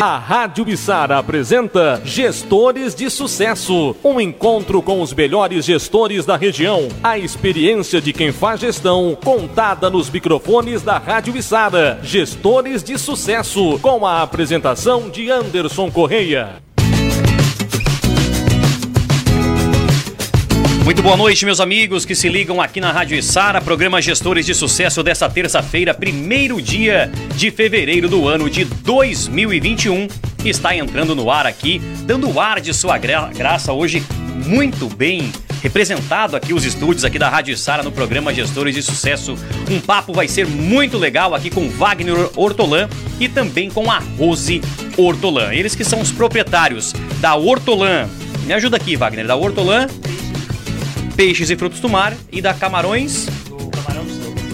[0.00, 6.88] A Rádio Bissara apresenta Gestores de Sucesso, um encontro com os melhores gestores da região.
[7.02, 12.00] A experiência de quem faz gestão, contada nos microfones da Rádio Bissara.
[12.02, 16.62] Gestores de Sucesso, com a apresentação de Anderson Correia.
[20.90, 24.52] Muito boa noite, meus amigos que se ligam aqui na Rádio Sara, programa Gestores de
[24.52, 30.08] Sucesso dessa terça-feira, primeiro dia de fevereiro do ano de 2021.
[30.44, 34.02] Está entrando no ar aqui, dando o ar de sua gra graça hoje,
[34.44, 35.30] muito bem
[35.62, 39.36] representado aqui os estúdios aqui da Rádio Sara no programa Gestores de Sucesso.
[39.70, 42.88] Um papo vai ser muito legal aqui com Wagner Hortolã
[43.20, 44.60] e também com a Rose
[44.96, 45.54] Hortolã.
[45.54, 48.08] Eles que são os proprietários da Hortolã.
[48.44, 49.86] Me ajuda aqui, Wagner, da Hortolã
[51.20, 53.26] peixes e frutos do mar e da camarões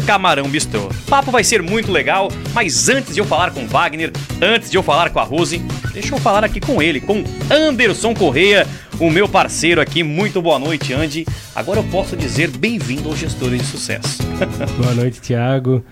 [0.04, 0.88] Camarão Bistrô.
[1.08, 4.10] Papo vai ser muito legal, mas antes de eu falar com Wagner,
[4.42, 5.58] antes de eu falar com a Rose,
[5.92, 8.66] deixa eu falar aqui com ele, com Anderson Correia,
[8.98, 10.02] o meu parceiro aqui.
[10.02, 11.24] Muito boa noite, Andy.
[11.54, 14.18] Agora eu posso dizer bem-vindo aos Gestores de Sucesso.
[14.76, 15.84] boa noite, Tiago.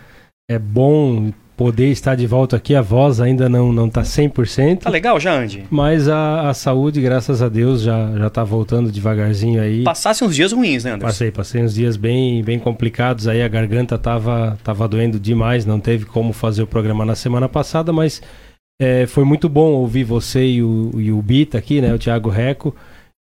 [0.50, 2.74] É bom poder estar de volta aqui.
[2.74, 4.78] A voz ainda não não tá 100%.
[4.78, 5.64] Tá legal já, Andy?
[5.70, 9.84] Mas a, a saúde, graças a Deus, já já tá voltando devagarzinho aí.
[9.84, 11.06] Passasse uns dias ruins, né, Anderson?
[11.06, 15.80] Passei, passei uns dias bem bem complicados aí, a garganta tava tava doendo demais, não
[15.80, 18.20] teve como fazer o programa na semana passada, mas
[18.80, 22.28] é, foi muito bom ouvir você e o, e o Bita aqui, né, o Thiago
[22.28, 22.74] Reco,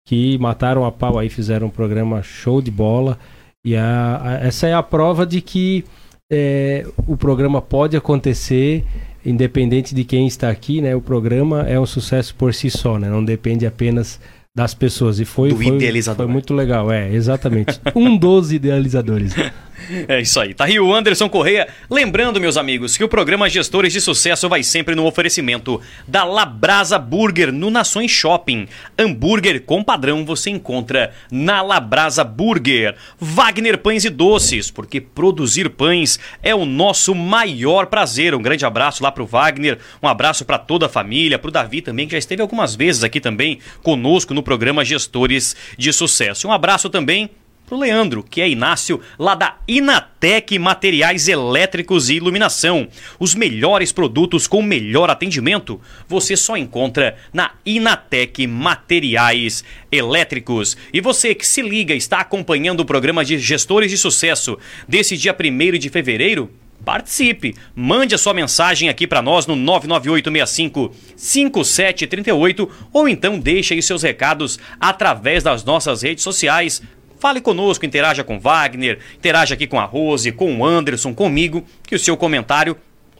[0.05, 3.17] que mataram a pau aí, fizeram um programa show de bola.
[3.65, 5.85] E a, a, essa é a prova de que
[6.33, 8.83] é, o programa pode acontecer
[9.25, 10.95] independente de quem está aqui, né?
[10.95, 13.09] O programa é um sucesso por si só, né?
[13.09, 14.19] Não depende apenas
[14.55, 15.19] das pessoas.
[15.19, 16.25] E foi, Do foi, idealizador.
[16.25, 17.79] foi muito legal, é, exatamente.
[17.95, 19.33] um dos idealizadores.
[20.07, 20.53] É isso aí.
[20.53, 21.67] Tá aí o Anderson Correia.
[21.89, 26.97] Lembrando, meus amigos, que o programa Gestores de Sucesso vai sempre no oferecimento da Labrasa
[26.97, 28.67] Burger no Nações Shopping.
[28.97, 32.95] Hambúrguer com padrão você encontra na Labrasa Burger.
[33.19, 38.33] Wagner Pães e Doces, porque produzir pães é o nosso maior prazer.
[38.35, 42.07] Um grande abraço lá pro Wagner, um abraço para toda a família, pro Davi também,
[42.07, 46.47] que já esteve algumas vezes aqui também conosco no programa Gestores de Sucesso.
[46.47, 47.29] Um abraço também
[47.65, 52.87] pro Leandro, que é Inácio, lá da Inatec Materiais Elétricos e Iluminação.
[53.19, 60.77] Os melhores produtos com melhor atendimento você só encontra na Inatec Materiais Elétricos.
[60.91, 64.57] E você que se liga, está acompanhando o programa de Gestores de Sucesso
[64.87, 66.49] desse dia 1 de fevereiro?
[66.83, 67.55] Participe!
[67.73, 74.03] Mande a sua mensagem aqui para nós no 99865 5738 ou então deixe aí seus
[74.03, 76.81] recados através das nossas redes sociais
[77.23, 81.95] Fale conosco, interaja com Wagner, interaja aqui com a Rose, com o Anderson, comigo, que
[81.95, 82.75] o seu comentário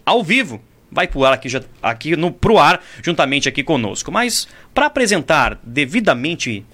[0.06, 1.48] ao vivo vai pro ar aqui,
[1.82, 4.12] aqui no, pro ar, juntamente aqui conosco.
[4.12, 6.66] Mas para apresentar devidamente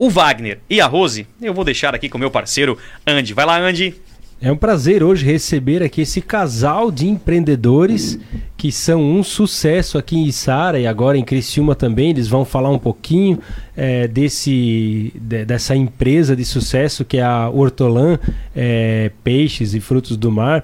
[0.00, 3.34] o Wagner e a Rose, eu vou deixar aqui com o meu parceiro Andy.
[3.34, 3.94] Vai lá, Andy.
[4.44, 8.18] É um prazer hoje receber aqui esse casal de empreendedores
[8.58, 12.10] que são um sucesso aqui em Içara e agora em Criciúma também.
[12.10, 13.38] Eles vão falar um pouquinho
[13.74, 18.18] é, desse, de, dessa empresa de sucesso que é a Hortolã
[18.54, 20.62] é, Peixes e Frutos do Mar.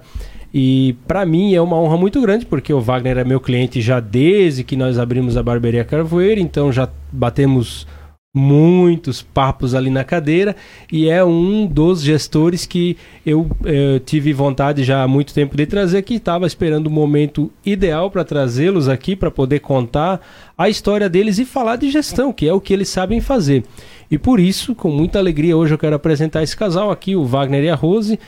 [0.53, 3.99] E para mim é uma honra muito grande, porque o Wagner é meu cliente já
[3.99, 7.87] desde que nós abrimos a Barbearia Carvoeira, então já batemos
[8.35, 10.55] muitos papos ali na cadeira
[10.91, 12.97] e é um dos gestores que
[13.27, 16.91] eu, eu eh, tive vontade já há muito tempo de trazer que estava esperando o
[16.91, 20.21] momento ideal para trazê-los aqui para poder contar
[20.57, 23.65] a história deles e falar de gestão, que é o que eles sabem fazer.
[24.09, 27.65] E por isso, com muita alegria, hoje eu quero apresentar esse casal aqui, o Wagner
[27.65, 28.19] e a Rose.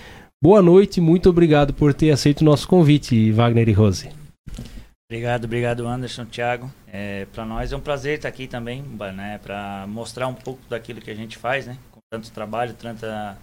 [0.43, 4.09] Boa noite, muito obrigado por ter aceito o nosso convite, Wagner e Rose.
[5.13, 6.73] Obrigado, obrigado Anderson, Thiago.
[6.87, 8.83] É, para nós é um prazer estar aqui também,
[9.15, 13.37] né, para mostrar um pouco daquilo que a gente faz, né, com tanto trabalho, tanta,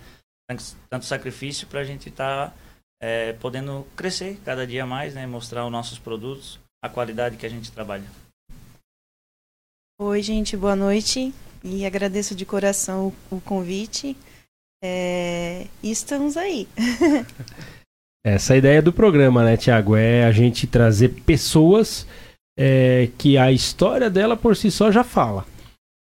[0.90, 2.56] tanto sacrifício para a gente estar tá,
[3.00, 7.50] é, podendo crescer cada dia mais, né, mostrar os nossos produtos, a qualidade que a
[7.50, 8.10] gente trabalha.
[10.02, 11.32] Oi, gente, boa noite
[11.64, 14.18] e agradeço de coração o, o convite.
[14.84, 16.68] É, estamos aí.
[18.26, 19.96] Essa é a ideia do programa, né, Tiago?
[19.96, 22.06] É a gente trazer pessoas
[22.58, 25.46] é, que a história dela por si só já fala.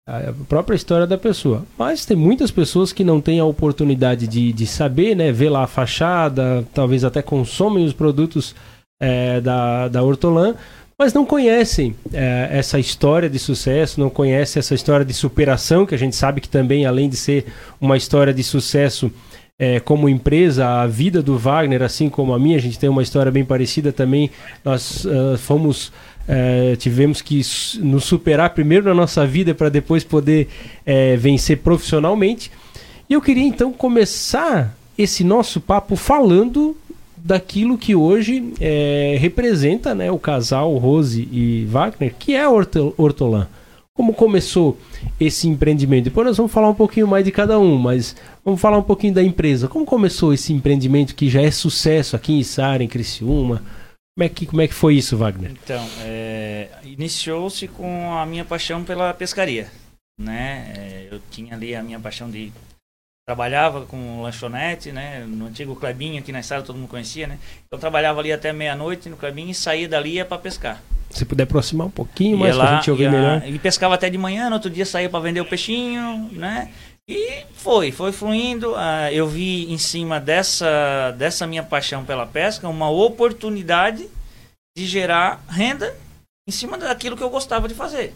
[0.08, 1.66] A própria história da pessoa.
[1.78, 5.32] Mas tem muitas pessoas que não têm a oportunidade de, de saber, né?
[5.32, 8.54] Ver lá a fachada, talvez até consomem os produtos
[9.02, 10.56] é, da, da Hortolã,
[11.00, 15.96] mas não conhecem é, essa história de sucesso, não conhecem essa história de superação, que
[15.96, 17.46] a gente sabe que também, além de ser
[17.82, 19.12] uma história de sucesso,
[19.60, 23.04] é, como empresa, a vida do Wagner, assim como a minha, a gente tem uma
[23.04, 24.30] história bem parecida também.
[24.64, 25.92] Nós uh, fomos.
[26.24, 27.42] Uh, tivemos que
[27.80, 30.48] nos superar primeiro na nossa vida para depois poder
[30.88, 32.50] uh, vencer profissionalmente.
[33.10, 36.78] E eu queria então começar esse nosso papo falando
[37.18, 43.48] daquilo que hoje é, representa né, o casal Rose e Wagner, que é Hortolã.
[43.96, 44.78] Como começou
[45.20, 46.06] esse empreendimento?
[46.06, 49.14] Depois nós vamos falar um pouquinho mais de cada um, mas vamos falar um pouquinho
[49.14, 49.68] da empresa.
[49.68, 53.64] Como começou esse empreendimento que já é sucesso aqui em Sara, em Criciúma?
[54.16, 55.52] Como é que, como é que foi isso, Wagner?
[55.52, 59.72] Então, é, iniciou-se com a minha paixão pela pescaria.
[60.20, 60.74] Né?
[60.76, 62.52] É, eu tinha ali a minha paixão de
[63.26, 65.26] trabalhava com lanchonete, né?
[65.26, 67.40] No antigo Clebinho aqui na sala todo mundo conhecia, né?
[67.72, 70.82] Eu trabalhava ali até meia-noite no Clebinho e saía dali ia para pescar.
[71.10, 73.48] Se puder aproximar um pouquinho mais para a gente ouvir ia, melhor.
[73.48, 76.72] E pescava até de manhã, no outro dia saía para vender o peixinho, né?
[77.08, 78.74] E foi, foi fluindo.
[78.74, 84.10] Uh, eu vi em cima dessa, dessa minha paixão pela pesca uma oportunidade
[84.78, 85.96] de gerar renda
[86.48, 88.14] em cima daquilo que eu gostava de fazer.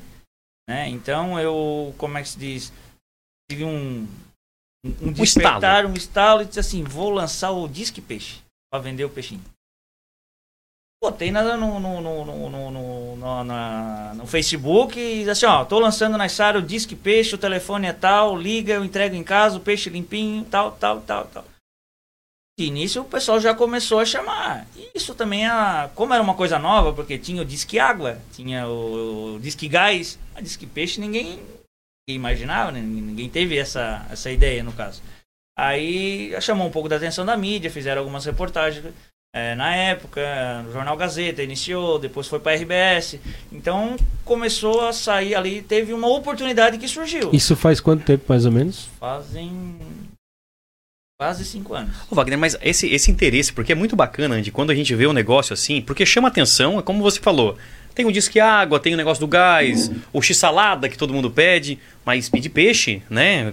[0.69, 0.89] Né?
[0.89, 2.73] Então eu, como é que se diz?
[3.49, 4.07] Tive um,
[5.01, 8.41] um, um despertar, um estalo e disse assim: vou lançar o Disque Peixe
[8.71, 9.41] para vender o peixinho.
[11.01, 15.79] Botei na, no, no, no, no, no, na, no Facebook e disse assim: ó, tô
[15.79, 19.57] lançando na Sara o Disque Peixe, o telefone é tal, liga, eu entrego em casa,
[19.57, 21.45] o peixe limpinho, tal, tal, tal, tal.
[22.59, 24.65] De início o pessoal já começou a chamar.
[24.95, 29.35] Isso também, é, como era uma coisa nova, porque tinha o Disque Água, tinha o,
[29.35, 31.39] o Disque Gás, a Disque Peixe ninguém
[32.07, 32.79] imaginava, né?
[32.79, 35.01] ninguém teve essa, essa ideia no caso.
[35.57, 38.85] Aí chamou um pouco da atenção da mídia, fizeram algumas reportagens
[39.35, 43.19] é, na época, no Jornal Gazeta iniciou, depois foi para a RBS.
[43.51, 47.31] Então começou a sair ali, teve uma oportunidade que surgiu.
[47.33, 48.89] Isso faz quanto tempo mais ou menos?
[48.99, 49.77] Fazem
[51.19, 51.95] quase cinco anos.
[52.09, 55.07] Ô, Wagner, mas esse, esse interesse, porque é muito bacana de quando a gente vê
[55.07, 57.57] um negócio assim, porque chama atenção, é como você falou.
[57.97, 59.95] Tem o disque água, tem o negócio do gás, uhum.
[60.13, 63.51] o x-salada que todo mundo pede, mas pedir peixe, né?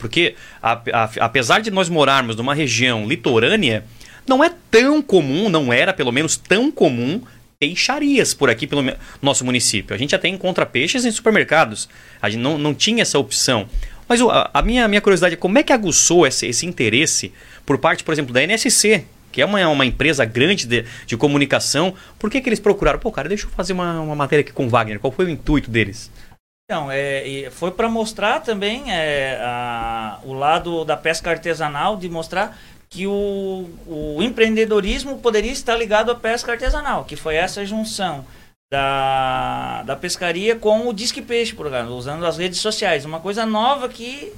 [0.00, 3.84] Porque a, a, apesar de nós morarmos numa região litorânea,
[4.26, 7.22] não é tão comum, não era pelo menos tão comum
[7.56, 8.84] peixarias por aqui pelo
[9.22, 9.94] nosso município.
[9.94, 11.88] A gente até encontra peixes em supermercados.
[12.20, 13.68] A gente não, não tinha essa opção.
[14.08, 17.32] Mas a, a minha, minha curiosidade é como é que aguçou esse, esse interesse
[17.64, 21.94] por parte, por exemplo, da NSC, que é uma, uma empresa grande de, de comunicação,
[22.18, 22.98] por que, que eles procuraram?
[22.98, 25.00] Pô, cara, deixa eu fazer uma, uma matéria aqui com o Wagner.
[25.00, 26.10] Qual foi o intuito deles?
[26.70, 32.58] Então, é, foi para mostrar também é, a, o lado da pesca artesanal, de mostrar
[32.90, 38.24] que o, o empreendedorismo poderia estar ligado à pesca artesanal, que foi essa junção
[38.70, 43.04] da, da pescaria com o disque peixe, por usando as redes sociais.
[43.04, 44.32] Uma coisa nova que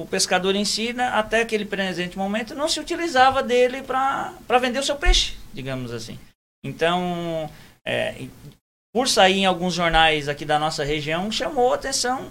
[0.00, 4.96] o pescador ensina até aquele presente momento não se utilizava dele para vender o seu
[4.96, 6.18] peixe, digamos assim.
[6.64, 7.50] Então,
[7.84, 8.26] é,
[8.92, 12.30] por sair em alguns jornais aqui da nossa região, chamou a atenção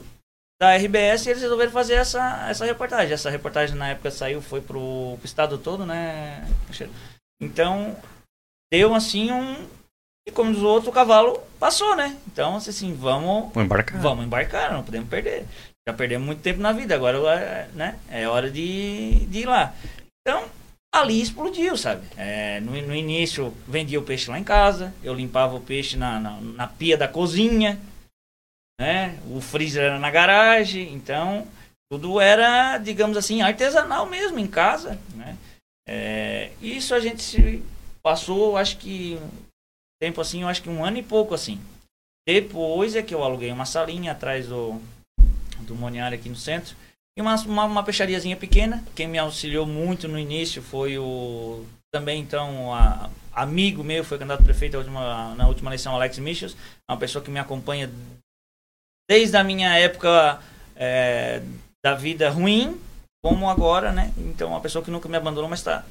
[0.62, 3.14] da RBS e eles resolveram fazer essa, essa reportagem.
[3.14, 6.46] Essa reportagem na época saiu, foi pro, pro estado todo, né?
[7.42, 7.96] Então,
[8.72, 9.68] deu assim um.
[10.28, 12.18] E como diz o outro, o cavalo passou, né?
[12.28, 13.54] Então, assim, vamos.
[13.54, 14.02] Vamos embarcar.
[14.02, 15.48] Vamos embarcar, não podemos perder.
[15.90, 19.74] Já perdemos muito tempo na vida, agora né, é hora de, de ir lá.
[20.22, 20.48] Então,
[20.94, 22.08] ali explodiu, sabe?
[22.16, 26.20] É, no, no, início, vendia o peixe lá em casa, eu limpava o peixe na,
[26.20, 27.82] na, na, pia da cozinha,
[28.80, 29.18] né?
[29.32, 31.48] O freezer era na garagem, então
[31.92, 35.36] tudo era, digamos assim, artesanal mesmo, em casa, né?
[35.88, 37.64] É, isso a gente se
[38.04, 39.20] passou, acho que,
[40.00, 41.60] tempo assim, eu acho que um ano e pouco assim.
[42.28, 44.80] Depois é que eu aluguei uma salinha atrás do,
[45.62, 46.76] do Moniário aqui no centro.
[47.18, 48.84] E uma, uma, uma, peixariazinha pequena.
[48.96, 54.42] Quem me auxiliou muito no início foi o também então a, amigo meu, foi candidato
[54.42, 56.56] a prefeito na última, na última eleição, Alex Michels.
[56.90, 57.90] Uma pessoa que me acompanha
[59.10, 60.40] desde a minha época
[60.76, 61.42] é,
[61.84, 62.80] da vida ruim,
[63.24, 64.14] como agora, né?
[64.18, 65.84] Então, uma pessoa que nunca me abandonou, mas tá,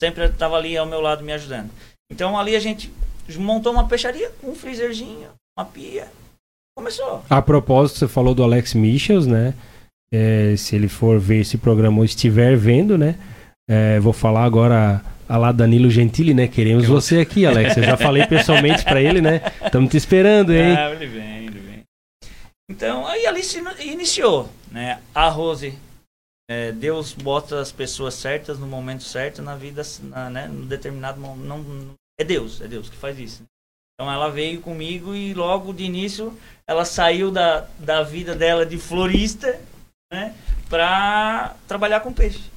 [0.00, 1.70] sempre estava ali ao meu lado me ajudando.
[2.10, 2.92] Então, ali a gente
[3.36, 6.10] montou uma peixaria, um freezerzinho, uma pia,
[6.76, 7.22] começou.
[7.28, 9.54] A propósito, você falou do Alex Michels, né?
[10.12, 13.18] É, se ele for ver esse programa ou estiver vendo, né?
[13.68, 16.46] É, vou falar agora a lá Danilo Gentili, né?
[16.46, 17.76] Queremos você aqui, Alex.
[17.76, 19.40] Eu já falei pessoalmente para ele, né?
[19.64, 20.76] Estamos te esperando, hein?
[20.76, 21.82] Ah, ele vem, ele vem.
[22.70, 25.00] Então, aí ali se iniciou, né?
[25.14, 25.78] A Rose,
[26.50, 30.48] é, Deus bota as pessoas certas no momento certo na vida, na, né?
[30.48, 31.46] No determinado momento.
[31.46, 33.42] Não, é Deus, é Deus que faz isso.
[33.94, 38.78] Então ela veio comigo e logo de início ela saiu da, da vida dela de
[38.78, 39.60] florista,
[40.12, 40.34] né,
[40.68, 42.50] para trabalhar com peixe.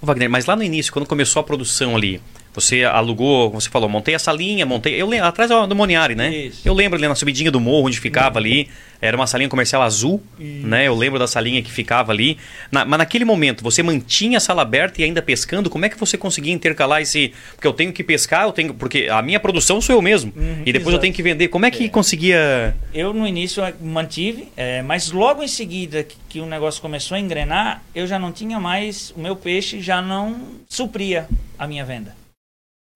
[0.00, 2.20] Wagner, mas lá no início, quando começou a produção ali,
[2.60, 4.94] você alugou, você falou, montei essa linha, montei.
[5.00, 6.34] Eu lembro, atrás do Moniari, né?
[6.34, 6.62] Isso.
[6.64, 8.68] Eu lembro ali na subidinha do morro onde ficava ali.
[9.00, 10.88] Era uma salinha comercial azul, né?
[10.88, 12.36] Eu lembro da salinha que ficava ali.
[12.72, 15.70] Na- mas naquele momento, você mantinha a sala aberta e ainda pescando?
[15.70, 17.32] Como é que você conseguia intercalar esse.
[17.54, 18.74] Porque eu tenho que pescar, eu tenho.
[18.74, 20.32] Porque a minha produção sou eu mesmo.
[20.36, 21.02] Uhum, e depois eu exato.
[21.02, 21.46] tenho que vender.
[21.46, 21.88] Como é que É.
[21.88, 22.74] conseguia.
[22.92, 27.20] Eu no início mantive, eh, mas logo em seguida que, que o negócio começou a
[27.20, 32.16] engrenar, eu já não tinha mais, o meu peixe já não supria a minha venda.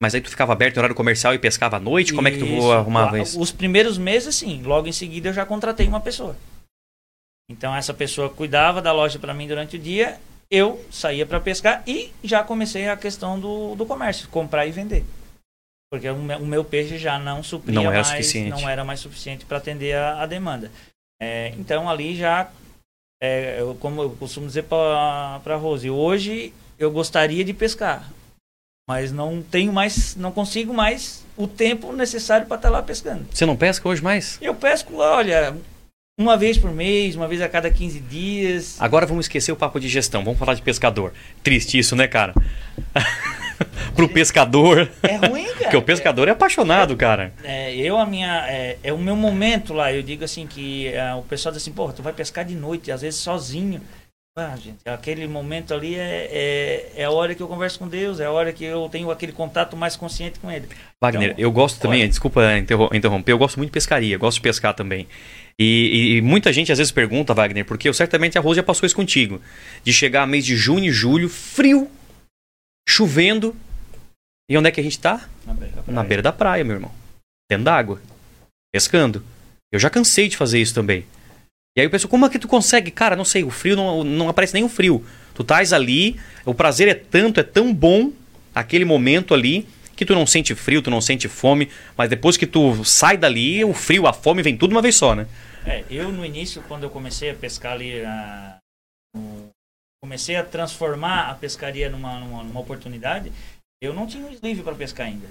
[0.02, 2.12] Mas aí tu ficava aberto em horário comercial e pescava à noite?
[2.12, 2.72] Como é que tu Isso.
[2.72, 3.40] arrumava isso?
[3.40, 4.60] Os primeiros meses, sim.
[4.62, 6.36] Logo em seguida, eu já contratei uma pessoa.
[7.48, 10.18] Então, essa pessoa cuidava da loja para mim durante o dia.
[10.50, 15.04] Eu saía para pescar e já comecei a questão do, do comércio, comprar e vender.
[15.88, 18.50] Porque o meu, o meu peixe já não supria Não era mais, suficiente.
[18.50, 20.68] não era mais suficiente para atender a, a demanda.
[21.22, 22.50] É, então, ali já,
[23.22, 28.10] é, eu- como eu costumo dizer para a Rose, hoje eu gostaria de pescar,
[28.92, 33.24] mas não tenho mais, não consigo mais o tempo necessário para estar lá pescando.
[33.32, 34.36] Você não pesca hoje mais?
[34.42, 35.56] Eu pesco, olha,
[36.20, 38.76] uma vez por mês, uma vez a cada 15 dias.
[38.78, 40.22] Agora vamos esquecer o papo de gestão.
[40.22, 41.14] Vamos falar de pescador.
[41.42, 42.34] Triste isso, né, cara?
[43.96, 44.90] Pro pescador.
[45.02, 45.58] É ruim, cara.
[45.60, 47.32] Porque o pescador é apaixonado, cara.
[47.42, 48.44] É, eu, a minha.
[48.46, 49.90] É, é o meu momento lá.
[49.90, 52.92] Eu digo assim que é, o pessoal diz assim, porra, tu vai pescar de noite,
[52.92, 53.80] às vezes sozinho.
[54.34, 58.18] Ah, gente, aquele momento ali é, é, é a hora que eu converso com Deus,
[58.18, 60.66] é a hora que eu tenho aquele contato mais consciente com Ele.
[61.02, 62.08] Wagner, Então, eu gosto também, olha.
[62.08, 65.06] desculpa interro- interromper, eu gosto muito de pescaria, gosto de pescar também.
[65.58, 68.86] E, e- muita gente às vezes pergunta, Wagner, porque eu, certamente a Rose já passou
[68.86, 69.38] isso contigo.
[69.84, 71.90] De chegar mês de junho e julho, frio,
[72.88, 73.54] chovendo.
[74.50, 75.28] E onde é que a gente tá?
[75.46, 76.08] Na beira da Na praia.
[76.08, 76.90] beira da praia, meu irmão.
[77.50, 78.00] Dentro d'água.
[78.72, 79.22] Pescando.
[79.70, 81.04] Eu já cansei de fazer isso também.
[81.76, 82.90] E aí eu penso, como é que tu consegue?
[82.90, 85.04] Cara, não sei, o frio não, não aparece nem o frio.
[85.34, 88.12] Tu estás ali, o prazer é tanto, é tão bom,
[88.54, 92.46] aquele momento ali, que tu não sente frio, tu não sente fome, mas depois que
[92.46, 95.26] tu sai dali, o frio, a fome vem tudo uma vez só, né?
[95.64, 98.02] É, eu no início, quando eu comecei a pescar ali,
[99.16, 99.48] no-
[100.02, 103.32] comecei a transformar a pescaria numa, numa, numa oportunidade,
[103.82, 105.28] eu não tinha um sleeve para pescar ainda.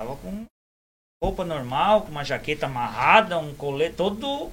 [0.00, 0.46] Tava com
[1.22, 4.50] roupa normal, com uma jaqueta amarrada, um colete todo,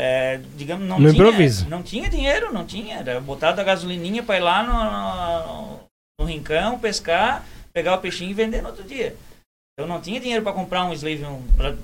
[0.00, 1.68] é, digamos, não No tinha, improviso.
[1.68, 5.80] não tinha dinheiro, não tinha, era botar a gasolininha para ir lá no, no,
[6.20, 9.16] no rincão, pescar, pegar o peixinho e vender no outro dia.
[9.76, 11.24] Eu não tinha dinheiro para comprar um sleeve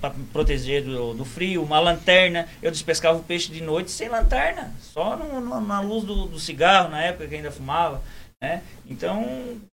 [0.01, 2.49] para proteger do, do frio, uma lanterna.
[2.63, 6.39] Eu despescava o peixe de noite sem lanterna, só no- no- na luz do, do
[6.41, 8.01] cigarro, na época que ainda fumava.
[8.43, 8.63] Né?
[8.89, 9.25] Então,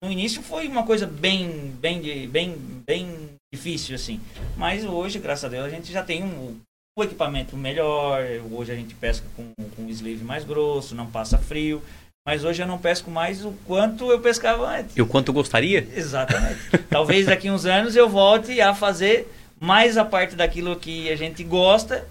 [0.04, 2.56] no início foi uma coisa bem, bem, bem,
[2.86, 4.20] bem difícil, assim.
[4.58, 6.60] Mas hoje, graças a Deus, a gente já tem um,
[7.00, 8.22] um equipamento melhor.
[8.52, 11.82] Hoje a gente pesca com, com um sleeve mais grosso, não passa frio.
[12.28, 14.96] Mas hoje eu não pesco mais o quanto eu pescava antes.
[14.96, 15.88] E o quanto eu gostaria?
[15.96, 16.60] Exatamente.
[16.90, 21.44] Talvez daqui uns anos eu volte a fazer mais a parte daquilo que a gente
[21.44, 22.06] gosta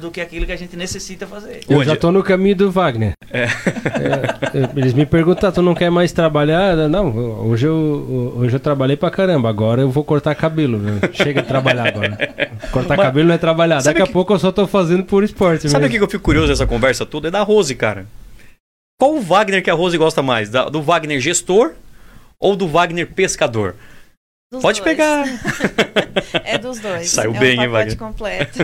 [0.00, 1.60] do que aquilo que a gente necessita fazer.
[1.68, 1.88] Eu Onde?
[1.88, 3.12] já tô no caminho do Wagner.
[3.30, 6.74] É, é, eles me perguntam, tu não quer mais trabalhar?
[6.88, 7.14] Não,
[7.46, 10.80] hoje eu, hoje eu trabalhei pra caramba, agora eu vou cortar cabelo.
[11.12, 12.16] Chega de trabalhar agora.
[12.72, 13.82] Cortar Mas- cabelo não é trabalhar.
[13.82, 16.22] Daqui a que- pouco eu só tô fazendo por esporte Sabe o que eu fico
[16.24, 17.28] curioso dessa conversa toda?
[17.28, 18.06] É da Rose, cara.
[18.98, 20.48] Qual o Wagner que a Rose gosta mais?
[20.50, 21.72] Da- do Wagner gestor
[22.40, 23.74] ou do Wagner pescador?
[24.52, 24.90] Dos Pode dois.
[24.96, 25.24] pegar.
[26.44, 27.10] É dos dois.
[27.10, 27.98] Saiu é bem, um hein, pacote Wagner?
[27.98, 28.58] completo.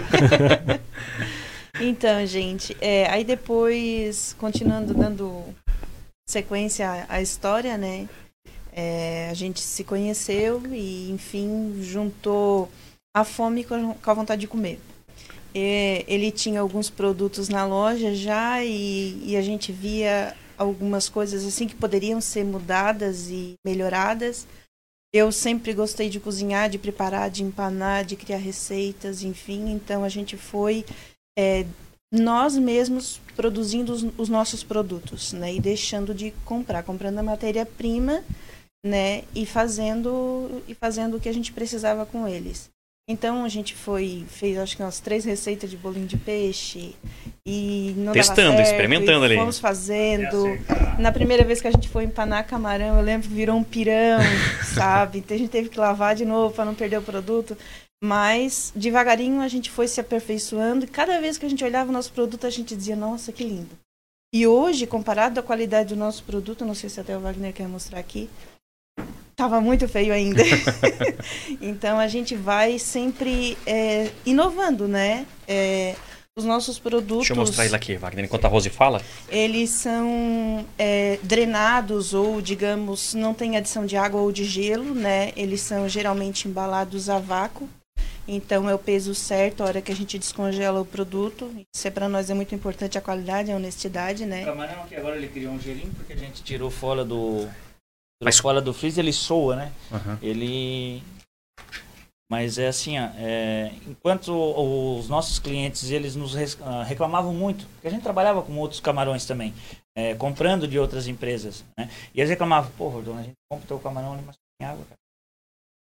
[1.80, 5.42] então, gente, é, aí depois, continuando dando
[6.28, 8.08] sequência à, à história, né?
[8.74, 12.70] é, a gente se conheceu e, enfim, juntou
[13.14, 14.80] a fome com a, vontade de comer.
[15.54, 21.44] É, ele tinha alguns produtos na loja já e, e a gente via algumas coisas
[21.44, 24.46] assim que poderiam ser mudadas e melhoradas.
[25.12, 29.70] Eu sempre gostei de cozinhar, de preparar, de empanar, de criar receitas, enfim.
[29.70, 30.86] Então a gente foi
[31.38, 31.66] é,
[32.10, 35.54] nós mesmos produzindo os, os nossos produtos, né?
[35.54, 38.24] E deixando de comprar, comprando a matéria-prima,
[38.84, 39.24] né?
[39.34, 42.70] E fazendo e fazendo o que a gente precisava com eles.
[43.08, 46.94] Então a gente foi fez acho que umas três receitas de bolinho de peixe
[47.44, 49.36] e não dava Testando, certo, experimentando e ali.
[49.36, 50.44] Fomos fazendo.
[50.98, 54.20] Na primeira vez que a gente foi empanar camarão, eu lembro que virou um pirão,
[54.74, 55.18] sabe?
[55.18, 57.56] Então a gente teve que lavar de novo para não perder o produto.
[58.04, 61.92] Mas devagarinho a gente foi se aperfeiçoando e cada vez que a gente olhava o
[61.92, 63.78] nosso produto a gente dizia, nossa, que lindo.
[64.34, 67.68] E hoje, comparado à qualidade do nosso produto, não sei se até o Wagner quer
[67.68, 68.30] mostrar aqui,
[69.42, 70.42] tava muito feio ainda.
[71.60, 75.26] então a gente vai sempre é, inovando, né?
[75.48, 75.96] É,
[76.36, 77.26] os nossos produtos.
[77.26, 79.02] Deixa eu mostrar ele aqui, Wagner, enquanto a Rose fala.
[79.28, 85.32] Eles são é, drenados ou, digamos, não tem adição de água ou de gelo, né?
[85.36, 87.68] Eles são geralmente embalados a vácuo.
[88.26, 91.50] Então é o peso certo a hora que a gente descongela o produto.
[91.74, 94.42] Isso é para nós é muito importante a qualidade, a honestidade, né?
[94.42, 97.48] O camarão que agora ele criou um gelinho porque a gente tirou fora do
[98.22, 99.72] Mas- Mas fora do freezer ele soa, né?
[99.92, 100.18] Aham.
[100.22, 101.02] Ele
[102.30, 107.88] mas é assim, ó, é, enquanto os nossos clientes eles nos ah, reclamavam muito, porque
[107.88, 109.52] a gente trabalhava com outros camarões também,
[109.94, 111.90] é, comprando de outras empresas, né?
[112.14, 114.82] E eles reclamavam, pô, Rodolfo, a gente compra o teu camarão ali, mas tem água,
[114.82, 114.96] cara.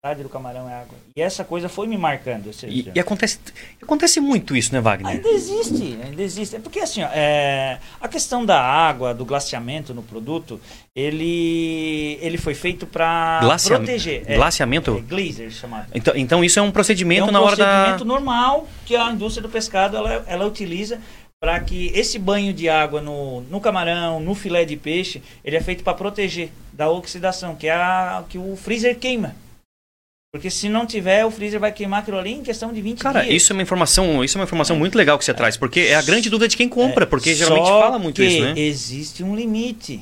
[0.04, 0.96] Metade do camarão é água.
[1.16, 2.52] E essa coisa foi me marcando.
[2.68, 3.40] E, e acontece,
[3.82, 5.14] acontece muito isso, né, Wagner?
[5.16, 6.56] Ainda existe, ainda existe.
[6.56, 10.62] É porque assim, ó, é, a questão da água, do glaciamento no produto,
[10.96, 14.22] ele, ele foi feito para Glacia- proteger.
[14.28, 14.98] É, glaciamento?
[14.98, 15.88] É, glazer chamado.
[15.96, 17.66] Então, então isso é um procedimento é um na hora da.
[17.66, 21.02] procedimento normal que a indústria do pescado ela, ela utiliza
[21.40, 25.62] para que esse banho de água no, no camarão, no filé de peixe, ele é
[25.62, 29.36] feito para proteger da oxidação, que é a que o freezer queima.
[30.38, 33.24] Porque se não tiver, o freezer vai queimar aquilo ali em questão de 20 Cara,
[33.24, 33.42] dias.
[33.42, 35.96] isso é uma informação, isso é uma informação muito legal que você traz, porque é
[35.96, 38.54] a grande dúvida de quem compra, porque geralmente Só fala muito isso, né?
[38.56, 40.00] existe um limite.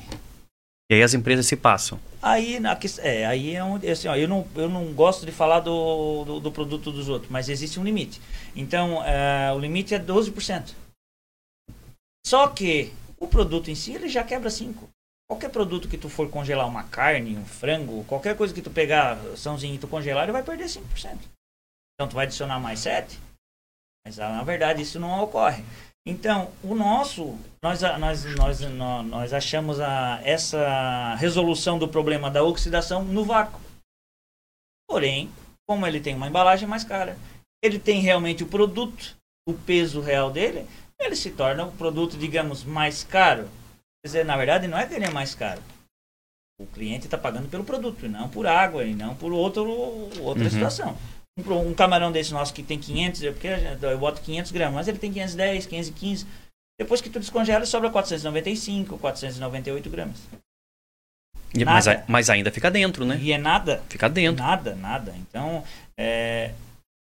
[0.90, 1.98] E aí as empresas se passam.
[2.20, 5.60] Aí, na, é, aí é onde, assim, ó, eu, não, eu não gosto de falar
[5.60, 8.20] do, do, do produto dos outros, mas existe um limite.
[8.54, 10.74] Então, é, o limite é 12%.
[12.26, 14.74] Só que o produto em si, ele já quebra 5%.
[15.28, 19.16] Qualquer produto que tu for congelar uma carne, um frango, qualquer coisa que tu pegar
[19.36, 21.18] sãozinho e tu congelar, ele vai perder 5%.
[21.94, 23.18] Então, tu vai adicionar mais 7%.
[24.06, 25.64] Mas, ah, na verdade, isso não ocorre.
[26.06, 32.44] Então, o nosso, nós, nós, nós, nó- nós achamos a, essa resolução do problema da
[32.44, 33.60] oxidação no vácuo.
[34.88, 35.28] Porém,
[35.68, 37.18] como ele tem uma embalagem mais cara,
[37.60, 39.16] ele tem realmente o produto,
[39.48, 40.68] o peso real dele,
[41.00, 43.50] ele se torna um produto, digamos, mais caro.
[44.06, 45.60] Quer dizer, na verdade, não é que ele é mais caro.
[46.60, 49.68] O cliente está pagando pelo produto, e não por água, e não por outro,
[50.22, 50.50] outra Uhum.
[50.50, 50.96] situação.
[51.36, 53.48] Um, um camarão desse nosso que tem 500, é porque
[53.82, 56.24] eu boto 500 gramas, mas ele tem 510, 515.
[56.78, 60.20] Depois que tu descongela, sobra 495, 498 gramas.
[61.52, 63.18] E- Mas, mas ainda fica dentro, né?
[63.20, 64.40] E é nada, Fica dentro.
[64.40, 65.16] nada, nada.
[65.16, 65.64] Então,
[65.98, 66.54] é,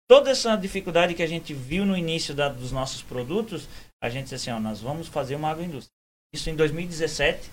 [0.09, 3.69] toda essa dificuldade que a gente viu no início da- dos nossos produtos,
[4.03, 5.95] a gente disse assim, ó, nós vamos fazer uma agroindústria.
[6.33, 7.51] Isso em 2017,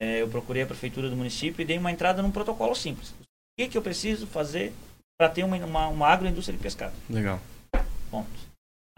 [0.00, 3.10] é, eu procurei a prefeitura do município e dei uma entrada num protocolo simples.
[3.10, 3.14] O
[3.58, 4.72] que, que eu preciso fazer
[5.18, 6.94] para ter uma, uma, uma agroindústria de pescado?
[7.08, 7.40] Legal.
[8.10, 8.28] Ponto.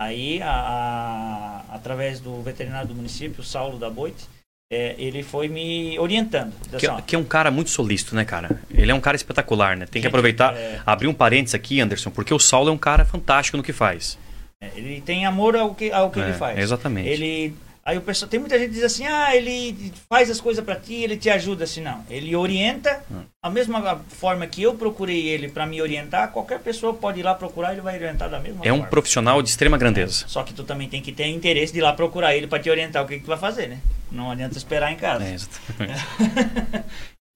[0.01, 4.25] Aí, a, a- através do veterinário do município, o Saulo da Boite,
[4.73, 6.53] é, ele foi me orientando.
[6.79, 8.61] Que, ó, que é um cara muito solícito, né, cara?
[8.71, 9.87] Ele é um cara espetacular, né?
[9.87, 12.79] Tem que Gente, aproveitar, é- abrir um parênteses aqui, Anderson, porque o Saulo é um
[12.79, 14.19] cara fantástico no que faz.
[14.61, 16.59] é, ele tem amor ao que, ao que É, ele faz.
[16.59, 17.09] Exatamente.
[17.09, 17.55] Ele,
[17.87, 20.75] aí o pessoal, tem muita gente que diz assim, ah, ele faz as coisas para
[20.75, 22.05] ti, ele te ajuda, assim, não.
[22.11, 23.23] Ele orienta, Hum.
[23.43, 27.35] a mesma forma que eu procurei ele para me orientar, qualquer pessoa pode ir lá
[27.35, 28.91] procurar, ele vai orientar da mesma É um forma.
[28.91, 30.25] profissional de extrema grandeza.
[30.27, 32.69] Só que tu também tem que ter interesse de ir lá procurar ele para te
[32.69, 33.79] orientar o que, que tu vai fazer, né?
[34.11, 35.25] Não adianta esperar em casa.
[35.25, 35.37] É,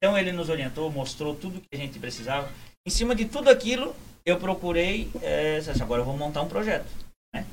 [0.02, 2.48] então ele nos orientou, mostrou tudo que a gente precisava.
[2.86, 6.86] Em cima de tudo aquilo, eu procurei, é, agora eu vou montar um projeto.
[7.34, 7.44] Né?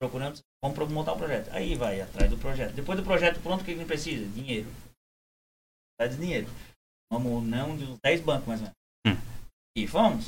[0.00, 1.48] Procuramos, vamos montar um projeto.
[1.52, 2.74] Aí vai atrás do projeto.
[2.74, 4.26] Depois do projeto pronto, o que a gente precisa?
[4.28, 4.68] Dinheiro.
[5.98, 6.46] Atrás de dinheiro.
[7.10, 9.18] Vamos não de uns 10 bancos mais ou menos.
[9.20, 9.30] Hum.
[9.76, 10.26] E fomos.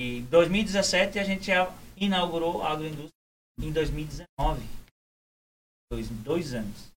[0.00, 1.50] E em 2017 a gente
[1.96, 3.12] inaugurou a agroindústria
[3.60, 4.26] em 2019.
[5.92, 6.90] Dois, dois anos.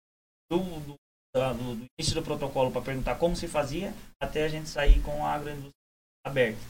[0.50, 0.94] Do, do,
[1.35, 5.27] do- do início do protocolo para perguntar como se fazia até a gente sair com
[5.27, 5.72] a agroindústria
[6.24, 6.61] aberta.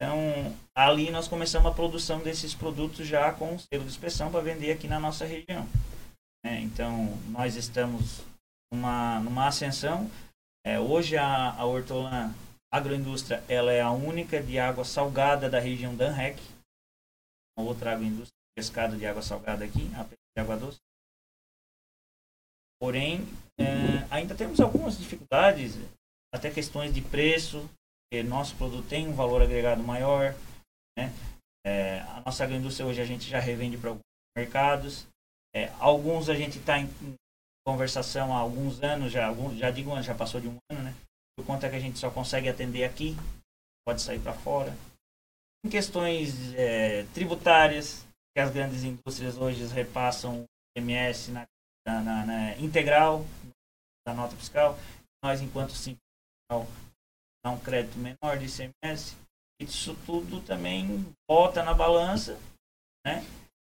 [0.00, 4.70] Então, ali nós começamos a produção desses produtos já com selo de inspeção para vender
[4.70, 5.66] aqui na nossa região.
[6.44, 6.60] né?
[6.60, 8.22] então, nós estamos
[8.72, 10.08] numa, numa ascensão.
[10.64, 12.32] É, hoje a, a Hortolã
[12.70, 16.40] Agroindústria ela é a única de água salgada da região Danrec.
[17.56, 20.78] Outra agroindústria pescado de água salgada aqui, a de água doce.
[22.80, 23.26] Porém,
[23.58, 25.76] é, ainda temos algumas dificuldades,
[26.32, 27.68] até questões de preço,
[28.24, 30.34] nosso produto tem um valor agregado maior.
[30.96, 31.12] Né?
[31.66, 34.02] É, a nossa agroindústria hoje a gente já revende para alguns
[34.36, 35.06] mercados.
[35.54, 36.88] É, alguns a gente está em,
[37.66, 40.94] conversação há alguns anos, já, alguns, já digo anos, já passou de um ano, né?
[41.36, 43.14] Por conta que a gente só consegue atender aqui,
[43.86, 44.74] pode sair para fora.
[45.64, 50.44] Em questões é, tributárias, que as grandes indústrias hoje repassam
[50.76, 51.44] IMS na,
[51.86, 53.24] na, na- na integral
[54.06, 54.78] da nota fiscal.
[55.22, 56.00] Nós, enquanto simples,
[57.44, 59.16] dá um crédito menor de ICMS.
[59.60, 62.36] Isso tudo também bota na balança,
[63.04, 63.24] né?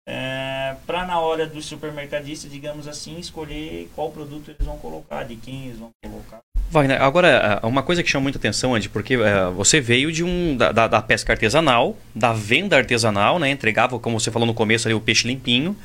[0.08, 5.34] É, para na hora do supermercadista, digamos assim, escolher qual produto eles vão colocar, de
[5.34, 6.40] quem eles vão colocar.
[6.70, 10.56] Wagner, agora, uma coisa que chama muita atenção, Andy, porque uh, você veio de um
[10.56, 13.50] da, da, pesca artesanal, da venda artesanal, né?
[13.50, 15.76] Entregava, como você falou no começo ali, o peixe limpinho,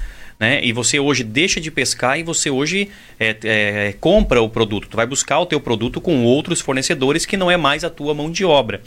[0.42, 0.60] né?
[0.64, 4.88] E você hoje deixa de pescar e você hoje é, é, compra o produto.
[4.88, 8.16] Tu vai buscar o teu produto com outros fornecedores que não é mais a tua
[8.16, 8.82] mão de obra.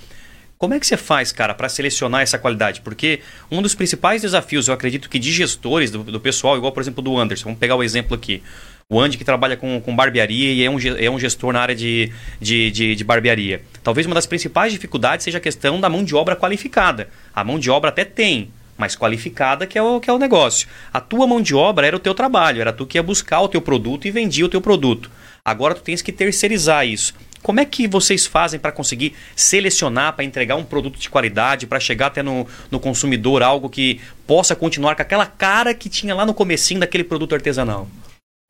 [0.58, 2.80] Como é que você faz, cara, para selecionar essa qualidade?
[2.80, 3.20] Porque
[3.52, 7.00] um dos principais desafios, eu acredito que de gestores, do, do pessoal, igual por exemplo
[7.00, 8.42] do Anderson, vamos pegar o exemplo aqui.
[8.88, 11.74] O Andy que trabalha com, com barbearia e é um, é um gestor na área
[11.74, 13.62] de, de, de, de barbearia.
[13.82, 17.08] Talvez uma das principais dificuldades seja a questão da mão de obra qualificada.
[17.32, 20.68] A mão de obra até tem, mas qualificada que é, o, que é o negócio.
[20.92, 23.48] A tua mão de obra era o teu trabalho, era tu que ia buscar o
[23.48, 25.10] teu produto e vendia o teu produto.
[25.44, 27.14] Agora tu tens que terceirizar isso.
[27.42, 31.78] Como é que vocês fazem para conseguir selecionar, para entregar um produto de qualidade, para
[31.78, 36.24] chegar até no, no consumidor algo que possa continuar com aquela cara que tinha lá
[36.24, 37.87] no comecinho daquele produto artesanal?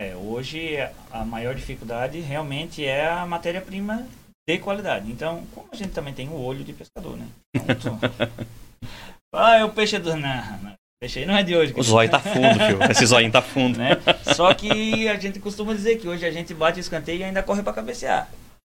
[0.01, 0.79] É, hoje
[1.11, 4.07] a maior dificuldade realmente é a matéria-prima
[4.49, 5.11] de qualidade.
[5.11, 7.27] Então, como a gente também tem o olho de pescador, né?
[7.55, 7.99] Então,
[9.35, 10.17] ah, é o peixe do.
[10.17, 10.75] Não, não.
[11.01, 11.75] Peixe aí não é de hoje.
[11.77, 12.79] O zóio tá fundo, filho.
[12.91, 13.79] Esse zóio tá fundo.
[13.79, 13.91] Né?
[14.35, 17.63] Só que a gente costuma dizer que hoje a gente bate escanteio e ainda corre
[17.63, 18.29] para cabecear.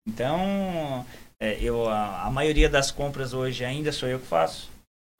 [0.08, 1.04] Então,
[1.40, 4.70] é, eu, a, a, maioria das compras hoje ainda sou eu que faço.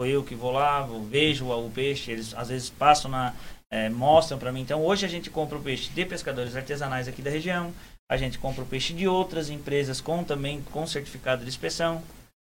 [0.01, 3.35] Sou eu que vou lá, vou, vejo o, o peixe, eles às vezes passam na,
[3.71, 4.61] é, mostram para mim.
[4.61, 7.73] Então hoje a gente compra o peixe de pescadores artesanais aqui da região,
[8.11, 12.03] a gente compra o peixe de outras empresas com também com certificado de inspeção.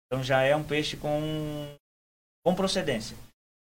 [0.06, 1.68] Então já é um peixe com,
[2.44, 3.16] com procedência.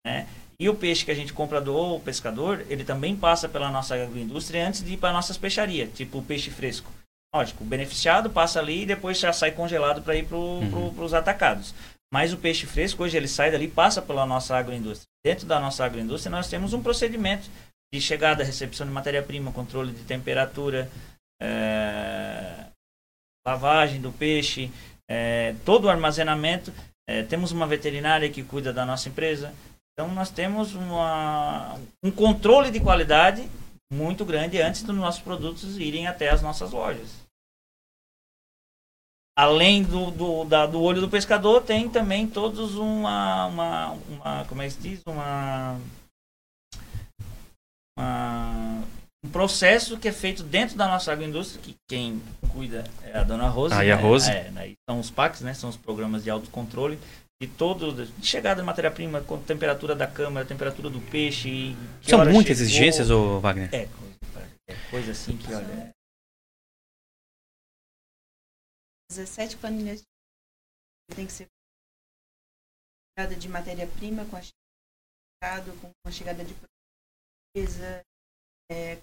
[0.06, 0.28] Né?
[0.60, 4.68] E o peixe que a gente compra do pescador, ele também passa pela nossa agroindústria
[4.68, 6.92] antes de ir para nossas peixarias, tipo o peixe fresco.
[7.34, 10.94] Lógico, o beneficiado passa ali e depois já sai congelado para ir para uhum.
[10.94, 11.74] pro, os atacados.
[12.14, 15.08] Mas o peixe fresco, hoje ele sai dali passa pela nossa agroindústria.
[15.24, 17.50] Dentro da nossa agroindústria, nós temos um procedimento
[17.94, 20.92] de chegada, recepção de matéria-prima, controle de temperatura,
[21.42, 22.66] é,
[23.48, 24.70] lavagem do peixe,
[25.10, 26.74] é, todo o armazenamento.
[27.12, 29.54] É, temos uma veterinária que cuida da nossa empresa.
[29.94, 33.50] Então, nós temos uma, um controle de qualidade
[33.92, 37.22] muito grande antes dos nossos produtos irem até as nossas lojas
[39.36, 44.62] além do, do, da, do olho do pescador, tem também todos uma, uma, uma como
[44.62, 45.02] é que se diz?
[45.06, 45.80] Uma,
[47.98, 48.84] uma,
[49.24, 53.48] um processo que é feito dentro da nossa agroindústria, que quem cuida é a dona
[53.48, 53.74] Rose.
[53.74, 54.02] Ah, e a né?
[54.02, 54.30] Rose?
[54.30, 54.74] É, né?
[54.90, 55.54] São os PACs, né?
[55.54, 57.00] São os programas de autocontrole
[57.42, 61.76] de todo, de chegada de matéria-prima, com temperatura da câmara, temperatura do peixe.
[62.02, 62.64] São muitas chegou.
[62.64, 63.74] exigências, ô Wagner?
[63.74, 65.92] É, coisa, é coisa assim que, olha,
[69.12, 71.48] 17 panilhas de tem que ser
[73.18, 76.56] chegada de matéria-prima com a chegada com a chegada de
[77.56, 78.02] empresa
[78.72, 78.98] é,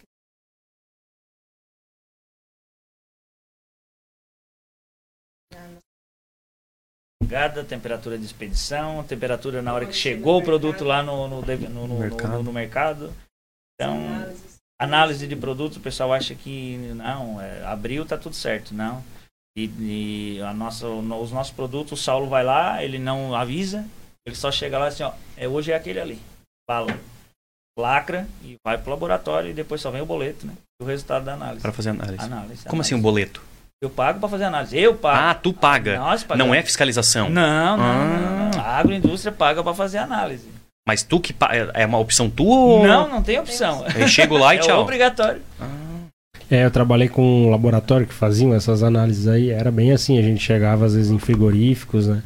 [7.23, 11.87] chegada, temperatura de expedição, temperatura na hora que chegou o produto lá no, no, no,
[11.87, 12.43] no mercado.
[12.43, 13.15] no mercado.
[13.75, 13.99] Então,
[14.81, 18.75] análise de produtos, o pessoal acha que não, é, abril tá tudo certo.
[18.75, 19.05] Não.
[19.57, 23.87] E, e a nossa, os nossos produtos, o Saulo vai lá, ele não avisa,
[24.27, 26.19] ele só chega lá assim, ó, é, hoje é aquele ali.
[26.67, 26.99] Fala,
[27.81, 30.53] lacra e vai pro laboratório e depois só vem o boleto, né?
[30.81, 31.63] O resultado da análise.
[31.63, 32.23] Para fazer análise.
[32.23, 32.81] análise Como análise.
[32.81, 33.43] assim um boleto?
[33.81, 34.77] Eu pago para fazer análise.
[34.77, 35.19] Eu pago.
[35.21, 35.99] Ah, tu paga.
[35.99, 37.31] Nós Não é fiscalização.
[37.31, 38.05] Não, não, ah.
[38.05, 38.61] não, não.
[38.61, 40.49] A agroindústria paga para fazer análise.
[40.87, 41.35] Mas tu que
[41.75, 42.87] é uma opção tua ou...
[42.87, 43.85] Não, não tem opção.
[43.95, 44.81] Eu chego lá e tchau.
[44.81, 45.43] É obrigatório.
[45.61, 45.89] Ah.
[46.51, 50.23] É, eu trabalhei com um laboratório que faziam essas análises aí, era bem assim, a
[50.23, 52.23] gente chegava às vezes em frigoríficos, né?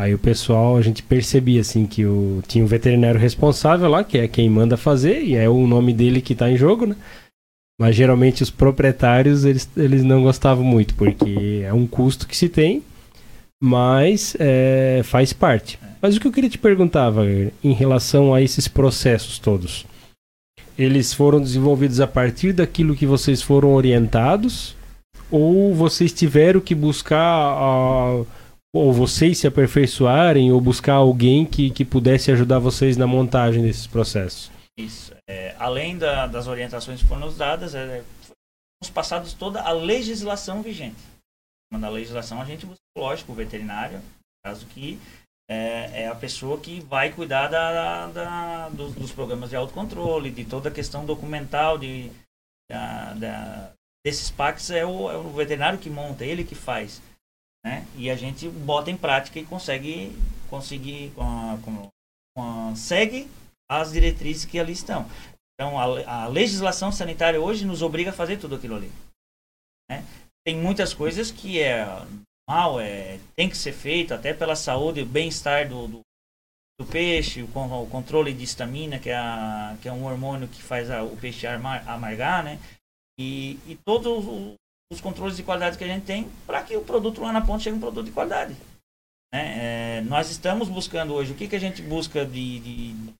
[0.00, 4.16] Aí o pessoal, a gente percebia assim que o, tinha um veterinário responsável lá, que
[4.16, 6.96] é quem manda fazer, e é o nome dele que está em jogo, né?
[7.78, 12.48] Mas geralmente os proprietários, eles, eles não gostavam muito, porque é um custo que se
[12.48, 12.82] tem,
[13.62, 15.78] mas é, faz parte.
[16.00, 19.84] Mas o que eu queria te perguntar, Wagner, em relação a esses processos todos,
[20.78, 24.74] eles foram desenvolvidos a partir daquilo que vocês foram orientados?
[25.30, 28.26] Ou vocês tiveram que buscar, uh,
[28.74, 33.86] ou vocês se aperfeiçoarem, ou buscar alguém que, que pudesse ajudar vocês na montagem desses
[33.86, 34.50] processos?
[34.78, 35.12] Isso.
[35.28, 38.02] É, além da, das orientações que foram nos dadas, é,
[38.82, 41.00] fomos passados toda a legislação vigente.
[41.72, 44.98] Na legislação a gente busca, lógico, o veterinário, no caso que
[45.48, 50.44] é, é, a pessoa que vai cuidar da, da, dos, dos, programas de autocontrole, de
[50.44, 52.10] toda a questão documental de,
[52.70, 53.72] da, da,
[54.04, 57.02] desses packs, é o, é o veterinário que monta, ele que faz.
[57.64, 57.86] Né?
[57.96, 60.16] E a gente bota em prática e consegue,
[60.48, 61.88] conseguir com a, com,
[62.34, 63.28] com a, segue
[63.70, 65.08] as diretrizes que ali estão.
[65.54, 68.90] Então, a, a, legislação sanitária hoje nos obriga a fazer tudo aquilo ali.
[69.90, 70.04] Né?
[70.44, 71.86] Tem muitas coisas que é
[72.48, 76.00] mal, é, tem que ser feito até pela saúde e bem-estar do, do,
[76.80, 80.62] do, peixe, o, o, controle de estamina, que é, a, que é um hormônio que
[80.62, 82.58] faz a, o peixe armar, amargar, né?
[83.18, 84.56] E, e todos
[84.92, 87.62] os controles de qualidade que a gente tem para que o produto lá na ponta
[87.62, 88.56] chegue um produto de qualidade.
[89.32, 89.98] Né?
[89.98, 93.14] É, nós estamos buscando hoje, o que, que a gente busca de, de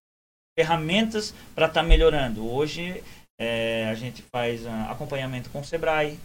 [0.59, 2.45] ferramentas para estar tá melhorando?
[2.45, 3.03] Hoje
[3.39, 6.19] é, a gente faz uh, acompanhamento com o Sebrae,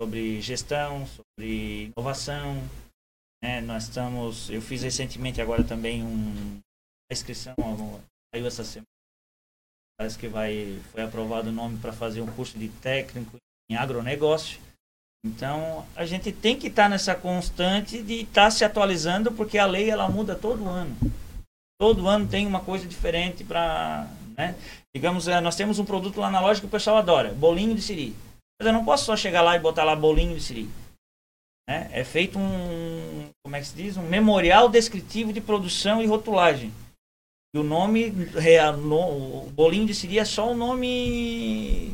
[0.00, 2.56] sobre gestão, sobre inovação.
[3.42, 3.62] Né?
[3.62, 6.60] Nós estamos, eu fiz recentemente agora também um,
[7.10, 7.54] inscrição,
[8.34, 8.86] saiu essa semana.
[9.98, 13.38] Parece que vai, foi aprovado o nome para fazer um curso de técnico
[13.70, 14.65] em agronegócio.
[15.24, 19.58] Então, a gente tem que estar tá nessa constante de estar tá se atualizando, porque
[19.58, 20.96] a lei ela muda todo ano.
[21.80, 24.54] Todo ano tem uma coisa diferente para, né?
[24.94, 27.82] Digamos, é, nós temos um produto lá na loja que o pessoal adora, bolinho de
[27.82, 28.16] siri.
[28.58, 30.70] Mas eu não posso só chegar lá e botar lá bolinho de siri.
[31.68, 31.90] Né?
[31.92, 33.96] É feito um, como é que se diz?
[33.96, 36.72] Um memorial descritivo de produção e rotulagem.
[37.54, 41.92] E o nome, o bolinho de siri é só o nome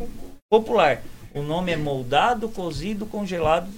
[0.51, 1.03] popular.
[1.35, 3.71] O nome é moldado, cozido, congelado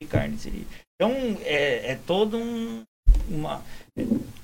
[0.00, 0.66] de carne de siri.
[0.94, 2.82] Então, é, é todo um,
[3.28, 3.62] uma...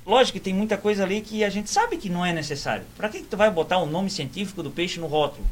[0.05, 2.85] Lógico que tem muita coisa ali que a gente sabe que não é necessário.
[2.95, 5.45] Para que, que tu vai botar o nome científico do peixe no rótulo?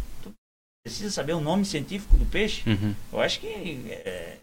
[0.88, 2.68] precisa saber o nome científico do peixe.
[2.68, 2.96] Uhum.
[3.12, 3.48] Eu acho que
[3.90, 4.38] é,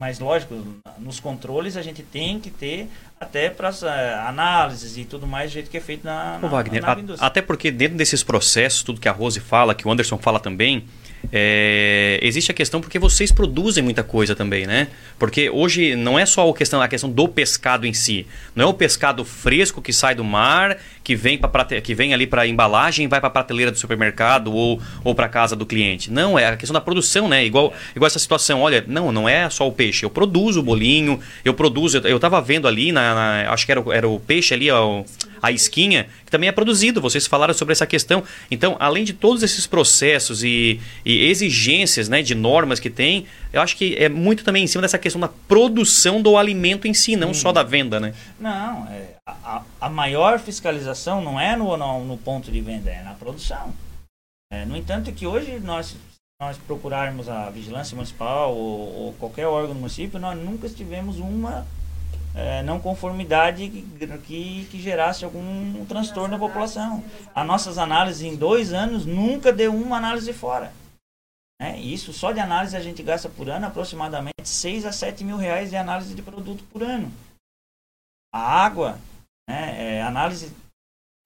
[0.00, 0.54] mas lógico,
[0.98, 5.54] nos controles a gente tem que ter até para é, análises e tudo mais do
[5.54, 9.00] jeito que é feito na, na, Wagner, na, na Até porque dentro desses processos, tudo
[9.00, 10.86] que a Rose fala, que o Anderson fala também,
[11.32, 14.88] é, existe a questão porque vocês produzem muita coisa também, né?
[15.18, 18.26] Porque hoje não é só a questão, a questão do pescado em si.
[18.54, 22.26] Não é o pescado fresco que sai do mar, que vem, pra, que vem ali
[22.26, 26.10] para embalagem e vai para a prateleira do supermercado ou, ou para casa do cliente.
[26.10, 27.46] Não, é a questão da produção, né?
[27.46, 28.60] Igual, igual essa situação.
[28.60, 30.04] Olha, não, não é só o peixe.
[30.04, 31.98] Eu produzo o bolinho, eu produzo.
[31.98, 35.04] Eu, estava vendo ali, na, na, acho que era, era o peixe ali, ó,
[35.40, 37.00] a esquinha, que também é produzido.
[37.00, 38.24] Vocês falaram sobre essa questão.
[38.50, 43.60] Então, além de todos esses processos e, e exigências né, de normas que tem, eu
[43.60, 47.14] acho que é muito também em cima dessa questão da produção do alimento em si,
[47.14, 47.34] não hum.
[47.34, 48.12] só da venda, né?
[48.40, 53.02] Não, é, a, a, maior fiscalização não é no, no, no, ponto de venda, é
[53.02, 53.74] na produção.
[54.52, 55.96] É, no entanto, que hoje nós
[56.38, 61.66] nós procurarmos a vigilância municipal ou, ou qualquer órgão do município, nós nunca tivemos uma
[62.34, 67.02] é, não conformidade que, que, que, gerasse algum transtorno na população.
[67.34, 70.74] As nossas análises em dois anos nunca deu uma análise fora.
[71.58, 71.80] Né?
[71.80, 75.70] Isso só de análise a gente gasta por ano aproximadamente 6 a 7 mil reais
[75.70, 77.10] de análise de produto por ano.
[78.34, 78.98] A água,
[79.48, 80.52] né, é, análise,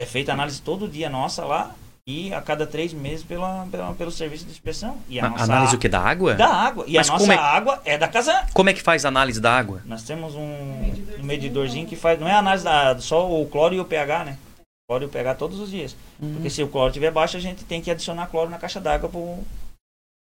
[0.01, 1.75] é feita análise todo dia nossa lá
[2.07, 4.99] e a cada três meses pela, pela pelo serviço de inspeção.
[5.09, 5.89] E a nossa análise o que?
[5.89, 6.35] Da água?
[6.35, 6.85] Da água.
[6.87, 7.37] E Mas a nossa é...
[7.37, 8.47] água é da casa.
[8.53, 9.83] Como é que faz a análise da água?
[9.85, 10.41] Nós temos um,
[11.21, 12.19] um medidorzinho que faz.
[12.19, 14.39] Não é análise da só o cloro e o pH, né?
[14.59, 15.97] O cloro e o pH todos os dias.
[16.21, 16.35] Uhum.
[16.35, 19.11] Porque se o cloro estiver baixo, a gente tem que adicionar cloro na caixa d'água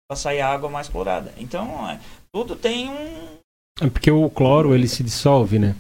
[0.09, 1.33] para sair a água mais clorada.
[1.37, 1.98] Então, é,
[2.33, 3.35] tudo tem um.
[3.80, 5.74] É porque o cloro ele se dissolve, né?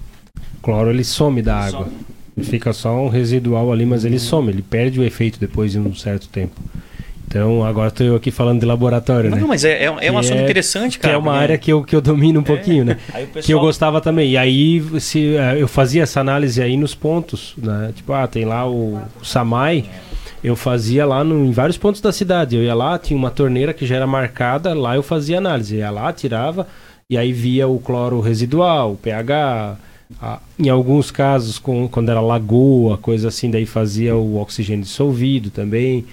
[0.64, 1.88] O cloro ele some da ele água.
[2.36, 2.46] Some.
[2.46, 5.94] Fica só um residual ali, mas ele some, ele perde o efeito depois de um
[5.94, 6.58] certo tempo.
[7.28, 9.42] Então, agora estou eu aqui falando de laboratório, não, né?
[9.42, 11.12] Não, mas é, é, é um assunto é, interessante, cara.
[11.12, 12.46] Que é uma área que eu, que eu domino um é.
[12.46, 12.96] pouquinho, né?
[13.12, 13.42] Pessoal...
[13.42, 14.30] Que eu gostava também.
[14.30, 17.92] E aí, se, é, eu fazia essa análise aí nos pontos, né?
[17.94, 19.84] Tipo, ah, tem lá o, o Samai.
[20.42, 22.56] Eu fazia lá no, em vários pontos da cidade.
[22.56, 25.74] Eu ia lá, tinha uma torneira que já era marcada, lá eu fazia análise.
[25.74, 26.66] Eu ia lá, tirava,
[27.08, 29.76] e aí via o cloro residual, o pH,
[30.20, 35.50] ah, em alguns casos, com, quando era lagoa, coisa assim, daí fazia o oxigênio dissolvido
[35.50, 36.04] também.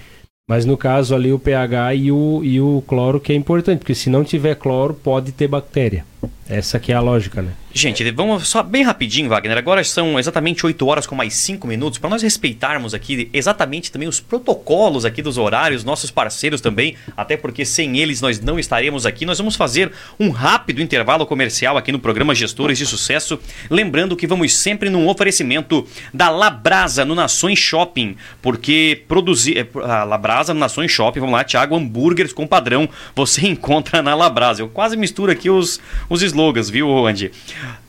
[0.48, 3.94] Mas no caso ali o pH e o, e o cloro que é importante, porque
[3.94, 6.04] se não tiver cloro pode ter bactéria.
[6.48, 7.52] Essa que é a lógica, né?
[7.74, 9.56] Gente, vamos só bem rapidinho, Wagner.
[9.56, 14.06] Agora são exatamente 8 horas com mais 5 minutos para nós respeitarmos aqui exatamente também
[14.06, 19.06] os protocolos aqui dos horários, nossos parceiros também, até porque sem eles nós não estaremos
[19.06, 19.24] aqui.
[19.24, 23.38] Nós vamos fazer um rápido intervalo comercial aqui no programa Gestores de Sucesso,
[23.70, 30.04] lembrando que vamos sempre num oferecimento da Labrasa no Nações Shopping, porque produzir é, a
[30.04, 34.60] Labrasa no Nações Shopping, vamos lá, Thiago, hambúrgueres com padrão, você encontra na Labrasa.
[34.60, 35.80] Eu quase misturo aqui os
[36.14, 37.30] os slogans, viu, Andy?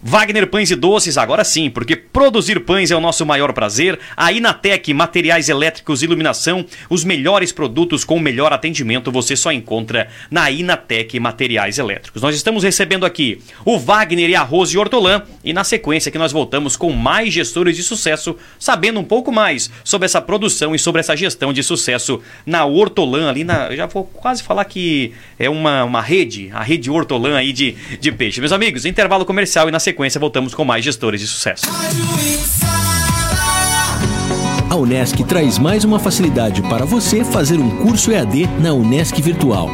[0.02, 3.98] Wagner Pães e Doces, agora sim, porque produzir pães é o nosso maior prazer.
[4.18, 10.10] A Inatec, materiais elétricos iluminação, os melhores produtos com o melhor atendimento você só encontra
[10.30, 12.22] na Inatec Materiais Elétricos.
[12.22, 16.32] Nós estamos recebendo aqui o Wagner e a Rose Hortolã e na sequência que nós
[16.32, 21.00] voltamos com mais gestores de sucesso, sabendo um pouco mais sobre essa produção e sobre
[21.00, 23.68] essa gestão de sucesso na Hortolã, ali na.
[23.68, 27.72] Eu já vou quase falar que é uma, uma rede, a rede Hortolã aí de,
[28.00, 28.40] de peixe.
[28.40, 31.66] Meus amigos, intervalo comercial e na sequência voltamos com mais gestores de sucesso.
[34.70, 39.70] A Unesc traz mais uma facilidade para você fazer um curso EAD na Unesc Virtual.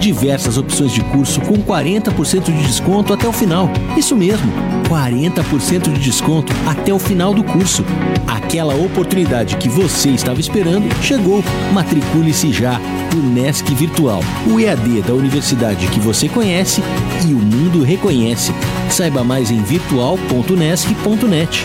[0.00, 3.70] Diversas opções de curso com 40% de desconto até o final.
[3.96, 4.52] Isso mesmo,
[4.88, 7.84] 40% de desconto até o final do curso.
[8.26, 11.42] Aquela oportunidade que você estava esperando chegou.
[11.72, 12.80] Matricule-se já.
[13.14, 16.82] Unesc Virtual, o EAD da universidade que você conhece
[17.26, 18.52] e o mundo reconhece.
[18.90, 21.64] Saiba mais em virtual.unesc.net.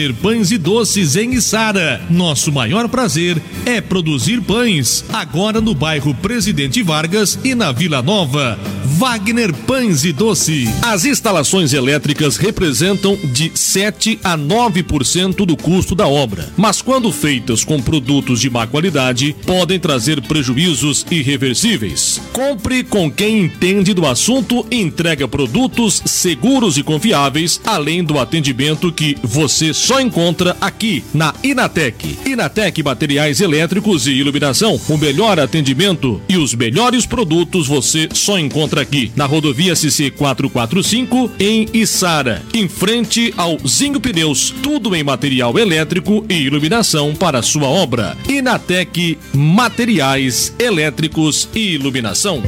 [0.09, 2.01] Pães e Doces em Içara.
[2.09, 5.05] Nosso maior prazer é produzir pães.
[5.13, 8.59] Agora no bairro Presidente Vargas e na Vila Nova.
[9.01, 10.69] Wagner Pães e Doce.
[10.79, 17.63] As instalações elétricas representam de 7 a 9% do custo da obra, mas quando feitas
[17.63, 22.21] com produtos de má qualidade, podem trazer prejuízos irreversíveis.
[22.31, 28.91] Compre com quem entende do assunto e entrega produtos seguros e confiáveis, além do atendimento
[28.91, 32.19] que você só encontra aqui na Inatec.
[32.25, 34.79] Inatec Materiais Elétricos e Iluminação.
[34.87, 41.31] O melhor atendimento e os melhores produtos você só encontra aqui na rodovia CC 445
[41.39, 44.53] em Içara, em frente ao Zinho Pneus.
[44.63, 48.15] Tudo em material elétrico e iluminação para sua obra.
[48.29, 52.43] Inatec Materiais Elétricos e Iluminação.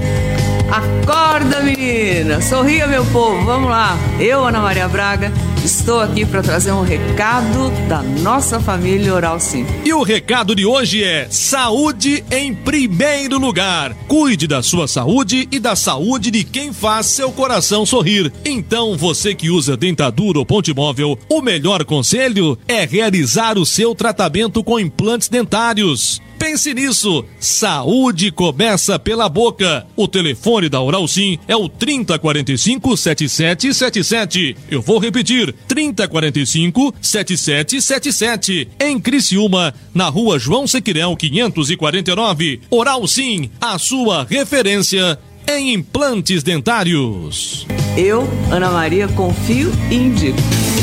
[0.72, 2.42] Acorda, menina!
[2.42, 3.46] Sorria, meu povo!
[3.46, 3.98] Vamos lá!
[4.20, 5.32] Eu, Ana Maria Braga,
[5.64, 9.66] estou aqui para trazer um recado da nossa família Oral Sim.
[9.86, 13.94] E o recado de hoje é: saúde em primeiro lugar.
[14.08, 18.32] Cuide da sua saúde e da saúde de quem faz seu coração sorrir.
[18.44, 23.96] Então, você que usa dentadura ou ponte móvel, o melhor conselho é realizar o seu
[23.96, 26.22] tratamento com implantes dentários.
[26.44, 27.24] Pense nisso.
[27.40, 29.88] Saúde começa pela boca.
[29.96, 34.58] O telefone da Oral Sim é o 3045 7777.
[34.70, 38.68] Eu vou repetir: 3045 7777.
[38.78, 42.60] Em Criciúma, na rua João Sequirão 549.
[42.70, 47.66] Oral Sim, a sua referência em implantes dentários.
[47.96, 50.83] Eu, Ana Maria, confio e indico.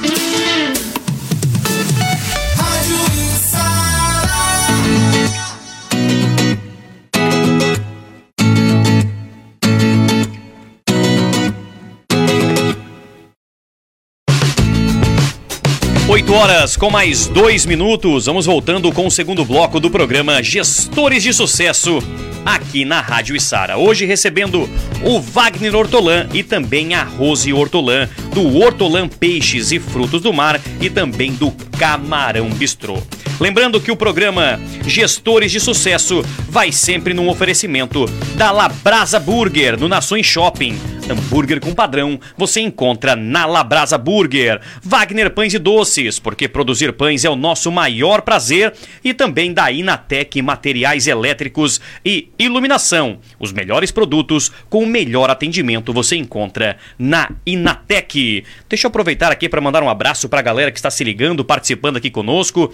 [16.31, 18.25] Oito horas com mais dois minutos.
[18.25, 21.99] Vamos voltando com o segundo bloco do programa Gestores de Sucesso
[22.45, 23.77] aqui na Rádio Isara.
[23.77, 24.69] Hoje recebendo
[25.03, 30.61] o Wagner Hortolã e também a Rose Hortolã, do Hortolã Peixes e Frutos do Mar
[30.79, 33.03] e também do Camarão Bistrô.
[33.41, 39.87] Lembrando que o programa Gestores de Sucesso vai sempre num oferecimento da Labrasa Burger no
[39.87, 40.79] Nações Shopping.
[41.09, 44.61] Hambúrguer com padrão você encontra na Labrasa Burger.
[44.83, 48.75] Wagner Pães e Doces, porque produzir pães é o nosso maior prazer.
[49.03, 53.17] E também da Inatec Materiais Elétricos e Iluminação.
[53.39, 58.43] Os melhores produtos com o melhor atendimento você encontra na Inatec.
[58.69, 61.43] Deixa eu aproveitar aqui para mandar um abraço para a galera que está se ligando,
[61.43, 62.71] participando aqui conosco.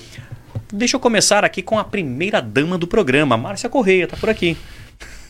[0.72, 4.58] Deixa eu começar aqui com a primeira dama do programa, Márcia Correia, tá por aqui.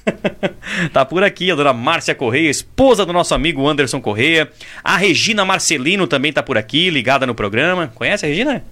[0.92, 4.52] tá por aqui a dona Márcia Correia, esposa do nosso amigo Anderson Correia.
[4.84, 7.92] A Regina Marcelino também tá por aqui, ligada no programa.
[7.94, 8.64] Conhece a Regina?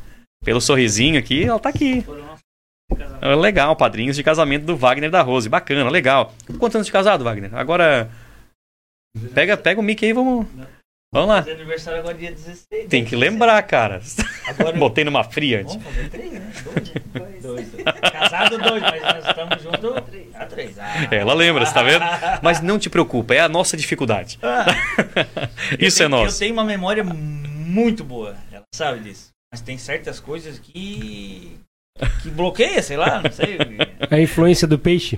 [0.44, 2.04] Pelo sorrisinho aqui, ela tá aqui.
[3.40, 5.50] Legal, padrinhos de casamento do Wagner da Rose.
[5.50, 6.34] Bacana, legal.
[6.58, 7.54] Quantos anos de casado, Wagner?
[7.56, 8.10] Agora.
[9.34, 10.46] Pega, pega o mic aí, vamos.
[11.16, 11.36] Vamos lá.
[11.38, 12.88] Fazer aniversário agora dia 16.
[12.90, 14.02] Tem que lembrar, cara.
[14.48, 15.76] Agora- Botei numa fria antes.
[15.76, 16.42] Vamos fazer três, né?
[17.42, 17.84] Dois, né?
[17.84, 18.12] Dois.
[18.12, 20.04] Casado dois, mas nós estamos juntos
[20.36, 20.78] a três.
[20.78, 21.08] Ah.
[21.10, 22.04] Ela lembra, você tá vendo?
[22.42, 24.38] Mas não te preocupa, é a nossa dificuldade.
[25.80, 26.40] Isso é Eu tenho- Eu nosso.
[26.40, 29.30] tenho uma memória muito boa, ela sabe disso.
[29.52, 31.58] Mas tem certas coisas que.
[32.22, 33.58] que bloqueia, sei lá, não sei.
[34.12, 35.18] A influência do peixe.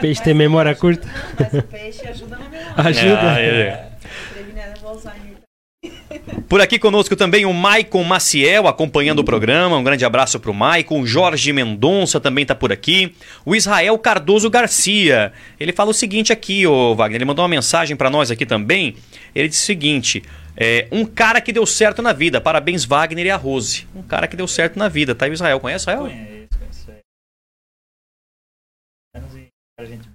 [0.00, 1.06] peixe tem memória curta.
[1.38, 2.72] Mas o peixe ajuda na memória.
[2.76, 3.32] Ajuda.
[3.34, 3.87] Ah, é.
[4.88, 5.36] O Alzheimer.
[6.48, 9.76] Por aqui conosco também o Maicon Maciel acompanhando o programa.
[9.76, 11.02] Um grande abraço pro Maicon.
[11.02, 13.14] O Jorge Mendonça também tá por aqui.
[13.44, 15.30] O Israel Cardoso Garcia.
[15.60, 17.18] Ele fala o seguinte aqui, ô Wagner.
[17.18, 18.96] Ele mandou uma mensagem pra nós aqui também.
[19.34, 20.22] Ele disse o seguinte:
[20.56, 22.40] é, um cara que deu certo na vida.
[22.40, 23.86] Parabéns, Wagner e a Rose.
[23.94, 25.14] Um cara que deu certo na vida.
[25.14, 25.60] Tá aí o Israel.
[25.60, 26.00] Conhece o Israel?
[26.04, 26.90] Conheço.
[26.90, 26.98] é.
[29.14, 30.08] Anos e a gente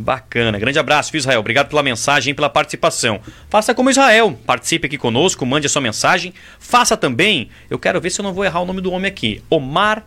[0.00, 0.58] Bacana.
[0.58, 1.40] Grande abraço, Israel.
[1.40, 3.20] Obrigado pela mensagem e pela participação.
[3.50, 4.38] Faça como Israel.
[4.46, 6.32] Participe aqui conosco, mande a sua mensagem.
[6.60, 9.42] Faça também, eu quero ver se eu não vou errar o nome do homem aqui.
[9.50, 10.06] Omar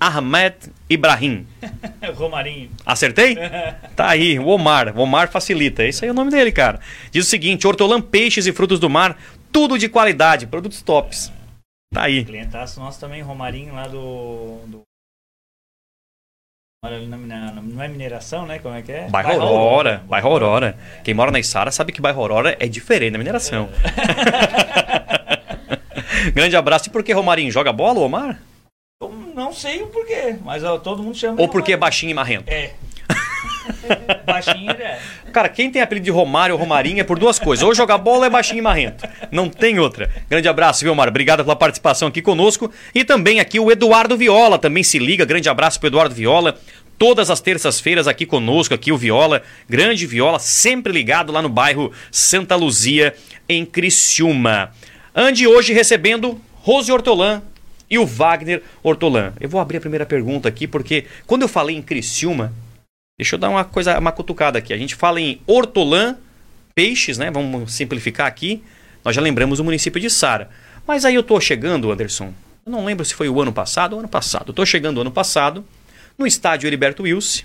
[0.00, 0.54] Ahmed
[0.88, 1.46] Ibrahim.
[2.14, 2.70] Romarinho.
[2.86, 3.36] Acertei?
[3.96, 4.96] Tá aí, o Omar.
[4.96, 5.84] O Omar facilita.
[5.84, 6.80] Esse aí é o nome dele, cara.
[7.10, 9.16] Diz o seguinte: hortolã, peixes e frutos do mar,
[9.52, 11.32] tudo de qualidade, produtos tops.
[11.92, 12.24] Tá aí.
[12.24, 14.58] Clientaço nosso também, Romarinho, lá do.
[14.66, 14.82] do...
[17.62, 18.58] não é mineração, né?
[18.58, 19.08] Como é que é?
[19.08, 20.76] Bairro Aurora, bairro Aurora.
[21.02, 23.68] Quem mora na Içara sabe que bairro Aurora é diferente da mineração.
[26.34, 26.88] Grande abraço.
[26.88, 28.40] E por que Romarinho joga bola, Omar?
[29.00, 31.40] Eu não sei o porquê, mas ó, todo mundo chama.
[31.40, 32.48] Ou porque é baixinho e marrento?
[32.48, 32.72] É.
[34.26, 34.98] Baixinho ele é.
[35.32, 37.64] Cara, quem tem apelido de Romário ou Romarinho é por duas coisas.
[37.64, 39.06] Ou jogar bola ou é baixinho e marrento.
[39.30, 40.10] Não tem outra.
[40.28, 41.08] Grande abraço, viu, Omar?
[41.08, 42.70] Obrigado pela participação aqui conosco.
[42.94, 45.24] E também aqui o Eduardo Viola também se liga.
[45.24, 46.58] Grande abraço pro Eduardo Viola.
[46.96, 51.90] Todas as terças-feiras aqui conosco, aqui o Viola, grande Viola, sempre ligado lá no bairro
[52.10, 53.14] Santa Luzia,
[53.48, 54.70] em Criciúma.
[55.12, 57.42] Ande hoje recebendo Rose Hortolã
[57.90, 59.32] e o Wagner Hortolã.
[59.40, 62.52] Eu vou abrir a primeira pergunta aqui, porque quando eu falei em Criciúma,
[63.18, 64.72] Deixa eu dar uma coisa, uma cutucada aqui.
[64.72, 66.16] A gente fala em hortolã,
[66.74, 67.30] peixes, né?
[67.30, 68.62] Vamos simplificar aqui.
[69.04, 70.50] Nós já lembramos o município de Sara.
[70.86, 72.34] Mas aí eu tô chegando, Anderson.
[72.66, 74.48] Eu não lembro se foi o ano passado ou ano passado.
[74.48, 75.64] Eu tô chegando ano passado
[76.18, 77.44] no estádio Heriberto Wilson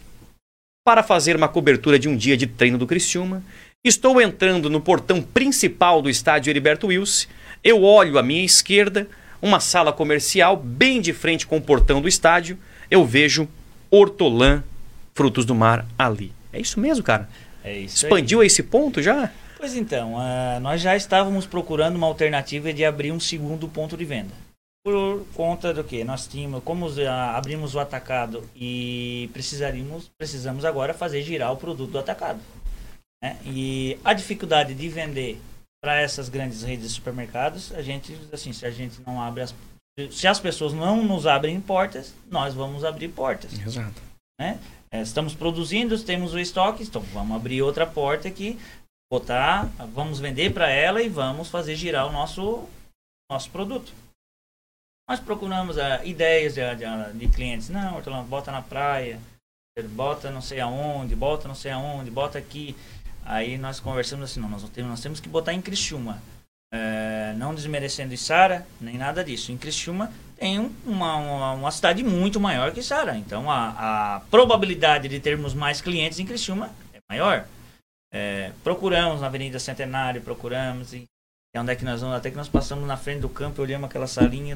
[0.84, 3.44] para fazer uma cobertura de um dia de treino do Criciúma.
[3.84, 7.28] Estou entrando no portão principal do estádio Heriberto Wilson.
[7.64, 9.08] Eu olho à minha esquerda,
[9.42, 12.58] uma sala comercial bem de frente com o portão do estádio.
[12.90, 13.48] Eu vejo
[13.92, 14.64] hortolã,
[15.20, 16.32] frutos do mar ali.
[16.54, 17.28] É isso mesmo, cara?
[17.62, 18.06] É isso.
[18.06, 18.10] aí.
[18.10, 19.30] Expandiu a esse ponto já?
[19.58, 24.06] Pois então, ah, nós já estávamos procurando uma alternativa de abrir um segundo ponto de
[24.06, 24.34] venda.
[24.82, 26.06] Por conta do que?
[26.06, 31.92] Nós tínhamos, como ah, abrimos o atacado e precisaríamos, precisamos agora fazer girar o produto
[31.92, 32.40] do atacado.
[33.22, 33.36] né?
[33.46, 35.38] E a dificuldade de vender
[35.84, 39.54] para essas grandes redes de supermercados, a gente, assim, se a gente não abre as.
[40.12, 44.02] Se as pessoas não nos abrem portas, nós vamos abrir portas Exato.
[44.40, 44.58] né?
[44.92, 48.60] É, estamos produzindo, temos o estoque, então vamos abrir outra porta aqui,
[49.12, 52.68] botar, vamos vender para ela e vamos fazer girar o nosso
[53.32, 53.94] nosso produto.
[55.08, 59.20] Nós procuramos ah, ideias de, de- de clientes, não, Hortolã, bota na praia,
[59.92, 62.76] bota não sei aonde, bota não sei aonde, bota aqui.
[63.24, 66.22] Aí nós conversamos assim, não, nós, temos, nós temos que botar em Criciúma.
[66.74, 69.52] É, não desmerecendo Sara, nem nada disso.
[69.52, 73.18] Em Criciúma tem um- uma, uma, uma cidade muito maior que Sara.
[73.18, 77.46] Então a, a probabilidade de termos mais clientes em Criciúma é maior.
[78.12, 81.06] É, procuramos na Avenida Centenário, procuramos e
[81.54, 83.90] é onde é que nós vamos, até que nós passamos na frente do campo, olhamos
[83.90, 84.56] aquela salinha,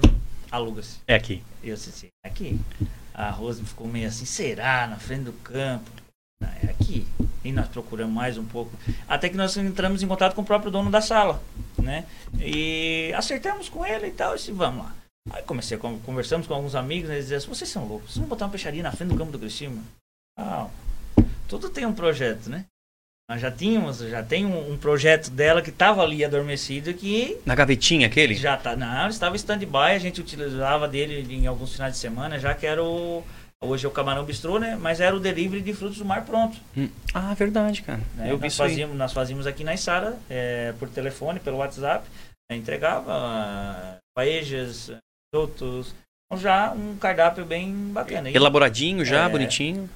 [0.52, 1.00] aluga-se.
[1.08, 1.44] É aqui.
[1.64, 2.60] Eu disse, é aqui.
[3.14, 4.88] A Rose ficou meio assim, será?
[4.88, 5.90] Na frente do campo?
[6.42, 7.08] Não, é aqui.
[7.44, 8.72] E nós procuramos mais um pouco.
[9.08, 11.42] Até que nós entramos em contato com o próprio dono da sala,
[11.78, 12.06] né?
[12.40, 14.96] E acertamos com ele e tal, e disse, vamos lá.
[15.32, 18.28] Aí comecei, conversamos com alguns amigos, né, eles diziam assim, vocês são loucos, vocês vão
[18.28, 19.82] botar uma peixaria na frente do campo do Criciúma?
[20.38, 20.68] Ah,
[21.48, 22.66] tudo tem um projeto, né?
[23.30, 27.56] Nós já tínhamos, já tem um, um projeto dela que estava ali adormecido que Na
[27.56, 28.36] gavetinha aquele?
[28.36, 32.38] já tá, não, estava em stand-by, a gente utilizava dele em alguns finais de semana,
[32.38, 33.24] já que era o.
[33.62, 34.76] Hoje é o Camarão Bistrô, né?
[34.76, 36.58] Mas era o delivery de frutos do mar pronto.
[36.76, 36.90] Hum.
[37.14, 38.02] Ah, verdade, cara.
[38.16, 38.30] né?
[38.30, 42.06] Eu nós, fazíamos, nós fazíamos aqui na Isara, é, por telefone, pelo WhatsApp,
[42.52, 44.92] eh, entregava ah, paejas,
[45.34, 45.94] outros,
[46.32, 48.30] Então, já um cardápio bem bacana.
[48.30, 49.30] E Elaboradinho já, É.
[49.30, 49.90] bonitinho.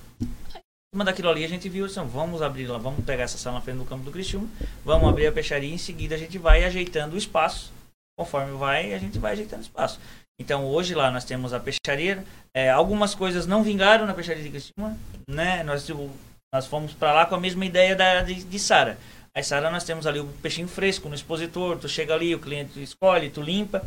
[0.94, 3.62] cima daquilo ali a gente viu assim, vamos abrir lá, vamos pegar essa sala na
[3.62, 4.48] frente do campo do Criciúma,
[4.86, 7.72] vamos abrir a peixaria e em seguida a gente vai ajeitando o espaço.
[8.18, 10.00] Conforme vai, a gente vai ajeitando o espaço.
[10.40, 12.24] Então hoje lá nós temos a peixaria.
[12.54, 14.98] é, algumas coisas não vingaram na peixaria de Criciúma,
[15.30, 15.62] né?
[15.64, 16.10] Nós, tipo,
[16.54, 18.98] nós fomos para lá com a mesma ideia da, de, de Sara.
[19.36, 22.82] Aí Sara nós temos ali o peixinho fresco no expositor, tu chega ali, o cliente
[22.82, 23.86] escolhe, tu limpa.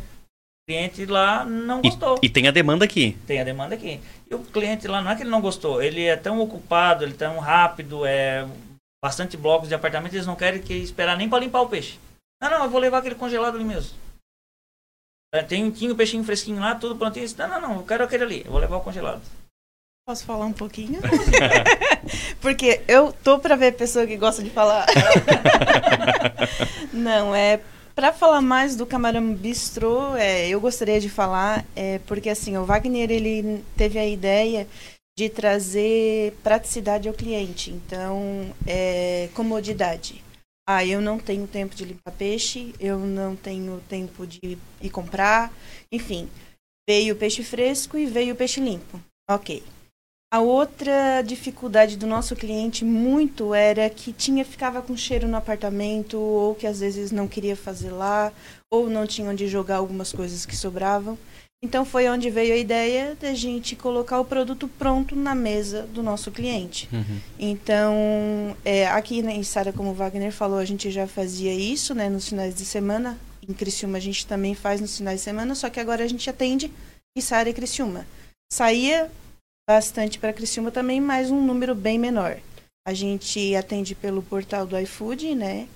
[0.63, 3.17] O cliente lá não gostou E, e tem a demanda aqui.
[3.25, 3.99] tem a demanda aqui.
[4.29, 7.13] E o cliente lá, não é que ele não gostou, ele é tão ocupado, ele
[7.13, 8.47] é tão rápido, é
[9.03, 11.99] bastante blocos de apartamento, eles não querem que esperar nem para limpar o peixe.
[12.41, 13.97] Não, não, eu vou levar aquele congelado ali mesmo.
[15.33, 17.27] É, Tem um tinho, peixinho fresquinho lá, tudo prontinho.
[17.37, 19.21] Não, não, não, eu quero aquele ali, eu vou levar o congelado.
[20.07, 20.99] Posso falar um pouquinho?
[22.41, 24.85] Porque eu tô pra ver a pessoa que gosta de falar.
[26.91, 27.59] Não, é
[27.95, 32.65] para falar mais do Camarão Bistrô, é, eu gostaria de falar, é, porque assim, o
[32.65, 34.67] Wagner ele teve a ideia
[35.17, 40.23] de trazer praticidade ao cliente, então é, comodidade.
[40.67, 45.51] Ah, eu não tenho tempo de limpar peixe, eu não tenho tempo de ir comprar,
[45.91, 46.29] enfim,
[46.87, 48.99] veio peixe fresco e veio peixe limpo.
[49.29, 49.63] Ok.
[50.33, 56.17] A outra dificuldade do nosso cliente muito era que tinha ficava com cheiro no apartamento
[56.17, 58.31] ou que às vezes não queria fazer lá
[58.71, 61.17] ou não tinha onde jogar algumas coisas que sobravam.
[61.61, 66.01] Então foi onde veio a ideia da gente colocar o produto pronto na mesa do
[66.01, 66.87] nosso cliente.
[67.37, 72.09] Então, é, aqui na Sara, como o Wagner falou, a gente já fazia isso né,
[72.09, 73.17] nos finais de semana.
[73.47, 76.29] Em Criciúma a gente também faz nos finais de semana, só que agora a gente
[76.29, 76.71] atende
[77.19, 78.07] Sara e Criciúma.
[78.51, 79.11] Saía
[79.67, 82.37] bastante para Criciúma também, mas um número bem menor.
[82.87, 85.67] A gente atende pelo portal do iFood, né?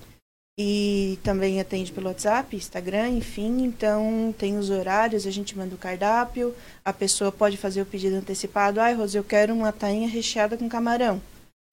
[0.58, 3.62] E também atende pelo WhatsApp, Instagram, enfim.
[3.62, 6.54] Então, tem os horários, a gente manda o cardápio.
[6.84, 8.80] A pessoa pode fazer o pedido antecipado.
[8.80, 11.20] Ai, Rose, eu quero uma tainha recheada com camarão.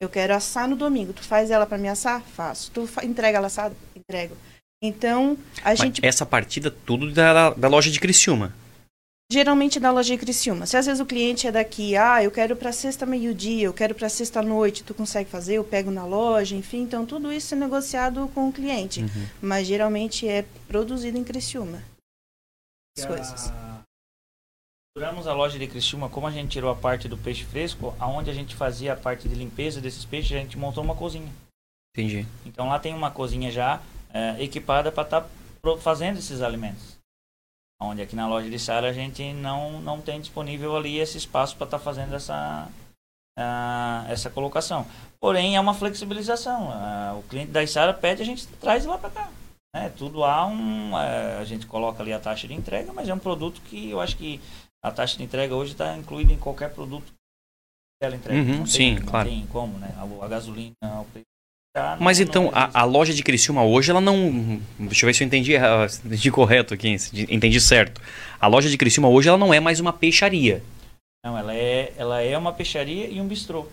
[0.02, 1.14] Eu quero assar no domingo.
[1.14, 2.22] Tu faz ela para me assar?
[2.22, 2.70] Faço.
[2.72, 3.74] Tu fa- entrega ela assada?
[3.96, 4.36] Entrego.
[4.84, 8.54] Então, a Mas gente essa partida tudo da, da loja de Criciúma.
[9.34, 10.68] Geralmente da loja de Criciúma.
[10.68, 13.96] Se às vezes o cliente é daqui, ah, eu quero para sexta meio-dia, eu quero
[13.96, 16.84] para sexta noite, tu consegue fazer, eu pego na loja, enfim.
[16.84, 19.04] Então tudo isso é negociado com o cliente.
[19.42, 21.82] Mas geralmente é produzido em Criciúma.
[22.96, 23.52] As coisas.
[24.96, 28.30] Duramos a loja de Criciúma, como a gente tirou a parte do peixe fresco, aonde
[28.30, 31.34] a gente fazia a parte de limpeza desses peixes, a gente montou uma cozinha.
[31.98, 32.28] Entendi.
[32.46, 33.82] Então lá tem uma cozinha já
[34.14, 35.28] eh, equipada para estar
[35.80, 36.93] fazendo esses alimentos.
[37.84, 41.56] Onde aqui na loja de Sara a gente não, não tem disponível ali esse espaço
[41.56, 42.68] para estar fazendo essa,
[44.10, 44.86] essa colocação.
[45.20, 46.70] Porém, é uma flexibilização.
[47.18, 49.30] O cliente da Sara pede, a gente traz lá para cá.
[49.76, 49.90] né?
[49.98, 50.98] tudo há um.
[50.98, 54.00] eh, a gente coloca ali a taxa de entrega, mas é um produto que eu
[54.02, 54.40] acho que
[54.84, 58.52] a taxa de entrega hoje está incluída em qualquer produto que ela entrega.
[58.52, 59.30] Uhum, Não sim, claro.
[59.30, 59.94] tem como, né?
[59.98, 61.26] A, a gasolina, o preço.
[62.00, 64.62] Mas então, a, a loja de Criciúma hoje, ela não.
[64.78, 65.54] Deixa eu ver se eu entendi,
[66.06, 66.96] entendi correto aqui,
[67.30, 68.00] entendi certo.
[68.40, 70.64] A loja de Criciúma hoje, ela não é mais uma peixaria.
[71.26, 73.68] Não, ela é, ela é uma peixaria e um bistrô.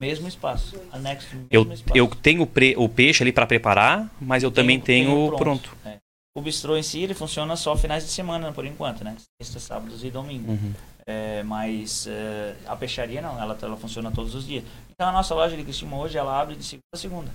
[0.00, 0.80] Mesmo espaço.
[0.92, 1.98] Anexo mesmo Eu, espaço.
[1.98, 5.76] eu tenho pre- o peixe ali para preparar, mas eu também Tenho- tenho, tenho pronto.
[5.84, 5.96] É.
[6.36, 9.16] O bistrô em si, ele funciona só finais de semana, por enquanto, né?
[9.42, 10.52] Sexta, sábados e domingo.
[10.52, 10.72] Uhum.
[11.10, 14.62] É, mas é, a peixaria não, ela, ela funciona todos os dias.
[14.90, 17.32] Então a nossa loja de Cristina hoje, ela abre de segunda a segunda.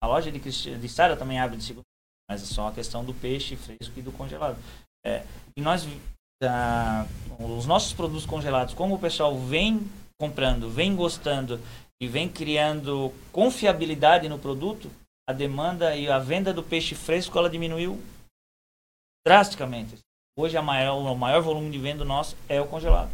[0.00, 1.82] A loja de, Cristi- de Sara também abre de segunda,
[2.30, 4.56] mas é só a questão do peixe fresco e do congelado.
[5.04, 5.24] É,
[5.56, 5.88] e nós,
[6.44, 7.04] ah,
[7.40, 9.90] os nossos produtos congelados, como o pessoal vem
[10.20, 11.60] comprando, vem gostando
[12.00, 14.88] e vem criando confiabilidade no produto,
[15.28, 18.00] a demanda e a venda do peixe fresco ela diminuiu
[19.26, 19.98] drasticamente.
[20.36, 23.08] Hoje a maior, o maior volume de venda nosso é o congelado.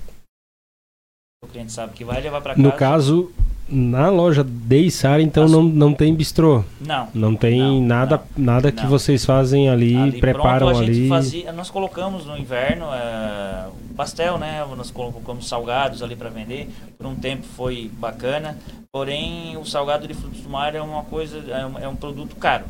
[1.45, 2.63] O cliente sabe que vai levar para casa.
[2.67, 3.33] No caso,
[3.69, 6.65] na loja de Içara, então não, não tem bistrô.
[6.81, 7.09] não.
[7.15, 8.89] Não tem Não, nada, nada que não.
[8.91, 11.09] vocês fazem ali, Ali preparam pronto, a gente ali.
[11.11, 14.65] fazia, nós colocamos no inverno é, pastel, né?
[14.75, 16.71] Nós colocamos salgados ali para vender.
[16.97, 18.57] Por um tempo foi bacana.
[18.91, 22.35] Porém, o salgado de frutos do mar é uma coisa, é um, é um produto
[22.37, 22.65] caro.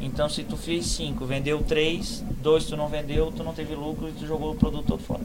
[0.00, 4.08] Então, se tu fez cinco, vendeu três, dois tu não vendeu, tu não teve lucro
[4.08, 5.22] e tu jogou o produto todo fora.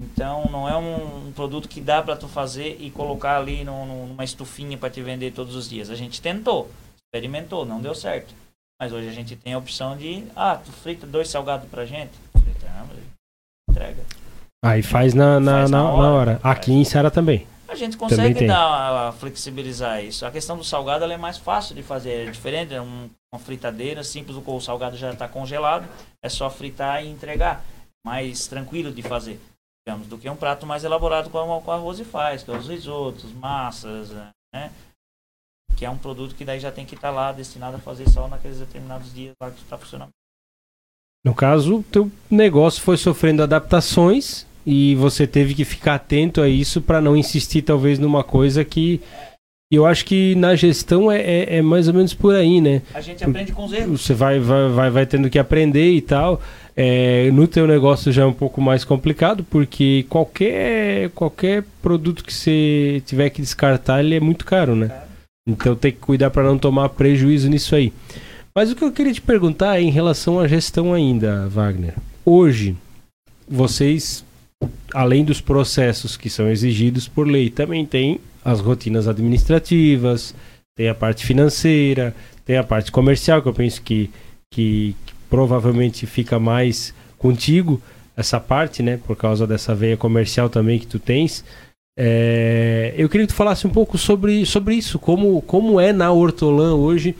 [0.00, 3.86] Então, não é um, um produto que dá para tu fazer e colocar ali no-
[3.86, 5.90] no- numa estufinha para te vender todos os dias.
[5.90, 8.34] A gente tentou, experimentou, não deu certo.
[8.80, 12.10] Mas hoje a gente tem a opção de, ah, tu frita dois salgados pra gente?
[12.32, 12.96] Fritamos,
[13.70, 14.02] entrega.
[14.64, 16.08] Aí faz na, na, Faz na, na hora.
[16.32, 16.40] hora.
[16.42, 17.46] Aqui em Içara também.
[17.72, 20.26] A gente consegue dar, flexibilizar isso.
[20.26, 24.04] A questão do salgado é mais fácil de fazer, é diferente, é um- uma fritadeira
[24.04, 25.88] simples, o salgado já está congelado,
[26.22, 27.64] é só fritar e entregar.
[28.04, 29.40] mais tranquilo de fazer,
[29.86, 32.68] digamos, do que um prato mais elaborado como, como a Rose faz, que é os
[32.68, 34.10] risotos, massas,
[34.52, 34.72] né?
[35.76, 38.26] Que é um produto que daí já tem que estar lá destinado a fazer só
[38.26, 40.10] naqueles determinados dias lá que está funcionando.
[41.24, 46.80] No caso, teu negócio foi sofrendo adaptações e você teve que ficar atento a isso
[46.80, 49.00] para não insistir talvez numa coisa que
[49.70, 52.82] eu acho que na gestão é, é, é, mais ou menos por aí, né?
[52.92, 54.02] A gente aprende com os erros.
[54.02, 56.42] Você vai, vai, vai, vai tendo que aprender e tal.
[56.76, 62.34] É, no teu negócio já é um pouco mais complicado, porque qualquer, qualquer produto que
[62.34, 64.90] você tiver que descartar, ele é muito caro, né?
[65.48, 67.94] Então tem que cuidar para não tomar prejuízo nisso aí.
[68.54, 71.94] Mas o que eu queria te perguntar é em relação à gestão ainda, Wagner.
[72.26, 72.76] Hoje,
[73.48, 74.22] vocês,
[74.94, 80.34] além dos processos que são exigidos por lei, também tem as rotinas administrativas,
[80.76, 84.10] tem a parte financeira, tem a parte comercial, que eu penso que,
[84.50, 87.80] que, que provavelmente fica mais contigo,
[88.16, 88.98] essa parte, né?
[89.06, 91.44] Por causa dessa veia comercial também que tu tens.
[91.98, 96.10] É, eu queria que tu falasse um pouco sobre, sobre isso, como, como é na
[96.10, 97.14] Hortolã hoje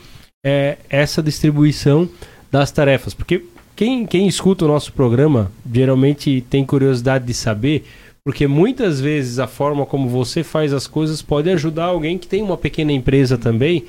[0.44, 2.08] é, essa distribuição
[2.50, 3.14] das tarefas.
[3.14, 7.84] Porque quem, quem escuta o nosso programa geralmente tem curiosidade de saber,
[8.24, 12.42] porque muitas vezes a forma como você faz as coisas pode ajudar alguém que tem
[12.42, 13.84] uma pequena empresa também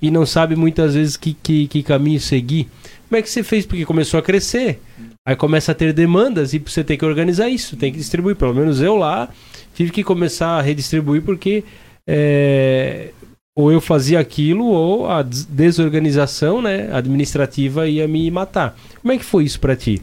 [0.00, 2.68] e não sabe muitas vezes que, que, que caminho seguir.
[3.08, 3.64] Como é que você fez?
[3.64, 4.80] Porque começou a crescer,
[5.24, 8.36] aí começa a ter demandas e você tem que organizar isso, tem que distribuir.
[8.36, 9.28] Pelo menos eu lá
[9.74, 11.62] tive que começar a redistribuir porque
[12.06, 13.10] é,
[13.56, 18.76] ou eu fazia aquilo ou a desorganização né, administrativa ia me matar.
[19.00, 20.02] Como é que foi isso para ti?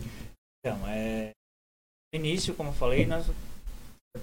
[0.60, 1.30] Então, é...
[2.12, 3.30] no início, como eu falei, nós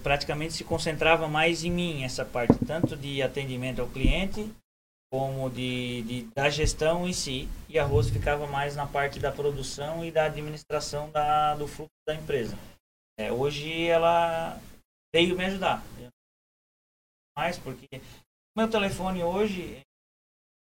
[0.03, 4.49] praticamente se concentrava mais em mim essa parte, tanto de atendimento ao cliente
[5.11, 9.29] como de, de, da gestão em si, e a Rose ficava mais na parte da
[9.29, 12.57] produção e da administração da, do fluxo da empresa.
[13.19, 14.57] É, hoje ela
[15.13, 15.83] veio me ajudar,
[17.37, 18.01] mais porque
[18.55, 19.81] meu telefone hoje,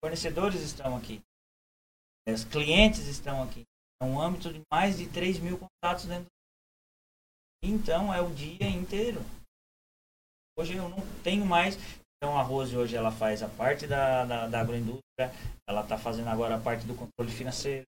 [0.03, 1.21] fornecedores estão aqui,
[2.29, 3.65] os clientes estão aqui.
[4.01, 6.31] É um âmbito de mais de 3 mil contatos dentro do...
[7.63, 9.21] Então é o dia inteiro.
[10.57, 11.77] Hoje eu não tenho mais.
[12.17, 15.33] Então a Rose hoje ela faz a parte da, da, da agroindústria,
[15.69, 17.85] ela está fazendo agora a parte do controle financeiro.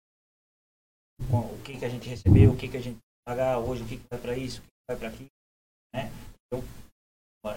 [1.33, 3.99] O que, que a gente recebeu, o que, que a gente pagar hoje, o que,
[3.99, 5.29] que vai para isso, o que, vai para aquilo.
[5.95, 6.11] Né?
[6.53, 6.63] Eu,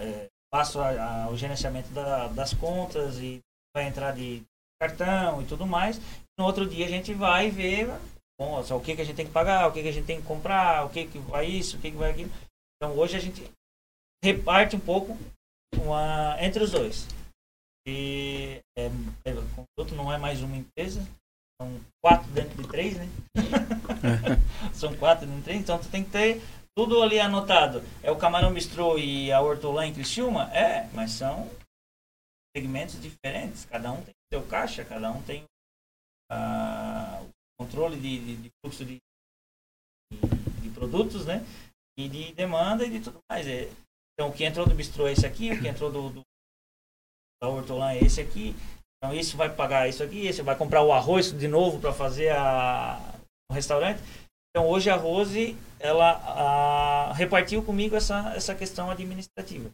[0.00, 3.40] é, faço a, a, o gerenciamento da, das contas e
[3.74, 4.40] vai entrar de
[4.80, 6.00] cartão e tudo mais.
[6.38, 7.88] No outro dia a gente vai ver
[8.38, 10.20] bom, o que, que a gente tem que pagar, o que, que a gente tem
[10.20, 12.30] que comprar, o que, que vai isso, o que, que vai aquilo.
[12.76, 13.50] Então hoje a gente
[14.22, 15.18] reparte um pouco
[15.76, 17.08] uma, entre os dois.
[17.84, 18.86] E é,
[19.24, 21.04] é, o conduto não é mais uma empresa,
[21.60, 23.08] são quatro dentro de três, né?
[24.72, 26.40] são quatro dentro de três, então tu tem que ter
[26.76, 27.82] tudo ali anotado.
[28.02, 30.52] É o Camarão Bistrô e a Hortolã em Criciúma?
[30.54, 31.48] É, mas são
[32.56, 33.64] segmentos diferentes.
[33.64, 35.44] Cada um tem seu caixa, cada um tem
[36.32, 37.30] uh, o
[37.64, 38.98] controle de, de, de fluxo de,
[40.12, 40.20] de,
[40.62, 41.44] de, produtos, né?
[41.96, 43.46] E de demanda e de tudo mais.
[43.46, 43.70] É,
[44.12, 46.22] então, o que entrou do bistrô é esse aqui, o que entrou do, do
[47.40, 48.54] da Hortolã é esse aqui.
[48.96, 52.30] Então, isso vai pagar isso aqui, esse vai comprar o arroz de novo para fazer
[52.30, 52.98] a,
[53.50, 54.00] o restaurante.
[54.54, 59.68] Então hoje a Rose ela a, repartiu comigo essa, essa questão administrativa.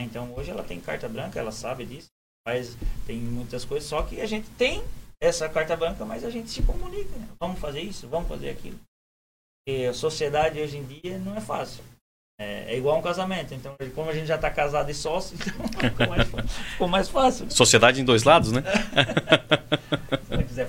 [0.00, 2.08] Então hoje ela tem carta branca, ela sabe disso,
[2.46, 2.74] mas
[3.06, 4.82] tem muitas coisas, só que a gente tem
[5.20, 7.14] essa carta branca, mas a gente se comunica.
[7.16, 7.28] Né?
[7.38, 8.80] Vamos fazer isso, vamos fazer aquilo.
[9.68, 11.84] E a sociedade hoje em dia não é fácil.
[12.40, 13.52] É, é igual um casamento.
[13.52, 15.36] Então, como a gente já está casado e sócio,
[15.70, 16.28] então ficou mais,
[16.70, 17.50] ficou mais fácil.
[17.50, 18.62] Sociedade em dois lados, né?
[20.26, 20.68] Se quiser.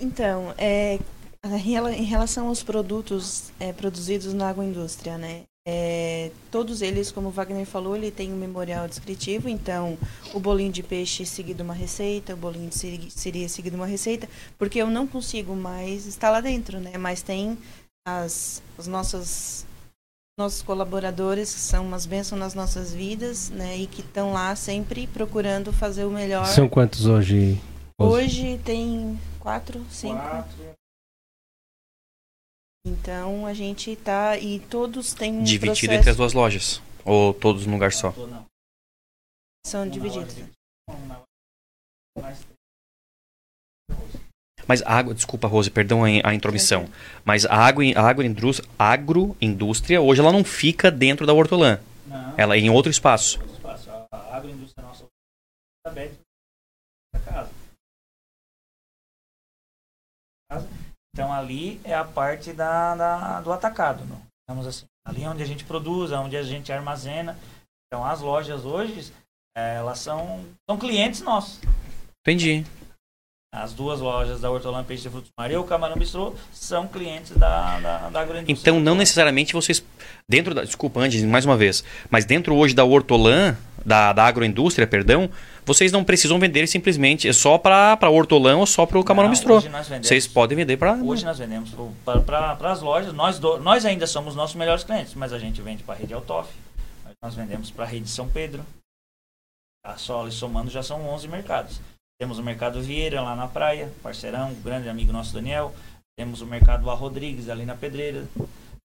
[0.00, 0.98] Então, é,
[1.44, 5.42] em relação aos produtos é, produzidos na agroindústria, né?
[5.68, 9.98] É, todos eles, como o Wagner falou, ele tem um memorial descritivo, então
[10.32, 14.80] o bolinho de peixe seguido uma receita, o bolinho de seria seguido uma receita, porque
[14.80, 16.96] eu não consigo mais estar lá dentro, né?
[16.96, 17.58] Mas tem
[18.06, 19.66] as, as nossas
[20.38, 23.76] nossos colaboradores que são umas bênçãos nas nossas vidas, né?
[23.76, 26.46] E que estão lá sempre procurando fazer o melhor.
[26.46, 27.58] São quantos hoje?
[27.98, 30.20] Hoje tem quatro, cinco.
[30.20, 30.76] Quatro.
[32.86, 35.92] Então a gente tá e todos têm um dividido processo...
[35.92, 38.12] entre as duas lojas ou todos num lugar só.
[39.66, 40.36] São divididos.
[44.68, 46.88] Mas a água, desculpa, Rose, perdão a, intromissão.
[47.24, 51.80] Mas a, água, a agroindústria, agroindústria, hoje ela não fica dentro da Hortolã.
[52.06, 52.34] Não.
[52.36, 53.40] Ela é em outro espaço.
[54.12, 56.25] A agroindústria nossa está aberta
[61.14, 64.20] Então ali é a parte da, da do atacado, não?
[64.48, 64.86] digamos assim.
[65.04, 67.38] Ali é onde a gente produz, é onde a gente armazena.
[67.86, 69.12] Então as lojas hoje,
[69.56, 71.60] é, elas são, são clientes nossos.
[72.20, 72.64] Entendi.
[73.54, 76.86] As duas lojas da Hortolã Peixe e Frutos do Mar e o Camarão Bistrô são
[76.86, 78.52] clientes da, da, da agroindústria.
[78.52, 79.82] Então não necessariamente vocês
[80.28, 83.56] dentro da, desculpa antes mais uma vez, mas dentro hoje da Hortolã,
[83.86, 85.30] da, da agroindústria, perdão,
[85.64, 89.56] vocês não precisam vender simplesmente só para Hortolã ou só para o Camarão Não, Bistrô.
[89.58, 91.70] hoje nós vendemos- Vocês podem vender para Hoje nós vendemos
[92.04, 93.12] para as lojas.
[93.12, 96.12] Nós, do- nós ainda somos nossos melhores clientes, mas a gente vende para a rede
[96.12, 96.52] Altoff.
[97.22, 98.64] Nós- vendemos para a rede São Pedro.
[99.84, 101.80] A Sola e somando já são 11 mercados.
[102.20, 105.72] Temos o Mercado Vieira lá na praia, parceirão, grande amigo nosso Daniel.
[106.18, 108.24] Temos o Mercado A Rodrigues ali na Pedreira.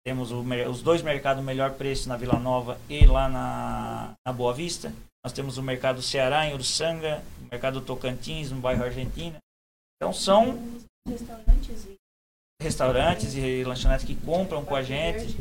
[0.06, 4.54] Temos o os dois mercados Melhor Preço na Vila Nova e lá na, na Boa
[4.54, 4.94] Vista.
[5.24, 9.38] Nós temos o Mercado Ceará em Uruçanga, o Mercado Tocantins no bairro Argentina.
[9.98, 10.58] Então são
[12.62, 15.38] restaurantes e lanchonetes que compram com a gente.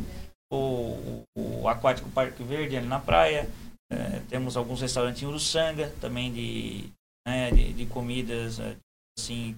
[0.51, 3.49] O, o, o Aquático Parque Verde ali na praia.
[3.91, 6.91] Eh, temos alguns restaurantes em Uruçanga também de,
[7.27, 8.77] né, de, de comidas eh,
[9.19, 9.57] assim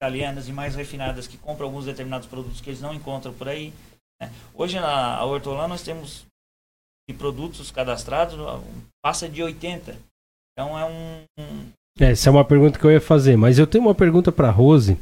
[0.00, 3.72] italianas e mais refinadas que compram alguns determinados produtos que eles não encontram por aí.
[4.20, 4.30] Né.
[4.54, 6.24] Hoje na Hortolã nós temos
[7.08, 8.38] de produtos cadastrados
[9.04, 9.96] passa de 80.
[10.52, 11.66] Então é um, um
[11.98, 14.98] Essa é uma pergunta que eu ia fazer, mas eu tenho uma pergunta para Rose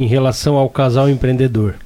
[0.00, 1.76] em relação ao casal empreendedor.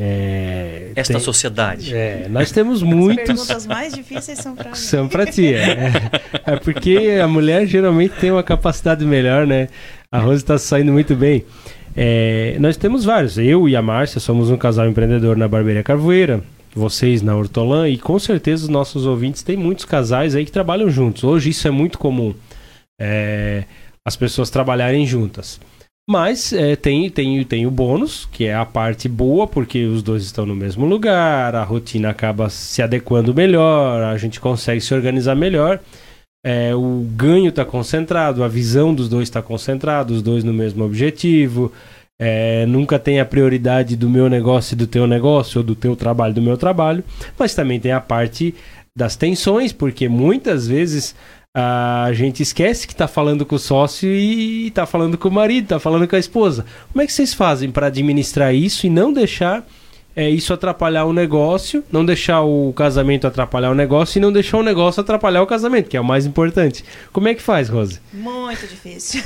[0.00, 1.92] É, esta tem- sociedade.
[1.94, 3.24] é, nós temos As muitos.
[3.24, 4.74] perguntas mais difíceis são para.
[4.74, 5.90] São pra ti, é.
[6.46, 9.68] É porque a mulher geralmente tem uma capacidade melhor, né?
[10.12, 11.44] A Rose tá saindo muito bem.
[11.96, 13.38] É, nós temos vários.
[13.38, 16.42] Eu e a Márcia somos um casal empreendedor na Barbearia Carvoeira.
[16.74, 17.88] Vocês na Hortolã.
[17.88, 21.24] E com certeza os nossos ouvintes têm muitos casais aí que trabalham juntos.
[21.24, 22.34] Hoje isso é muito comum.
[23.00, 23.64] é,
[24.04, 25.60] as pessoas trabalharem juntas.
[26.08, 30.24] Mas é, tem, tem, tem o bônus, que é a parte boa, porque os dois
[30.24, 35.34] estão no mesmo lugar, a rotina acaba se adequando melhor, a gente consegue se organizar
[35.34, 35.78] melhor.
[36.44, 40.84] É, o ganho está concentrado, a visão dos dois está concentrada, os dois no mesmo
[40.84, 41.72] objetivo.
[42.20, 45.94] É, nunca tem a prioridade do meu negócio e do teu negócio, ou do teu
[45.94, 47.04] trabalho do meu trabalho.
[47.38, 48.54] Mas também tem a parte
[48.96, 51.14] das tensões, porque muitas vezes
[51.56, 55.64] a gente esquece que está falando com o sócio e está falando com o marido,
[55.64, 56.64] está falando com a esposa.
[56.92, 59.66] Como é que vocês fazem para administrar isso e não deixar
[60.18, 64.58] é, isso atrapalhar o negócio, não deixar o casamento atrapalhar o negócio e não deixar
[64.58, 66.84] o negócio atrapalhar o casamento, que é o mais importante.
[67.12, 68.00] Como é que faz, Rose?
[68.12, 69.22] Muito difícil.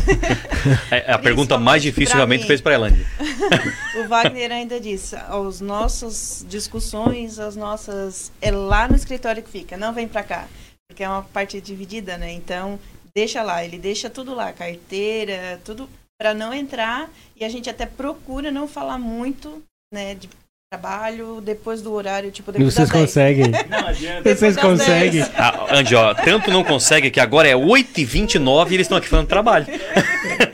[0.91, 2.47] É a pergunta mais difícil pra realmente mim.
[2.47, 3.07] fez para Elândia.
[4.05, 9.79] o Wagner ainda disse, as nossas discussões, as nossas é lá no escritório que fica,
[9.79, 10.47] não vem pra cá,
[10.87, 12.31] porque é uma parte dividida, né?
[12.33, 12.79] Então,
[13.17, 15.89] deixa lá, ele deixa tudo lá, carteira, tudo
[16.21, 19.63] para não entrar e a gente até procura não falar muito,
[19.93, 20.29] né, de
[20.73, 23.07] trabalho depois do horário, tipo depois vocês das 10.
[23.07, 23.51] conseguem.
[23.69, 24.23] não adianta.
[24.35, 25.21] Vocês conseguem.
[25.21, 25.31] 10.
[25.37, 29.27] Ah, Andy, ó, tanto não consegue que agora é 8h29 e eles estão aqui falando
[29.27, 29.67] trabalho.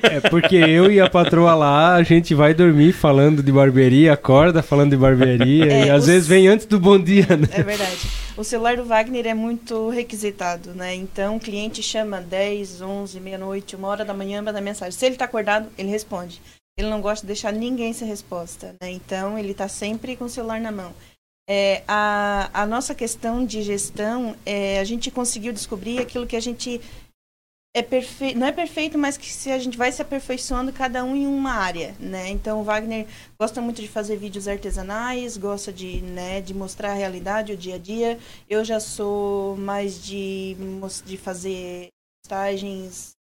[0.02, 4.60] É porque eu e a patroa lá, a gente vai dormir falando de barbearia, acorda
[4.60, 7.48] falando de barbearia É, e às vezes vem antes do bom dia, né?
[7.52, 8.08] É verdade.
[8.36, 10.94] O celular do Wagner é muito requisitado, né?
[10.94, 14.92] Então o cliente chama 10, 11, meia-noite, uma hora da manhã, manda mensagem.
[14.92, 16.40] Se ele está acordado, ele responde.
[16.78, 18.88] Ele não gosta de deixar ninguém sem resposta, né?
[18.92, 20.94] Então ele está sempre com o celular na mão.
[21.50, 26.40] É, a, a nossa questão de gestão, é, a gente conseguiu descobrir aquilo que a
[26.40, 26.80] gente
[27.74, 31.16] é perfeito, não é perfeito, mas que se a gente vai se aperfeiçoando cada um
[31.16, 32.28] em uma área, né?
[32.28, 33.06] Então o Wagner
[33.40, 37.74] gosta muito de fazer vídeos artesanais, gosta de, né, de mostrar a realidade, o dia
[37.74, 38.18] a dia.
[38.48, 40.56] Eu já sou mais de,
[41.04, 41.88] de fazer
[42.22, 43.17] postagens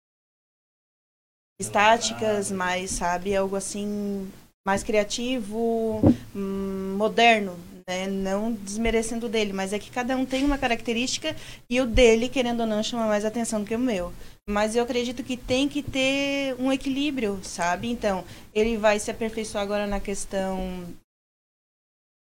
[1.59, 4.31] estáticas, mais, sabe, algo assim
[4.67, 6.03] mais criativo,
[6.35, 8.09] hum, moderno, né?
[8.09, 11.37] Não desmerecendo dele, mas é que cada um tem uma característica
[11.71, 14.13] e o dele, querendo ou não, chama mais atenção do que o meu.
[14.49, 17.89] Mas eu acredito que tem que ter um equilíbrio, sabe?
[17.89, 20.85] Então, ele vai se aperfeiçoar agora na questão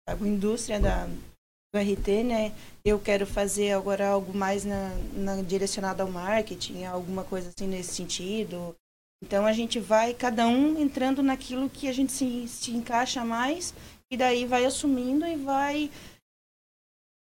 [0.07, 2.53] da indústria da, do RT, né?
[2.85, 7.95] Eu quero fazer agora algo mais na, na direcionado ao marketing, alguma coisa assim nesse
[7.95, 8.75] sentido.
[9.23, 13.73] Então a gente vai, cada um entrando naquilo que a gente se, se encaixa mais
[14.11, 15.91] e daí vai assumindo e vai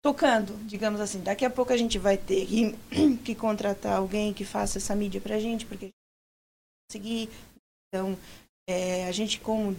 [0.04, 1.22] tocando, digamos assim.
[1.22, 2.78] Daqui a pouco a gente vai ter que,
[3.26, 7.30] que contratar alguém que faça essa mídia pra gente, porque a gente vai conseguir.
[7.88, 8.18] Então,
[8.70, 9.76] é, a gente como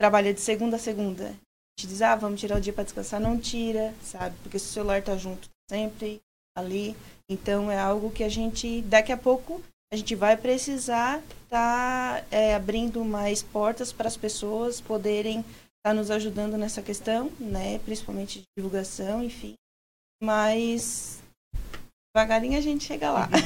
[0.00, 3.20] trabalha de segunda a segunda, a gente diz, ah, vamos tirar o dia para descansar,
[3.20, 4.36] não tira, sabe?
[4.42, 6.20] Porque o celular tá junto sempre
[6.56, 6.96] ali.
[7.28, 9.62] Então é algo que a gente, daqui a pouco,
[9.92, 15.44] a gente vai precisar estar é, abrindo mais portas para as pessoas poderem
[15.78, 17.78] estar nos ajudando nessa questão, né?
[17.84, 19.54] Principalmente de divulgação, enfim.
[20.22, 21.22] Mas
[22.16, 23.28] devagarinho a gente chega lá.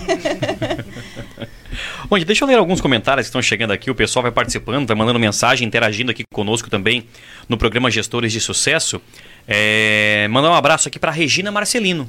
[2.08, 3.90] Bom, deixa eu ler alguns comentários que estão chegando aqui.
[3.90, 7.06] O pessoal vai participando, vai mandando mensagem, interagindo aqui conosco também
[7.48, 9.02] no programa Gestores de Sucesso.
[9.46, 12.08] É, mandar um abraço aqui para Regina Marcelino.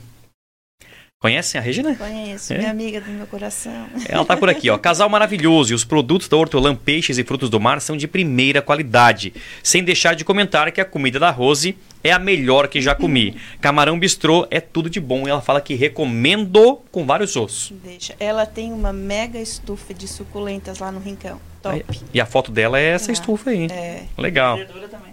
[1.22, 1.94] Conhecem a Regina?
[1.96, 2.58] Conheço, É?
[2.58, 3.86] minha amiga do meu coração.
[4.10, 4.78] Ela tá por aqui, ó.
[4.80, 8.60] Casal maravilhoso e os produtos da Hortolã Peixes e Frutos do Mar são de primeira
[8.60, 9.32] qualidade.
[9.62, 13.38] Sem deixar de comentar que a comida da Rose é a melhor que já comi.
[13.62, 15.28] Camarão bistrô é tudo de bom.
[15.28, 17.72] E ela fala que recomendo com vários ossos.
[17.84, 18.16] Deixa.
[18.20, 21.40] Ela tem uma mega estufa de suculentas lá no Rincão.
[21.62, 21.86] Top.
[22.12, 23.68] E a foto dela é essa Ah, estufa aí.
[23.72, 24.06] É.
[24.18, 24.58] Legal.
[24.58, 25.12] Verdura também.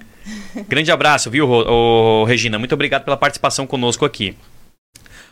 [0.66, 1.46] Grande abraço, viu,
[2.26, 2.58] Regina?
[2.58, 4.34] Muito obrigado pela participação conosco aqui.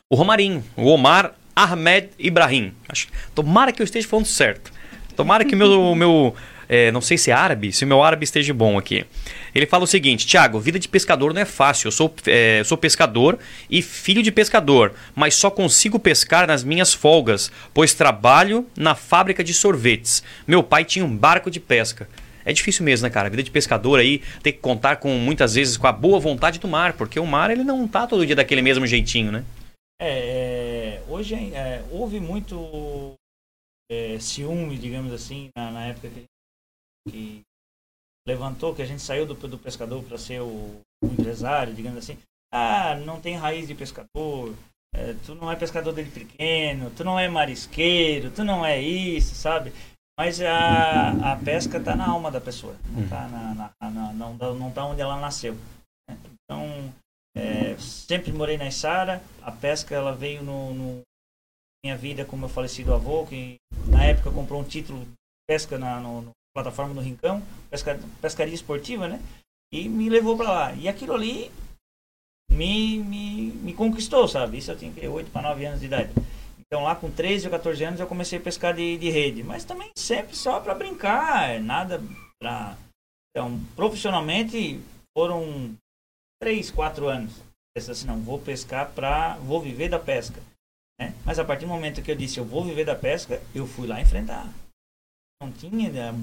[0.09, 2.73] O Romarinho, o Omar Ahmed Ibrahim.
[2.89, 4.73] Acho, tomara que eu esteja falando certo.
[5.17, 6.33] Tomara que meu, meu
[6.69, 9.05] é, não sei se é árabe, se o meu árabe esteja bom aqui.
[9.53, 11.89] Ele fala o seguinte, Tiago, vida de pescador não é fácil.
[11.89, 13.37] Eu sou, é, sou pescador
[13.69, 19.43] e filho de pescador, mas só consigo pescar nas minhas folgas, pois trabalho na fábrica
[19.43, 20.23] de sorvetes.
[20.47, 22.09] Meu pai tinha um barco de pesca.
[22.45, 23.27] É difícil mesmo, né, cara?
[23.27, 26.61] A vida de pescador aí tem que contar com muitas vezes com a boa vontade
[26.61, 29.43] do mar, porque o mar ele não tá todo dia daquele mesmo jeitinho, né?
[30.01, 33.14] É, é, hoje é, houve muito
[33.90, 36.24] é, ciúme, digamos assim, na, na época que,
[37.09, 37.42] que
[38.28, 42.18] levantou, que a gente saiu do, do pescador para ser o, o empresário, digamos assim.
[42.53, 44.55] Ah, não tem raiz de pescador,
[44.94, 49.34] é, tu não é pescador desde pequeno, tu não é marisqueiro, tu não é isso,
[49.34, 49.72] sabe?
[50.18, 54.34] Mas a, a pesca está na alma da pessoa, não está na, na- na- não,
[54.55, 55.55] não tá onde ela nasceu.
[56.09, 56.16] né?
[56.44, 56.94] Então,
[57.37, 61.03] é, sempre morei na Isara, a pesca ela veio no, no
[61.84, 63.57] minha vida com meu falecido avô, que
[63.87, 65.12] na época comprou um título de
[65.47, 69.20] pesca na no, no plataforma do Rincão, pesca, pescaria esportiva, né?
[69.70, 70.72] E me levou para lá.
[70.72, 71.53] E aquilo ali
[72.51, 74.57] me, me, me conquistou, sabe?
[74.57, 76.11] Isso eu tinha 8 para 9 anos de idade.
[76.59, 79.64] Então lá com 13 ou 14 anos eu comecei a pescar de, de rede, mas
[79.64, 82.03] também sempre só para brincar, nada
[82.41, 82.76] para
[83.30, 84.80] Então, profissionalmente
[85.16, 85.76] foram
[86.41, 87.32] 3, 4 anos.
[87.74, 90.41] Pensei assim, não, vou pescar para vou viver da pesca,
[91.01, 91.12] né?
[91.24, 93.87] Mas a partir do momento que eu disse eu vou viver da pesca, eu fui
[93.87, 94.49] lá enfrentar.
[95.43, 96.14] Não tinha né,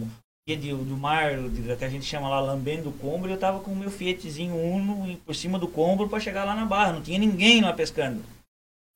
[0.48, 3.60] dia de, do mar, de- que a gente chama lá lambendo o combro, eu tava
[3.60, 7.02] com o meu Fiatzinho Uno por cima do combro para chegar lá na barra, não
[7.02, 8.24] tinha ninguém lá pescando.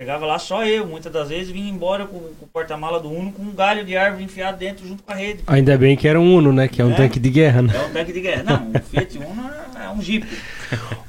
[0.01, 3.31] Chegava lá só eu, muitas das vezes vinha embora com, com o porta-mala do Uno
[3.31, 5.43] com um galho de árvore enfiado dentro junto com a rede.
[5.47, 6.67] Ainda bem que era um Uno, né?
[6.67, 6.95] Que é um É.
[6.95, 7.73] tanque de guerra, né?
[7.75, 8.43] É um tanque de guerra.
[8.43, 10.27] Não, o Fiat Uno é- é um Jeep.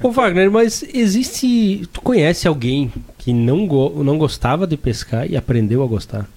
[0.01, 1.87] Ô Wagner, mas existe.
[1.91, 6.27] Tu conhece alguém que não, go- não gostava de pescar e aprendeu a gostar?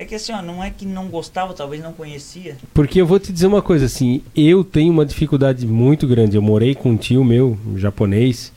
[0.00, 2.56] É que assim, ó, não é que não gostava, talvez não conhecia.
[2.72, 6.36] Porque eu vou te dizer uma coisa assim, eu tenho uma dificuldade muito grande.
[6.36, 8.52] Eu morei com um tio meu, um japonês,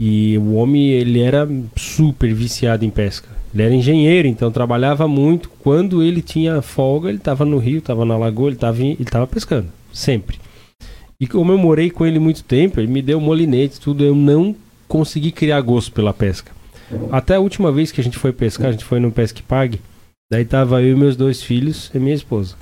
[0.00, 3.28] e o homem ele era super viciado em pesca.
[3.52, 5.48] Ele era engenheiro, então trabalhava muito.
[5.58, 9.26] Quando ele tinha folga, ele estava no rio, estava na lagoa, ele estava ele tava
[9.26, 10.38] pescando, sempre.
[11.18, 14.54] E como eu morei com ele muito tempo, ele me deu molinete, tudo, eu não
[14.86, 16.52] consegui criar gosto pela pesca.
[17.10, 19.80] Até a última vez que a gente foi pescar, a gente foi no Pesque Pague,
[20.30, 22.56] daí tava eu e meus dois filhos e minha esposa.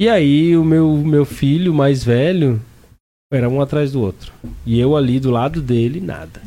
[0.00, 2.60] E aí o meu, meu filho mais velho
[3.32, 4.32] era um atrás do outro.
[4.64, 6.40] E eu ali do lado dele, nada.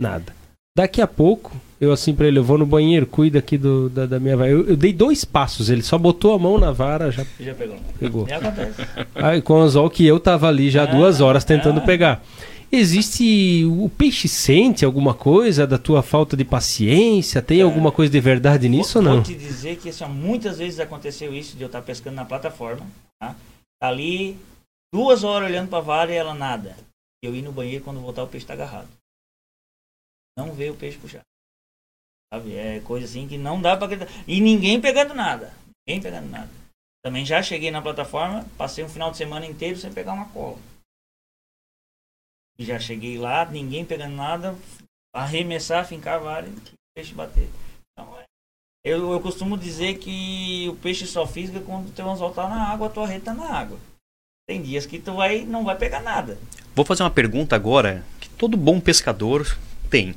[0.00, 0.34] Nada.
[0.76, 4.06] Daqui a pouco, eu assim pra ele, eu vou no banheiro, cuida aqui do, da,
[4.06, 4.48] da minha vara.
[4.48, 7.76] Eu, eu dei dois passos, ele só botou a mão na vara, já já pegou?
[7.98, 8.26] pegou.
[8.32, 8.80] Acontece.
[9.16, 11.82] Aí, com o anzol que eu tava ali já Ah, duas horas tentando ah.
[11.82, 12.24] pegar.
[12.70, 13.64] Existe.
[13.64, 17.42] O peixe sente alguma coisa da tua falta de paciência?
[17.42, 19.22] Tem alguma coisa de verdade nisso ou vou, não?
[19.22, 22.86] Vou te dizer que assim, muitas vezes aconteceu isso de eu estar pescando na plataforma,
[23.20, 23.34] tá?
[23.82, 24.38] Ali,
[24.94, 26.76] duas horas olhando pra vara e ela nada.
[27.24, 28.88] Eu ir no banheiro quando voltar o peixe tá agarrado.
[30.38, 31.22] Não vê o peixe puxar.
[32.32, 32.56] Sabe?
[32.56, 34.10] É coisa assim que não dá pra acreditar.
[34.26, 35.52] E ninguém pegando nada.
[35.86, 36.50] Ninguém pegando nada.
[37.04, 40.58] Também já cheguei na plataforma, passei um final de semana inteiro sem pegar uma cola.
[42.58, 44.56] Já cheguei lá, ninguém pegando nada,
[45.12, 46.54] arremessar, fincar vara e
[46.94, 47.48] peixe bater.
[47.92, 48.24] Então, é,
[48.84, 52.68] eu, eu costumo dizer que o peixe só fisga quando o teu anzol tá na
[52.68, 53.78] água, a tua rede tá na água.
[54.46, 56.38] Tem dias que tu vai, não vai pegar nada.
[56.74, 59.58] Vou fazer uma pergunta agora que todo bom pescador
[59.90, 60.14] tem.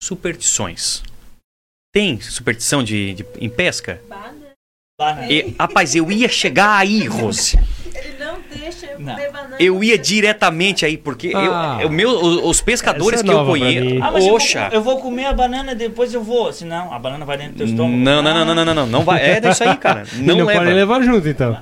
[0.00, 1.02] Superstições.
[1.92, 4.00] Tem superstição de, de- em pesca?
[4.08, 5.32] Né?
[5.32, 7.58] E, rapaz, eu ia chegar aí, Rose.
[8.50, 9.14] Não deixa eu Não.
[9.14, 9.56] comer banana.
[9.58, 11.78] Eu ia diretamente aí, porque Ah.
[11.80, 14.02] eu, o meu, os, os pescadores é que eu conheço.
[14.02, 14.60] Ah, eu Oxa!
[14.68, 16.52] vou, eu vou comer a banana depois eu vou.
[16.52, 17.96] Senão, a banana vai dentro do teu estômago.
[17.96, 19.20] Não, não, não, não, não, não, não, não vai.
[19.22, 20.04] É isso aí, cara.
[20.20, 20.60] Não, não leva.
[20.60, 21.56] pode levar junto, então.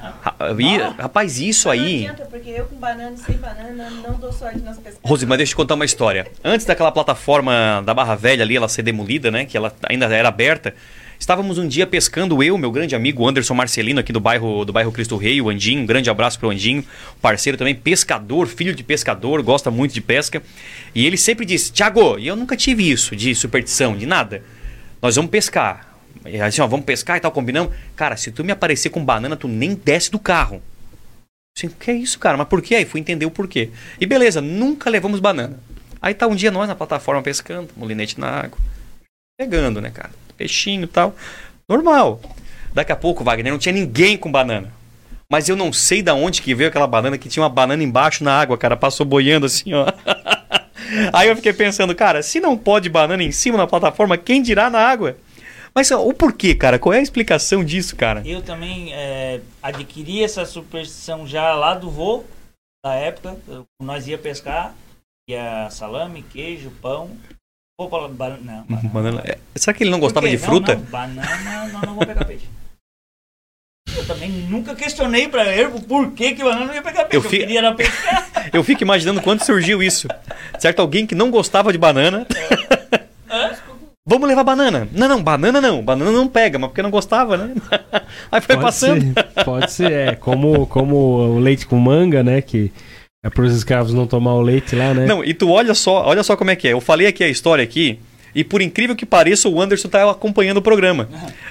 [0.58, 2.06] E- rapaz, isso Não aí.
[2.06, 4.98] adianta, porque eu com banana e sem banana não dou sorte nas pescas.
[5.02, 6.26] Rose, mas deixa eu te contar uma história.
[6.44, 9.44] Antes daquela plataforma da Barra Velha ali, ela ser demolida, né?
[9.44, 10.74] Que ela ainda era aberta.
[11.18, 14.92] Estávamos um dia pescando eu, meu grande amigo Anderson Marcelino, aqui do bairro do bairro
[14.92, 15.82] Cristo Rei, o Andinho.
[15.82, 16.84] Um grande abraço pro Andinho,
[17.20, 20.40] parceiro também, pescador, filho de pescador, gosta muito de pesca.
[20.94, 24.44] E ele sempre disse: Tiago, e eu nunca tive isso de superstição, de nada.
[25.02, 25.92] Nós vamos pescar.
[26.24, 27.74] E assim, ó, vamos pescar e tal, combinamos.
[27.96, 30.62] Cara, se tu me aparecer com banana, tu nem desce do carro.
[31.56, 32.36] Assim, que é isso, cara?
[32.36, 32.76] Mas por quê?
[32.76, 33.70] Aí fui entender o porquê.
[34.00, 35.58] E beleza, nunca levamos banana.
[36.00, 38.58] Aí tá um dia nós na plataforma pescando, molinete na água.
[39.36, 40.10] Pegando, né, cara?
[40.38, 41.14] Peixinho e tal.
[41.68, 42.20] Normal.
[42.72, 44.72] Daqui a pouco, Wagner, não tinha ninguém com banana.
[45.30, 48.24] Mas eu não sei da onde que veio aquela banana que tinha uma banana embaixo
[48.24, 48.76] na água, cara.
[48.76, 49.86] Passou boiando assim, ó.
[51.12, 54.70] Aí eu fiquei pensando, cara, se não pode banana em cima na plataforma, quem dirá
[54.70, 55.18] na água?
[55.74, 56.78] Mas o porquê, cara?
[56.78, 58.22] Qual é a explicação disso, cara?
[58.24, 62.24] Eu também é, adquiri essa superstição já lá do vô,
[62.84, 63.36] da época.
[63.80, 64.74] Nós ia pescar,
[65.28, 67.10] ia salame, queijo, pão.
[67.78, 68.90] Vou falar, ba- não, banana.
[68.92, 70.74] Banana- é, Será que ele não Por gostava de Não, fruta?
[70.74, 71.22] Não, banana,
[71.64, 72.48] nós não vamos pegar peixe.
[73.96, 77.16] Eu também nunca questionei pra ele o porquê que banana não ia pegar peixe.
[77.16, 78.50] Eu Eu, fi- pescar.
[78.52, 80.08] Eu fico imaginando quando surgiu isso.
[80.58, 80.80] Certo?
[80.80, 82.26] Alguém que não gostava de banana.
[84.04, 84.88] Vamos levar banana.
[84.90, 85.80] Não, não, banana não.
[85.80, 87.54] Banana não pega, mas porque não gostava, né?
[88.32, 89.00] Aí foi Pode passando.
[89.14, 90.14] ser, pode ser, é.
[90.16, 92.40] Como, como o leite com manga, né?
[92.42, 92.72] Que
[93.22, 95.04] é para os escravos não tomar o leite lá, né?
[95.06, 96.72] Não, e tu olha só, olha só como é que é.
[96.72, 97.98] Eu falei aqui a história aqui,
[98.32, 101.08] e por incrível que pareça, o Anderson tá acompanhando o programa.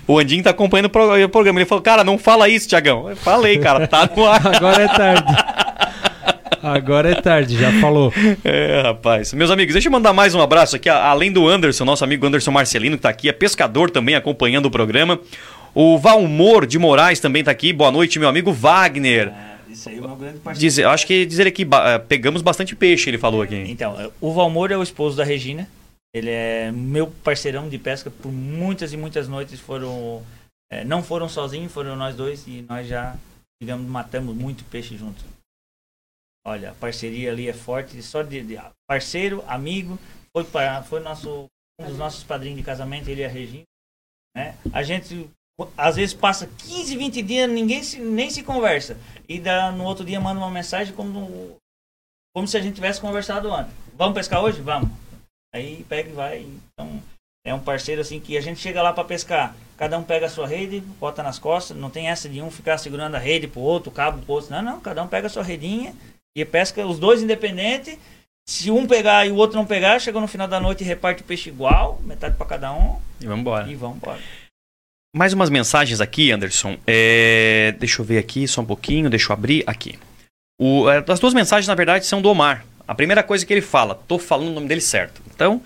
[0.07, 1.59] O Andinho tá acompanhando o pro- o programa.
[1.59, 3.09] Ele falou, cara, não fala isso, Tiagão.
[3.09, 4.47] Eu falei, cara, tá no ar.
[4.55, 5.36] Agora é tarde.
[6.63, 8.13] Agora é tarde, já falou.
[8.45, 9.34] É, rapaz.
[9.34, 12.51] Meus amigos, deixa eu mandar mais um abraço aqui, além do Anderson, nosso amigo Anderson
[12.51, 15.20] Marcelino, que tá aqui, é pescador também acompanhando o programa.
[15.76, 17.74] O Valmor de Moraes também tá aqui.
[17.74, 19.32] Boa noite, meu amigo Wagner.
[19.78, 20.59] Isso aí é uma grande parceiro.
[20.59, 23.55] Diz, acho que diz ele aqui, eh, pegamos bastante peixe, ele falou aqui.
[23.55, 25.69] Então, o Valmor é o esposo da Regina.
[26.15, 29.59] Ele é meu parceirão de pesca por muitas e muitas noites.
[29.59, 30.25] Foram,
[30.71, 33.15] é, não foram sozinhos, foram nós dois e nós já,
[33.61, 35.23] digamos, matamos muito peixe juntos.
[36.45, 38.59] Olha, a parceria ali é forte, só de, de-
[38.89, 39.99] parceiro, amigo.
[40.36, 41.45] Foi para, foi nosso
[41.80, 43.63] um dos nossos padrinhos de casamento, ele e a Regina.
[44.36, 44.55] Né?
[44.73, 45.30] A gente
[45.78, 48.97] às vezes passa 15, 20 dias, ninguém se, nem se conversa.
[49.28, 51.58] E dá, no outro dia manda uma mensagem como
[52.36, 53.74] como se a gente tivesse conversado antes.
[53.97, 54.62] Vamos pescar hoje?
[54.62, 54.89] Vamos.
[55.55, 56.39] Aí pega e vai.
[56.41, 57.01] Então,
[57.43, 59.55] é um parceiro assim que a gente chega lá para pescar.
[59.76, 61.76] Cada um pega a sua rede, bota nas costas.
[61.76, 64.51] Não tem essa de um ficar segurando a rede pro outro, o cabo pro outro.
[64.51, 64.80] Não, não.
[64.80, 65.95] Cada um pega a sua redinha
[66.36, 67.97] e pesca os dois independentes.
[68.47, 71.24] Se um pegar e o outro não pegar, chega no final da noite e reparte
[71.24, 73.70] o peixe igual, metade para cada um E vamos embora.
[73.70, 74.20] e vamos embora.
[75.18, 76.78] Mais umas mensagens aqui, Anderson.
[76.86, 79.95] É, Deixa eu ver aqui só um pouquinho, deixa eu abrir aqui.
[80.61, 80.88] O...
[80.88, 82.63] é, As duas mensagens, na verdade, são do Omar.
[82.88, 85.20] A primeira coisa que ele fala, tô falando o nome dele certo.
[85.34, 85.59] Então,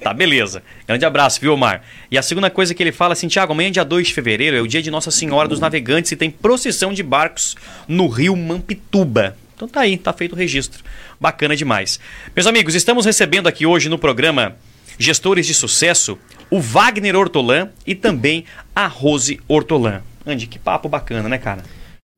[0.00, 0.62] tá, beleza.
[0.86, 1.82] Grande abraço, viu, Omar?
[2.12, 4.60] E a segunda coisa que ele fala assim, Tiago, amanhã, dia 2 de fevereiro, é
[4.60, 7.56] o dia de Nossa Senhora dos Navegantes e tem procissão de barcos
[7.88, 9.36] no rio Mampituba.
[9.56, 10.80] Então tá aí, tá feito o registro.
[11.20, 11.98] Bacana demais.
[12.36, 14.56] Meus amigos, estamos recebendo aqui hoje no programa
[14.96, 16.16] Gestores de Sucesso,
[16.52, 18.44] o Wagner Hortolã e também
[18.76, 20.02] a Rose Hortolã.
[20.26, 21.62] Andy, que papo bacana, né, cara?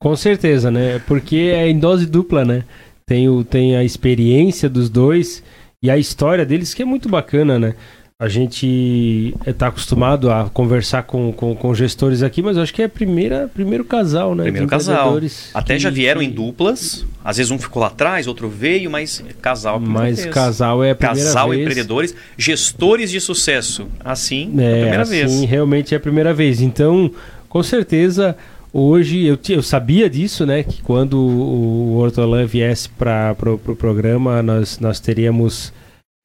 [0.03, 1.01] Com certeza, né?
[1.07, 2.65] Porque é em dose dupla, né?
[3.07, 5.41] Tem, o, tem a experiência dos dois
[5.81, 7.77] e a história deles que é muito bacana, né?
[8.25, 12.81] A gente está acostumado a conversar com, com, com gestores aqui, mas eu acho que
[12.81, 14.45] é a primeira, primeiro casal, né?
[14.45, 15.19] Primeiro casal.
[15.53, 17.05] Até que- já vieram em duplas.
[17.23, 19.75] Às vezes um ficou lá atrás, outro veio, mas casal.
[19.75, 20.35] é a Mas vez.
[20.35, 21.61] casal é a primeira Casal vez.
[21.61, 23.87] empreendedores, gestores de sucesso.
[24.03, 25.43] Assim, é a É, primeira assim, vez.
[25.43, 26.63] realmente é a primeira vez.
[26.63, 27.11] Então,
[27.49, 28.35] com certeza,
[28.73, 30.63] hoje eu, eu sabia disso, né?
[30.63, 35.73] Que quando o Hortolã viesse para o pro, pro programa, nós, nós teríamos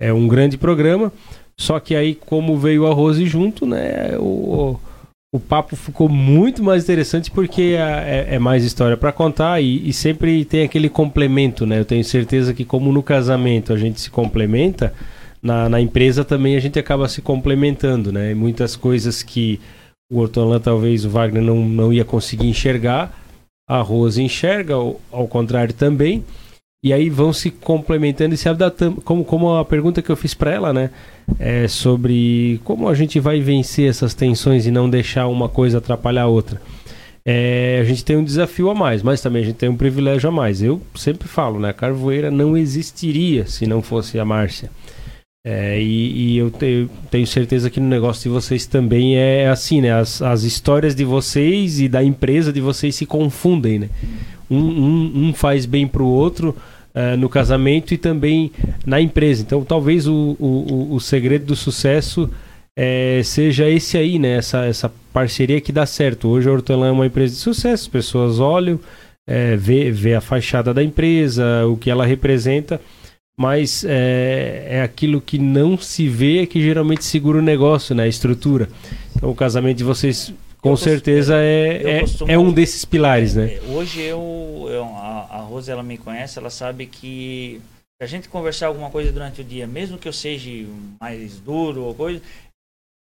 [0.02, 1.12] é, um grande programa.
[1.60, 4.18] Só que aí, como veio a Rose junto, né?
[4.18, 4.80] O,
[5.36, 9.89] o papo ficou muito mais interessante porque é, é- é mais história para contar e,
[9.89, 11.78] e sempre tem aquele complemento, né?
[11.78, 14.93] Eu tenho certeza que, como no casamento a gente se complementa,
[15.43, 18.34] na, na empresa também a gente acaba se complementando, né?
[18.34, 19.60] Muitas coisas que
[20.10, 23.12] o Hortolã talvez o Wagner não, não ia conseguir enxergar,
[23.70, 26.24] a Rose enxerga, ao, ao contrário também.
[26.82, 30.34] E aí vão se complementando e se adaptando, como, como a pergunta que eu fiz
[30.34, 30.90] para ela, né?
[31.38, 36.24] É sobre como a gente vai vencer essas tensões e não deixar uma coisa atrapalhar
[36.24, 36.62] a outra.
[37.26, 40.30] é, a gente tem um desafio a mais, mas também a gente tem um privilégio
[40.30, 40.62] a mais.
[40.62, 41.70] Eu sempre falo, né?
[41.70, 44.72] A Carvoeira não existiria se não fosse a Márcia.
[45.46, 49.82] É, e, e eu te, tenho certeza que no negócio de vocês também é assim,
[49.82, 49.94] né?
[49.94, 53.90] As, as histórias de vocês e da empresa de vocês se confundem, né?
[54.50, 56.56] Um, um, um faz bem para o outro
[56.95, 58.52] uh, no casamento e também
[58.86, 59.41] na empresa.
[59.41, 62.30] Então, talvez o, o, o segredo do sucesso
[62.76, 64.38] é, seja esse aí, né?
[64.38, 66.28] Essa, essa parceria que dá certo.
[66.28, 68.80] Hoje a Hortelã é uma empresa de sucesso, as pessoas olham,
[69.28, 72.80] é, vê, vê a fachada da empresa, o que ela representa
[73.39, 78.04] mas é, é aquilo que não se vê é que geralmente segura o negócio, né?
[78.04, 78.68] A estrutura.
[79.16, 83.55] Então o casamento de vocês com certeza é, é, costumo, é, um desses pilares, né?
[83.55, 87.62] É, hoje eu, eu a, a Rose ela me conhece, ela sabe que
[87.99, 90.49] se a gente conversar alguma coisa durante o dia, mesmo que eu seja
[91.01, 92.22] mais duro ou coisa,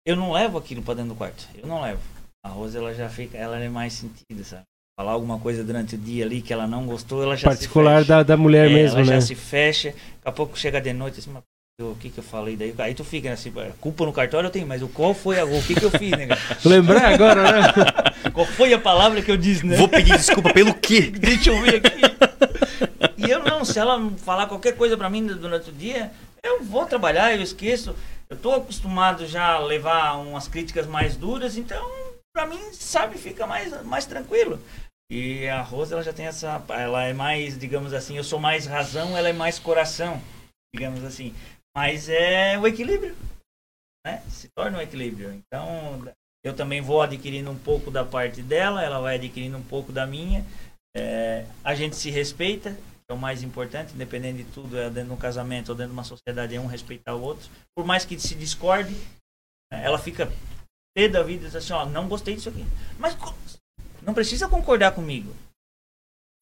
[0.06, 1.48] eu não levo aquilo para dentro do quarto.
[1.54, 2.00] Eu não levo.
[2.44, 4.64] A Rose ela já fica, ela é mais sentida, sabe?
[5.00, 8.22] falar alguma coisa durante o dia ali que ela não gostou, ela já particular da,
[8.22, 9.14] da mulher é, mesmo, ela né?
[9.14, 11.32] já se fecha, daqui a pouco chega de noite assim,
[11.82, 12.74] o que que eu falei daí?
[12.78, 15.62] Aí tu fica assim, culpa no cartório eu tenho, mas o qual foi a, o
[15.62, 16.28] que que eu fiz, né?
[16.64, 17.72] Lembrar agora, né?
[18.32, 19.76] qual foi a palavra que eu disse, né?
[19.76, 21.02] Vou pedir desculpa pelo quê?
[21.16, 22.00] Deixa eu ver aqui.
[23.16, 26.10] E eu não, se ela falar qualquer coisa para mim durante o dia,
[26.42, 27.94] eu vou trabalhar, eu esqueço.
[28.28, 31.84] Eu tô acostumado já a levar umas críticas mais duras, então
[32.32, 34.60] para mim, sabe, fica mais mais tranquilo.
[35.10, 36.62] E a Rose, ela já tem essa.
[36.68, 40.22] Ela é mais, digamos assim, eu sou mais razão, ela é mais coração,
[40.72, 41.34] digamos assim.
[41.76, 43.16] Mas é o equilíbrio.
[44.06, 44.22] Né?
[44.28, 45.32] Se torna um equilíbrio.
[45.32, 46.02] Então,
[46.44, 50.06] eu também vou adquirindo um pouco da parte dela, ela vai adquirindo um pouco da
[50.06, 50.44] minha.
[50.96, 52.76] É, a gente se respeita,
[53.08, 55.96] é o mais importante, independente de tudo, é dentro de um casamento ou dentro de
[55.96, 57.48] uma sociedade, é um respeitar o outro.
[57.76, 58.94] Por mais que se discorde,
[59.70, 60.32] ela fica
[60.96, 62.64] pé da vida e diz assim, ó, não gostei disso aqui.
[62.98, 63.16] Mas
[64.02, 65.34] não precisa concordar comigo.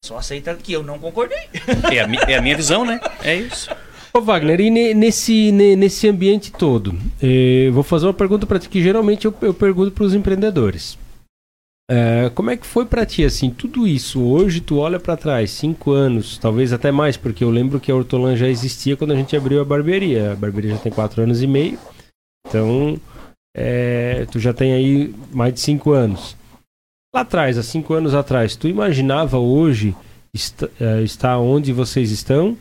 [0.03, 1.49] Só aceita que eu não concordei.
[1.91, 2.99] É a, é a minha visão, né?
[3.21, 3.69] É isso.
[4.13, 8.81] Ô Wagner, e nesse, nesse ambiente todo, eh, vou fazer uma pergunta para ti que
[8.81, 10.97] geralmente eu, eu pergunto para os empreendedores.
[11.91, 14.21] É, como é que foi para ti assim tudo isso?
[14.21, 17.95] Hoje tu olha para trás, cinco anos, talvez até mais, porque eu lembro que a
[17.95, 20.33] Hortolã já existia quando a gente abriu a barbearia.
[20.33, 21.79] A barbearia já tem quatro anos e meio,
[22.47, 22.99] então
[23.57, 26.37] é, tu já tem aí mais de cinco anos.
[27.13, 29.95] Lá atrás, há cinco anos atrás, tu imaginava hoje
[30.31, 32.55] est uh, estar onde vocês estão?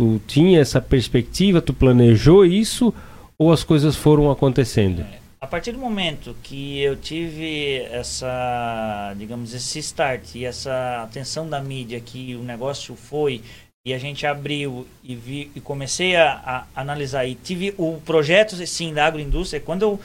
[0.00, 1.60] Tu tinha essa perspectiva?
[1.60, 2.94] Tu planejou isso?
[3.36, 5.04] Ou as coisas foram acontecendo?
[5.38, 11.60] A partir do momento que eu tive essa, digamos, esse start e essa atenção da
[11.60, 13.42] mídia que o negócio foi
[13.86, 18.56] e a gente abriu e, vi, e comecei a, a analisar e tive o projeto
[18.66, 20.00] sim da agroindústria, quando eu,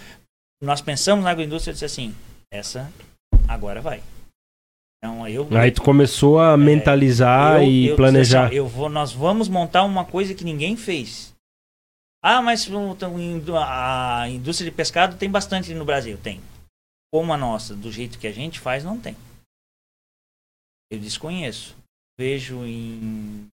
[0.62, 2.14] nós pensamos na agroindústria, eu disse assim,
[2.52, 2.91] essa
[3.48, 4.02] agora vai.
[4.98, 8.52] Então, eu, Aí tu começou a é, mentalizar eu, e eu, planejar.
[8.54, 11.34] Eu vou, nós vamos montar uma coisa que ninguém fez.
[12.24, 12.68] Ah, mas
[13.54, 16.18] a indústria de pescado tem bastante no Brasil.
[16.18, 16.41] Tem.
[17.14, 19.16] Como a nossa, do jeito que a gente faz, não tem.
[20.91, 21.76] Eu desconheço.
[22.20, 23.48] Vejo em.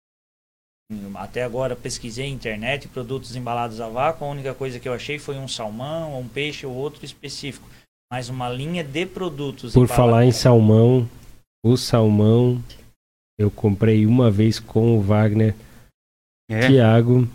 [1.16, 4.26] Até agora pesquisei na internet produtos embalados a vácuo.
[4.26, 7.68] A única coisa que eu achei foi um salmão, um peixe ou outro específico
[8.12, 9.74] mas uma linha de produtos.
[9.74, 11.08] Por falar em salmão,
[11.64, 12.62] o salmão
[13.38, 15.56] eu comprei uma vez com o Wagner.
[16.50, 16.68] É.
[16.68, 17.28] Tiago.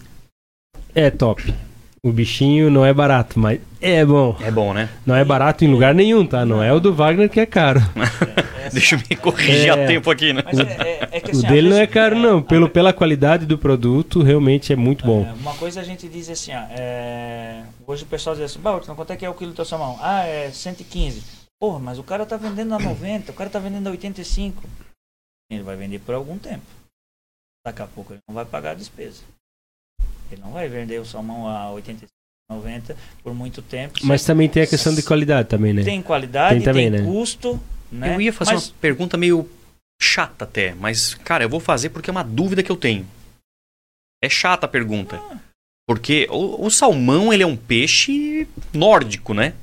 [0.95, 1.55] É top.
[2.03, 4.37] O bichinho não é barato, mas é bom.
[4.41, 4.91] É bom, né?
[5.07, 6.45] Não é barato em lugar nenhum, tá?
[6.45, 7.81] Não é o do Wagner que é caro.
[8.62, 10.43] É, Deixa eu me corrigir é, a tempo aqui, né?
[10.81, 12.43] É, é que, assim, o dele não é caro, não.
[12.43, 15.22] Pelo, pela qualidade do produto, realmente é muito bom.
[15.41, 19.16] uma coisa a gente diz assim, ó, hoje o pessoal diz assim, Balton, quanto é
[19.16, 19.99] que é o quilo do teu salmão?
[20.03, 21.43] Ah, é 115.
[21.61, 24.63] Porra, mas o cara tá vendendo a 90, o cara tá vendendo a 85.
[25.51, 26.65] Ele vai vender por algum tempo.
[27.67, 29.23] Daqui a pouco ele não vai pagar a despesa.
[30.31, 32.11] Ele não vai vender o salmão a 85,
[32.51, 33.99] 90 por muito tempo.
[34.03, 35.83] Mas também tem a questão de qualidade também, né?
[35.83, 37.07] Tem qualidade, tem, também, tem né?
[37.07, 37.61] custo.
[37.91, 38.15] Né?
[38.15, 38.69] Eu ia fazer mas...
[38.69, 39.49] uma pergunta meio
[40.01, 43.07] chata até, mas, cara, eu vou fazer porque é uma dúvida que eu tenho.
[44.22, 45.17] É chata a pergunta.
[45.17, 45.39] Ah.
[45.87, 49.55] Porque o, o, salmão, ele é um peixe nórdico, né?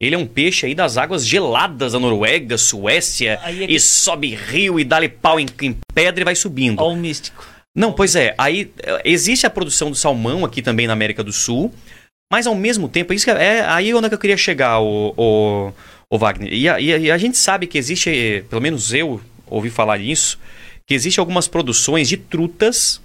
[0.00, 3.64] Ele é um peixe aí das águas geladas da Noruega, Suécia, é que...
[3.64, 6.82] e sobe rio e dá-lhe pau em, em, pedra e vai subindo.
[6.82, 7.44] Olha o místico.
[7.74, 8.34] Não, pois é.
[8.36, 11.72] Aí eh, existe a produção do salmão aqui também na América do Sul,
[12.30, 15.14] mas ao mesmo tempo, isso é, é aí onde é que eu queria chegar, o,
[15.16, 15.72] o,
[16.10, 16.52] o Wagner.
[16.52, 20.38] E a, e a, gente sabe que existe, pelo menos eu ouvi falar nisso,
[20.86, 23.00] que existe algumas produções de trutas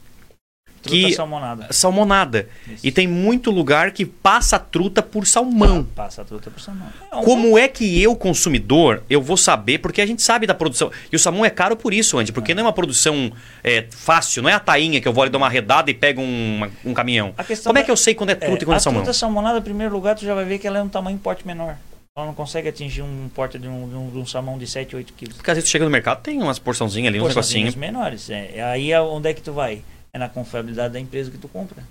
[0.81, 1.67] que Truta salmonada.
[1.71, 2.49] salmonada.
[2.67, 2.85] Isso.
[2.87, 5.83] E tem muito lugar que passa a truta por salmão.
[5.95, 6.87] Passa a truta por salmão.
[7.11, 9.77] É um Como é que eu, consumidor, eu vou saber?
[9.79, 10.91] Porque a gente sabe da produção.
[11.11, 13.31] E o salmão é caro por isso, Andy, porque não é uma produção
[13.63, 16.21] é, fácil, não é a tainha que eu vou ali dar uma redada e pego
[16.21, 17.33] um, um caminhão.
[17.37, 19.01] A Como é que eu sei quando é truta e quando é a salmão?
[19.03, 21.45] truta salmonada, em primeiro lugar, tu já vai ver que ela é um tamanho porte
[21.45, 21.77] menor.
[22.17, 24.97] Ela não consegue atingir um porte de um, de um- de um salmão de 7,
[24.97, 25.37] 8 quilos.
[25.37, 27.75] Porque às vezes tu chega no mercado, tem umas porçãozinhas ali, uns Porçãozinhos negocinhos.
[27.93, 28.29] menores.
[28.29, 28.61] É.
[28.63, 29.81] Aí é onde é que tu vai?
[30.13, 31.83] É na confiabilidade da empresa que tu compra.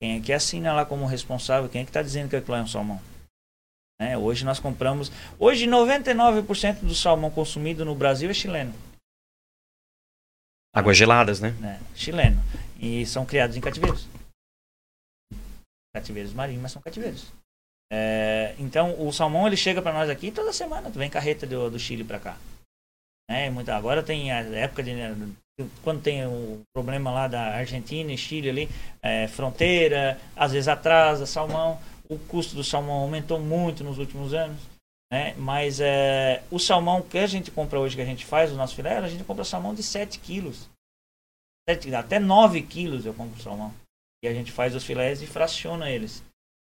[0.00, 1.68] Quem é que assina lá como responsável?
[1.68, 3.00] Quem é que está dizendo que aquilo é um salmão?
[4.00, 4.16] Né?
[4.16, 5.10] Hoje nós compramos.
[5.38, 8.74] Hoje 99% do salmão consumido no Brasil é chileno.
[10.74, 11.50] Águas geladas, né?
[11.52, 11.80] né?
[11.94, 12.42] Chileno.
[12.78, 14.06] E são criados em cativeiros.
[15.94, 17.32] Cativeiros marinhos, mas são cativeiros.
[17.90, 20.90] É, então o salmão ele chega para nós aqui toda semana.
[20.90, 22.38] Tu vem carreta do, do Chile para cá.
[23.30, 23.48] Né?
[23.48, 24.92] Muita, agora tem a época de
[25.82, 28.68] quando tem o problema lá da Argentina e Chile ali,
[29.02, 31.80] é, fronteira, às vezes atrasa salmão.
[32.08, 34.60] O custo do salmão aumentou muito nos últimos anos.
[35.10, 35.34] Né?
[35.38, 38.74] Mas é, o salmão que a gente compra hoje, que a gente faz, o nosso
[38.74, 40.68] filé, a gente compra salmão de 7 quilos.
[41.68, 43.72] 7, até 9 quilos eu compro salmão.
[44.22, 46.22] E a gente faz os filés e fraciona eles.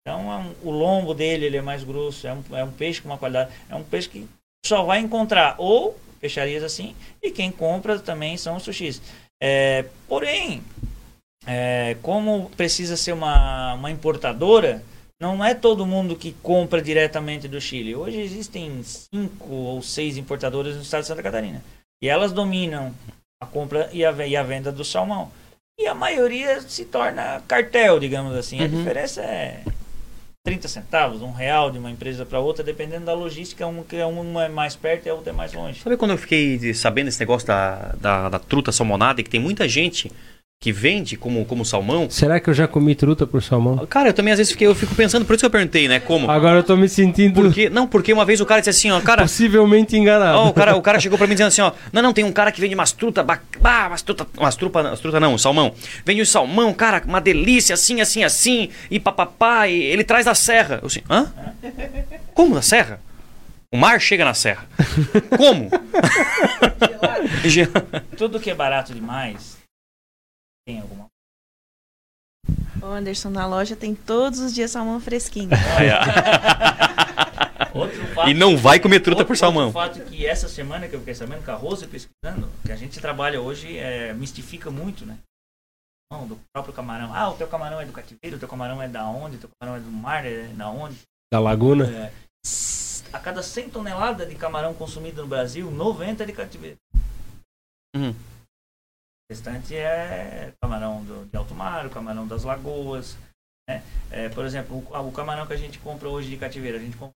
[0.00, 3.02] Então é um- o lombo dele ele é mais grosso, é um, é um peixe
[3.02, 3.52] com uma qualidade.
[3.68, 4.26] É um peixe que
[4.64, 9.00] só vai encontrar ou peixarias assim, e quem compra também são os sushis.
[9.42, 10.62] É, porém,
[11.46, 14.84] é, como precisa ser uma, uma importadora,
[15.20, 17.94] não é todo mundo que compra diretamente do Chile.
[17.94, 21.62] Hoje existem cinco ou seis importadoras no estado de Santa Catarina.
[22.02, 22.94] E elas dominam
[23.42, 25.30] a compra e a, e a venda do salmão.
[25.78, 28.62] E a maioria se torna cartel, digamos assim.
[28.62, 29.62] A diferença é
[30.50, 34.46] 30 centavos, um real de uma empresa para outra, dependendo da logística, um, que uma
[34.46, 35.80] é mais perto e a outra é mais longe.
[35.80, 39.68] Sabe quando eu fiquei sabendo esse negócio da, da, da truta salmonada que tem muita
[39.68, 40.10] gente
[40.62, 42.10] que vende como, como salmão?
[42.10, 43.78] Será que eu já comi truta por salmão?
[43.86, 46.00] Cara, eu também às vezes fiquei, eu fico pensando, por isso que eu perguntei, né?
[46.00, 46.30] Como?
[46.30, 49.00] Agora eu tô me sentindo Porque, não, porque uma vez o cara disse assim, ó,
[49.00, 50.36] cara, possivelmente enganado.
[50.36, 51.72] Ó, o, cara, o cara chegou pra mim dizendo assim, ó.
[51.90, 54.82] Não, não, tem um cara que vende umas truta, ba- bah, umas truta, umas trupa,
[54.82, 55.72] umas truta não, salmão.
[56.04, 60.34] Vende um salmão, cara, uma delícia, assim, assim, assim, e papapá, e ele traz da
[60.34, 60.80] serra.
[60.82, 61.32] Eu assim, hã?
[62.34, 63.00] Como da serra?
[63.72, 64.66] O mar chega na serra.
[65.38, 65.70] Como?
[68.18, 69.58] Tudo que é barato demais
[70.66, 71.08] tem alguma
[72.82, 75.50] Ô, Anderson, na loja tem todos os dias salmão fresquinho.
[78.14, 79.66] Fato, e não vai comer truta outro, por salmão.
[79.66, 82.76] Outro fato que essa semana que eu fiquei sabendo, com a Rose pesquisando, que a
[82.76, 85.18] gente trabalha hoje, é, mistifica muito, né?
[86.12, 87.14] Não, do próprio camarão.
[87.14, 89.48] Ah, o teu camarão é do cativeiro, o teu camarão é da onde, o teu
[89.58, 90.98] camarão é do mar, é da onde.
[91.32, 91.86] Da laguna?
[91.86, 92.12] É,
[93.12, 96.76] a cada 100 toneladas de camarão consumido no Brasil, 90 é de cativeiro.
[97.94, 98.14] Uhum.
[99.30, 103.16] O restante é camarão do, de alto mar, o camarão das lagoas.
[103.68, 103.80] Né?
[104.10, 106.96] É, por exemplo, o, o camarão que a gente compra hoje de cativeiro, a gente
[106.96, 107.14] compra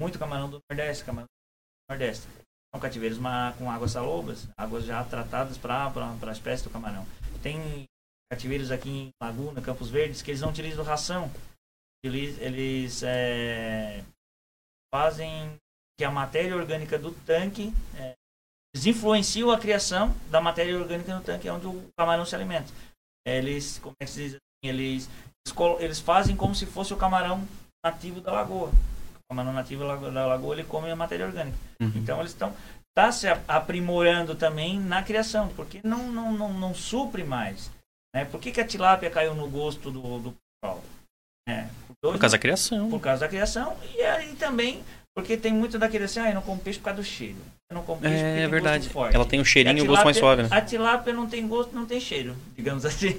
[0.00, 2.28] muito camarão do Nordeste, camarão do Nordeste.
[2.72, 3.18] São cativeiros
[3.58, 7.04] com águas salobras, águas já tratadas para a espécie do camarão.
[7.42, 7.84] Tem
[8.30, 11.28] cativeiros aqui em Laguna, Campos Verdes, que eles não utilizam ração.
[12.04, 14.04] Eles, eles é,
[14.94, 15.56] fazem
[15.98, 18.14] que a matéria orgânica do tanque é,
[18.86, 22.72] influenciam a criação da matéria orgânica no tanque onde o camarão se alimenta.
[23.26, 25.08] Eles, como é que se diz assim, eles,
[25.80, 27.46] eles fazem como se fosse o camarão
[27.84, 28.68] nativo da lagoa.
[28.68, 31.56] O camarão nativo da lagoa- ele come a matéria orgânica.
[31.80, 31.92] Uhum.
[31.96, 32.54] Então eles estão
[32.96, 37.70] tá se aprimorando também na criação, porque não não, não, não supre mais.
[38.14, 38.24] Né?
[38.24, 40.82] Por que, que a tilápia caiu no gosto do, do pessoal?
[41.48, 42.90] É, por, dois Por causa da criação.
[42.90, 44.84] por causa da criação e aí também
[45.14, 47.36] porque tem muito daquele assim, ah, eu não como peixe por causa do cheiro.
[47.70, 48.78] Eu não como peixe porque É tem verdade.
[48.84, 49.14] gosto forte.
[49.16, 50.48] Ela tem um cheirinho e o gosto mais suave, né?
[50.50, 53.14] A tilápia não tem gosto, não tem cheiro, digamos assim.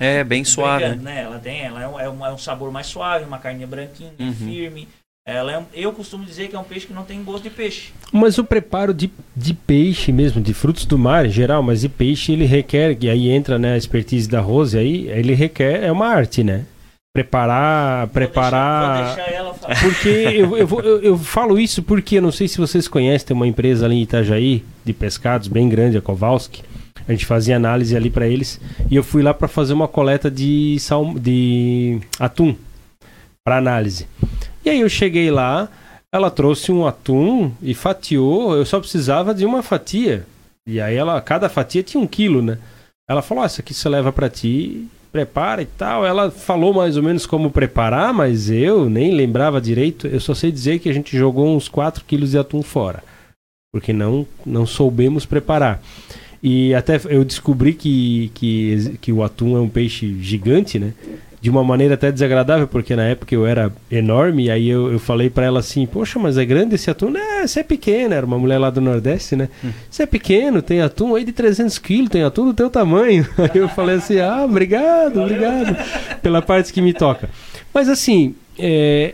[0.00, 0.84] É, bem suave.
[0.84, 1.22] Brincando, né?
[1.22, 4.12] Ela tem, ela é um, é um- é um sabor mais suave, uma carninha branquinha,
[4.18, 4.32] Uhum.
[4.34, 4.88] firme.
[5.26, 7.50] Ela é um- eu costumo dizer que é um peixe que não tem gosto de
[7.50, 7.92] peixe.
[8.12, 11.88] Mas o preparo de, de peixe mesmo, de frutos do mar em geral, mas de
[11.88, 15.90] peixe ele requer, e aí entra né, a expertise da Rose, aí ele requer, é
[15.90, 16.66] uma arte, né?
[17.14, 18.96] Preparar, preparar...
[18.96, 19.80] Vou deixar, vou deixar.
[19.82, 23.28] Porque eu, eu, vou- eu, eu falo isso porque eu não sei se vocês conhecem,
[23.28, 26.62] tem uma empresa ali em Itajaí de pescados bem grande, a Kowalski.
[27.06, 28.60] A gente fazia análise ali para eles
[28.90, 32.52] e eu fui lá para fazer uma coleta de salmo, de atum
[33.44, 34.08] para análise.
[34.64, 35.68] E aí eu cheguei lá,
[36.12, 40.26] ela trouxe um atum e fatiou, eu só precisava de uma fatia.
[40.66, 42.58] E aí ela, cada fatia tinha um quilo, né?
[43.08, 46.04] Ela falou: "Ó, isso aqui você leva para ti, prepara e tal".
[46.04, 50.08] Ela falou mais ou menos como preparar, mas eu nem lembrava direito.
[50.08, 53.00] Eu só sei dizer que a gente jogou uns 4 quilos de atum fora,
[53.72, 55.80] porque não não soubemos preparar.
[56.42, 60.92] E até eu descobri que, que, que o atum é um peixe gigante, né?
[61.44, 64.98] De uma maneira até desagradável, porque na época eu era enorme, e aí eu, eu
[64.98, 67.14] falei para ela assim, poxa, mas é grande esse atum?
[67.14, 69.50] É, você é pequeno, era uma mulher lá do Nordeste, né?
[69.90, 73.28] Você é pequeno, tem atum aí de 300 quilos, tem atum do teu tamanho.
[73.36, 75.76] Aí eu falei assim, ah, obrigado, obrigado,
[76.22, 77.28] pela parte que me toca.
[77.74, 79.12] Mas assim, é,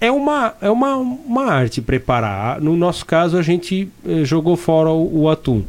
[0.00, 2.60] é uma, é uma, uma arte preparar.
[2.60, 5.64] No nosso caso, a gente eh, jogou fora o, o atum.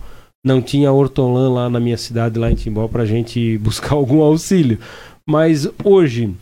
[0.45, 4.77] Não tinha hortolã lá na minha cidade, lá em Timbó, pra gente buscar algum auxílio.
[5.27, 6.35] Mas hoje,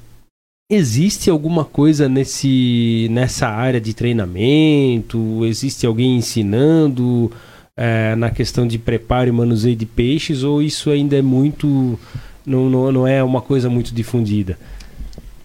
[0.69, 5.45] existe alguma coisa nesse, nessa área de treinamento?
[5.45, 7.31] Existe alguém ensinando
[7.77, 10.43] eh, na questão de preparo e manuseio de peixes?
[10.43, 11.99] Ou isso ainda é muito.
[12.45, 14.57] Não, não, não é uma coisa muito difundida?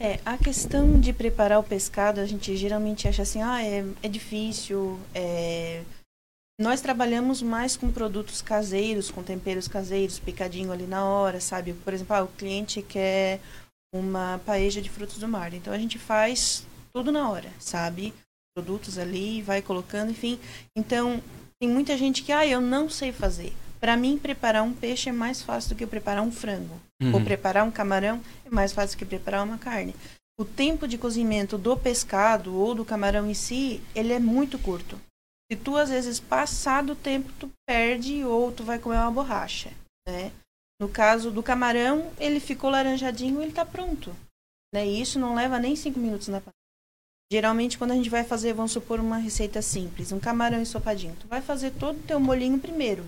[0.01, 4.09] É, a questão de preparar o pescado, a gente geralmente acha assim, ah, é, é
[4.09, 4.99] difícil.
[5.15, 5.81] é,
[6.59, 11.75] Nós trabalhamos mais com produtos caseiros, com temperos caseiros, picadinho ali na hora, sabe?
[11.75, 13.41] Por exemplo, ah, o cliente quer
[13.95, 15.53] uma paeja de frutos do mar.
[15.53, 18.15] Então a gente faz tudo na hora, sabe?
[18.57, 20.41] Produtos ali, vai colocando, enfim.
[20.75, 21.23] Então,
[21.61, 23.53] tem muita gente que, ah, eu não sei fazer.
[23.79, 26.81] Para mim, preparar um peixe é mais fácil do que preparar um frango.
[27.13, 29.95] Ou preparar um camarão é mais fácil do que preparar uma carne.
[30.41, 34.99] O tempo de cozimento do pescado ou do camarão em si, ele é muito curto.
[35.51, 39.71] Se tu, às vezes, passar do tempo, tu perde ou tu vai comer uma borracha,
[40.09, 40.33] né?
[40.81, 44.15] No caso do camarão, ele ficou laranjadinho, ele tá pronto.
[44.75, 44.87] Né?
[44.87, 46.53] E isso não leva nem cinco minutos na panela.
[47.33, 51.17] Geralmente, quando a gente vai fazer, vamos supor, uma receita simples, um camarão ensopadinho.
[51.19, 53.05] Tu vai fazer todo o teu molhinho primeiro.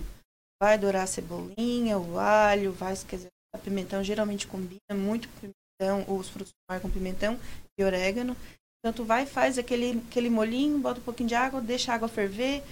[0.61, 3.29] Vai dourar a cebolinha, o alho, vai, se quiser,
[3.63, 4.03] pimentão.
[4.03, 7.39] Geralmente combina muito pimentão, ou os frutos do mar com pimentão
[7.79, 8.35] e orégano.
[8.79, 12.07] Então, tu vai, faz aquele, aquele molhinho, bota um pouquinho de água, deixa a água
[12.07, 12.63] ferver,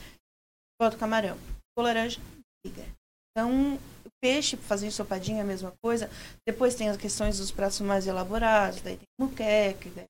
[0.79, 1.37] bota o camarão.
[1.37, 2.19] Ficou laranja,
[2.65, 2.85] liga.
[3.31, 3.75] Então,
[4.05, 6.09] o peixe, fazer ensopadinho é a mesma coisa.
[6.47, 10.05] Depois tem as questões dos pratos mais elaborados, daí tem muqueca, daí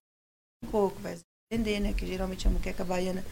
[0.61, 1.19] tem coco, vai
[1.52, 1.94] entender, né?
[1.94, 3.24] Que geralmente é a muqueca baiana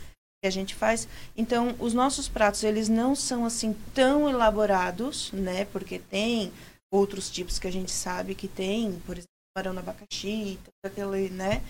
[0.42, 1.08] que a gente faz.
[1.36, 5.66] Então, os nossos pratos, eles não são assim tão elaborados, né?
[5.66, 6.52] Porque tem
[6.92, 11.18] outros tipos que a gente sabe que tem, por exemplo, camarão no abacaxi, toda aquela,
[11.30, 11.62] né?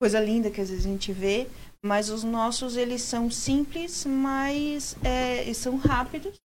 [0.00, 1.48] Coisa linda que às vezes a gente vê,
[1.84, 6.36] mas os nossos, eles são simples, mas é, são rápidos.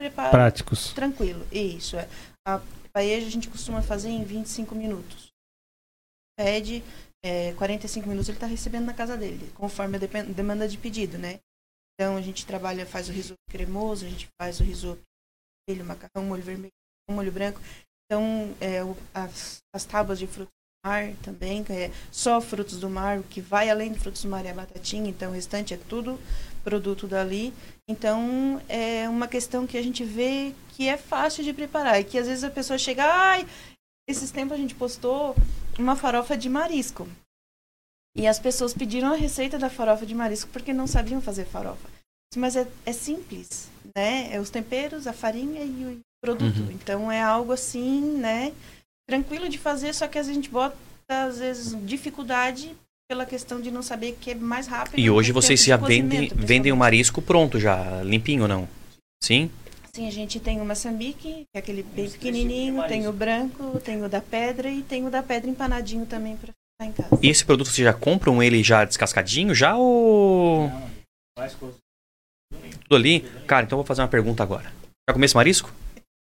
[0.00, 0.92] Preparo Práticos.
[0.92, 1.46] tranquilo.
[1.52, 2.08] Isso, é.
[2.46, 2.60] A
[2.92, 5.32] paella a gente costuma fazer em 25 minutos.
[6.36, 6.82] Pede
[7.24, 11.40] é, 45 minutos, ele está recebendo na casa dele, conforme a demanda de pedido, né?
[11.94, 15.00] Então a gente trabalha, faz o risoto cremoso, a gente faz o risoto
[15.66, 16.72] vermelho, macarrão, molho vermelho,
[17.10, 17.60] molho branco.
[18.04, 18.80] Então, é,
[19.14, 20.52] as, as tábuas de frutos
[20.84, 24.28] mar também, que é só frutos do mar, o que vai além de frutos do
[24.28, 26.20] mar é a batatinha, então o restante é tudo
[26.62, 27.52] produto dali.
[27.88, 32.18] Então, é uma questão que a gente vê que é fácil de preparar e que
[32.18, 33.46] às vezes a pessoa chega, ai,
[34.08, 35.34] esses tempos a gente postou
[35.78, 37.08] uma farofa de marisco.
[38.16, 41.88] E as pessoas pediram a receita da farofa de marisco porque não sabiam fazer farofa.
[42.36, 44.32] Mas é, é simples, né?
[44.32, 46.60] É os temperos, a farinha e o produto.
[46.72, 48.52] Então é algo assim, né?
[49.08, 50.76] Tranquilo de fazer, só que a gente bota,
[51.08, 52.74] às vezes, dificuldade
[53.08, 54.98] pela questão de não saber que é mais rápido.
[54.98, 58.68] E hoje vocês já de vendem, vendem o marisco pronto já, limpinho ou não?
[59.22, 59.50] Sim?
[59.94, 64.02] Sim, a gente tem o maçambique, que é aquele bem pequenininho, tem o branco, tem
[64.02, 67.20] o da pedra e tem o da pedra empanadinho também para ficar em casa.
[67.22, 70.72] E esse produto vocês já compram ele já descascadinho já ou
[72.94, 73.20] tudo ali?
[73.46, 74.72] Cara, então eu vou fazer uma pergunta agora.
[75.08, 75.72] Já comeu esse marisco?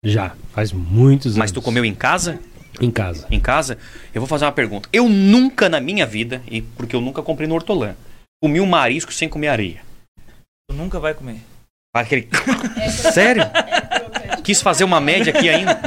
[0.05, 1.39] Já, faz muitos anos.
[1.39, 2.41] Mas tu comeu em casa?
[2.81, 3.27] Em casa.
[3.31, 3.79] Em casa?
[4.13, 4.89] Eu vou fazer uma pergunta.
[4.93, 7.97] Eu nunca na minha vida, e porque eu nunca comprei no hortolã,
[8.43, 9.83] comi um marisco sem comer areia.
[10.69, 11.41] Tu nunca vai comer.
[11.95, 12.29] Aquele...
[13.13, 13.43] Sério?
[14.45, 15.81] Quis fazer uma média aqui ainda?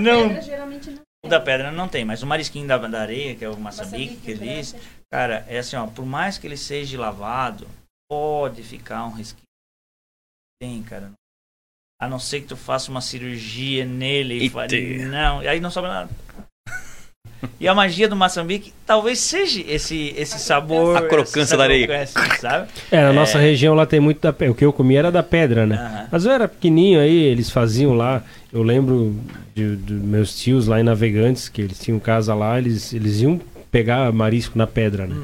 [0.00, 0.40] Não.
[0.40, 1.02] Geralmente não.
[1.24, 4.16] O da pedra não tem, mas o marisquinho da, da areia, que é o maçambique
[4.16, 4.74] que ele diz,
[5.12, 7.68] cara, é assim, ó, por mais que ele seja lavado,
[8.10, 9.44] pode ficar um resquício.
[10.58, 11.12] Tem, cara.
[12.00, 15.70] A não ser que tu faça uma cirurgia nele e fale, não, e aí não
[15.70, 16.10] sobra nada.
[17.58, 20.96] E a magia do maçambique talvez seja esse, esse sabor.
[20.96, 21.86] A crocância essa da areia.
[21.86, 22.68] crocância, sabe?
[22.90, 24.52] É, na nossa região lá tem muito da pedra.
[24.52, 25.76] O que eu comia era da pedra, né?
[25.76, 26.08] Aham.
[26.10, 28.22] Mas eu era pequenininho aí, eles faziam lá.
[28.52, 29.16] Eu lembro
[29.54, 33.40] de, de meus tios lá em Navegantes, que eles tinham casa lá, eles, eles iam
[33.70, 35.16] pegar marisco na pedra, né?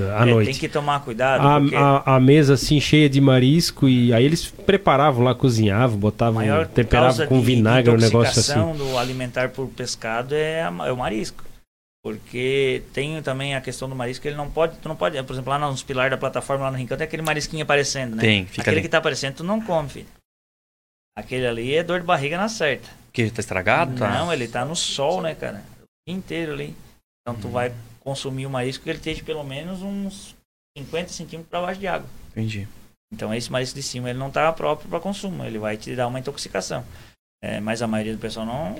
[0.00, 0.50] À É, noite.
[0.50, 4.24] Tem que tomar cuidado, A, porque a, a mesa assim cheia de marisco e aí
[4.24, 8.52] eles preparavam lá, cozinhavam, a botavam, maior temperavam com de vinagre, um negócio assim.
[8.52, 11.44] intoxicação do alimentar por pescado é, a- é o marisco.
[12.04, 15.50] Porque tem também a questão do marisco, ele não pode, tu não pode, por exemplo,
[15.50, 18.20] lá nos pilares da plataforma, lá no rincão, tem aquele marisquinho aparecendo, né?
[18.22, 18.82] Tem, fica Aquele ali.
[18.82, 20.06] que tá aparecendo, tu não come, filho.
[21.18, 22.88] Aquele ali é dor de barriga na certa.
[23.06, 23.96] Porque tá estragado?
[23.96, 24.08] Tá?
[24.10, 25.64] Não, ele tá no sol, né, cara?
[25.82, 26.76] O dia inteiro ali.
[27.26, 30.36] Então tu vai consumir o marisco que ele esteja pelo menos uns
[30.78, 32.08] 50 centímetros para baixo de água.
[32.30, 32.68] Entendi.
[33.12, 36.06] Então esse marisco de cima ele não tá próprio para consumo, ele vai te dar
[36.06, 36.84] uma intoxicação.
[37.42, 38.76] É, mas a maioria do pessoal não,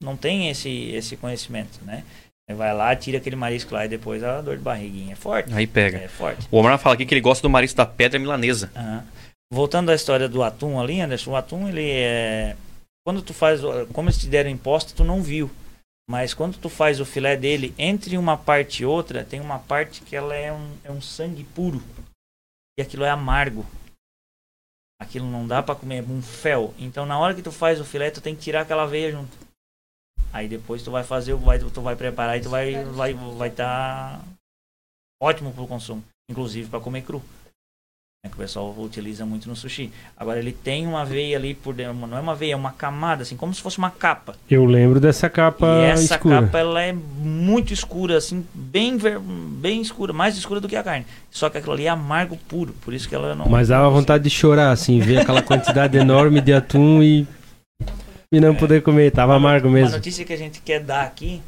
[0.00, 2.04] não tem esse, esse conhecimento, né?
[2.48, 5.52] Vai lá, tira aquele marisco lá e depois a dor de barriguinha é forte.
[5.52, 5.98] Aí pega.
[5.98, 6.48] É forte.
[6.50, 8.70] O Omar fala aqui que ele gosta do marisco da pedra milanesa.
[8.74, 9.04] Aham.
[9.52, 12.56] Voltando à história do atum ali, Anderson, o atum ele é
[13.04, 13.60] quando tu faz,
[13.92, 15.50] como eles te deram imposto, tu não viu.
[16.10, 20.00] Mas quando tu faz o filé dele, entre uma parte e outra, tem uma parte
[20.00, 21.80] que ela é um, é um sangue puro.
[22.76, 23.64] E aquilo é amargo.
[25.00, 26.74] Aquilo não dá pra comer, é um fel.
[26.80, 29.38] Então na hora que tu faz o filé, tu tem que tirar aquela veia junto.
[30.32, 34.20] Aí depois tu vai fazer, vai, tu vai preparar e tu vai vai vai tá
[35.22, 37.22] ótimo pro consumo, inclusive para comer cru.
[38.22, 39.90] Né, que o pessoal utiliza muito no sushi.
[40.16, 43.22] Agora ele tem uma veia ali por dentro, não é uma veia, é uma camada
[43.22, 44.34] assim, como se fosse uma capa.
[44.50, 46.42] Eu lembro dessa capa e essa escura.
[46.42, 49.18] capa ela é muito escura, assim, bem ver...
[49.18, 51.06] bem escura, mais escura do que a carne.
[51.30, 53.48] Só que aquilo ali é amargo puro, por isso que ela não.
[53.48, 57.26] Mas dava vontade de chorar, assim, ver aquela quantidade enorme de atum e,
[58.30, 59.10] e não poder comer.
[59.12, 59.92] Tava amargo mesmo.
[59.92, 61.40] notícia que a gente quer dar aqui,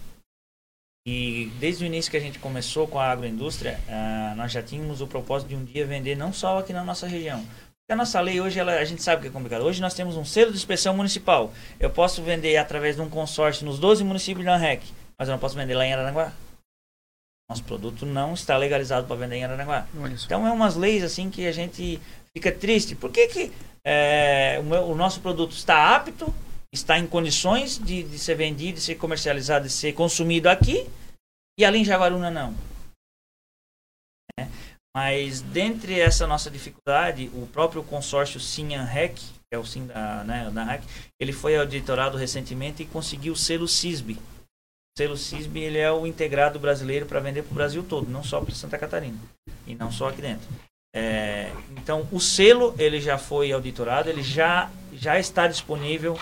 [1.07, 5.01] e desde o início que a gente começou com a agroindústria, ah, nós já tínhamos
[5.01, 7.41] o propósito de um dia vender não só aqui na nossa região.
[7.41, 9.63] Porque a nossa lei hoje, ela, a gente sabe que é complicado.
[9.63, 11.53] Hoje nós temos um selo de inspeção municipal.
[11.81, 14.85] Eu posso vender através de um consórcio nos 12 municípios de ANREC,
[15.19, 16.33] mas eu não posso vender lá em Aranaguá.
[17.51, 19.87] Nosso produto não está legalizado para vender em Aranaguá.
[20.27, 22.01] Então é umas leis assim que a gente
[22.33, 22.95] fica triste.
[22.95, 23.53] Por que, que
[23.85, 26.33] é, o, meu- o nosso produto está apto,
[26.73, 30.89] está em condições de, de ser vendido, de ser comercializado, de ser consumido aqui,
[31.59, 32.55] e ali em Jaguaruna não?
[34.39, 34.51] Né?
[34.95, 40.51] Mas dentre essa nossa dificuldade, o próprio consórcio Sinhanrec, que é o Sim da, né,
[40.51, 40.83] da REC,
[41.21, 44.15] ele foi auditorado recentemente e conseguiu o selo CISB.
[44.15, 48.23] O selo CISB ele é o integrado brasileiro para vender para o Brasil todo, não
[48.23, 49.19] só para Santa Catarina
[49.67, 50.47] e não só aqui dentro.
[50.95, 56.19] É, então o selo ele já foi auditorado, ele já já está disponível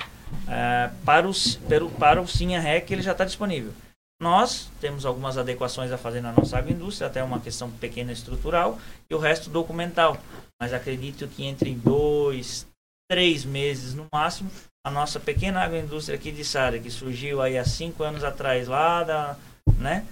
[0.48, 3.72] é, para os para o, para o Sinharec, ele já está disponível.
[4.20, 8.78] Nós temos algumas adequações a fazer na nossa agroindústria, até uma questão pequena estrutural
[9.08, 10.18] e o resto documental.
[10.60, 12.66] Mas acredito que entre dois,
[13.10, 14.50] três meses no máximo,
[14.86, 19.02] a nossa pequena agroindústria aqui de Sara, que surgiu aí há cinco anos atrás lá
[19.02, 19.36] da,
[19.78, 20.06] né,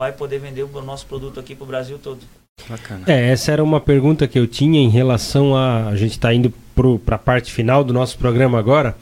[0.00, 2.26] vai poder vender o nosso produto aqui para o Brasil todo.
[2.68, 3.02] Bacana.
[3.06, 5.88] É, essa era uma pergunta que eu tinha em relação a.
[5.88, 6.52] A gente está indo
[7.04, 8.96] para a parte final do nosso programa agora.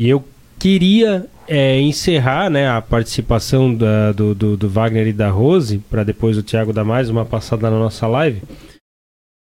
[0.00, 0.24] E eu
[0.58, 6.04] queria é, encerrar né, a participação da- do, do, do Wagner e da Rose, para
[6.04, 8.40] depois o Thiago dar mais uma passada na nossa live.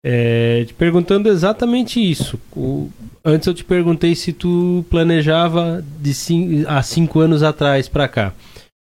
[0.05, 2.39] é, te perguntando exatamente isso.
[2.55, 2.89] O-
[3.25, 8.33] antes eu te perguntei se tu planejava de cin- há cinco anos atrás para cá.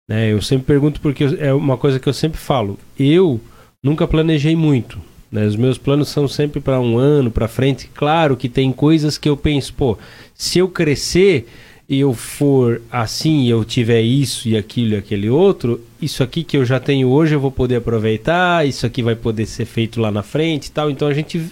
[0.08, 2.78] Né, eu sempre pergunto porque é uma coisa que eu sempre falo.
[2.98, 3.40] Eu
[3.82, 5.00] nunca planejei muito.
[5.30, 5.46] né?
[5.46, 7.88] Os meus planos são sempre para um ano, para frente.
[7.94, 9.98] Claro que tem coisas que eu penso, pô,
[10.34, 11.48] se eu crescer
[11.88, 16.56] e eu for assim, eu tiver isso e aquilo e aquele outro, isso aqui que
[16.56, 20.10] eu já tenho hoje eu vou poder aproveitar, isso aqui vai poder ser feito lá
[20.10, 20.90] na frente e tal.
[20.90, 21.50] Então a gente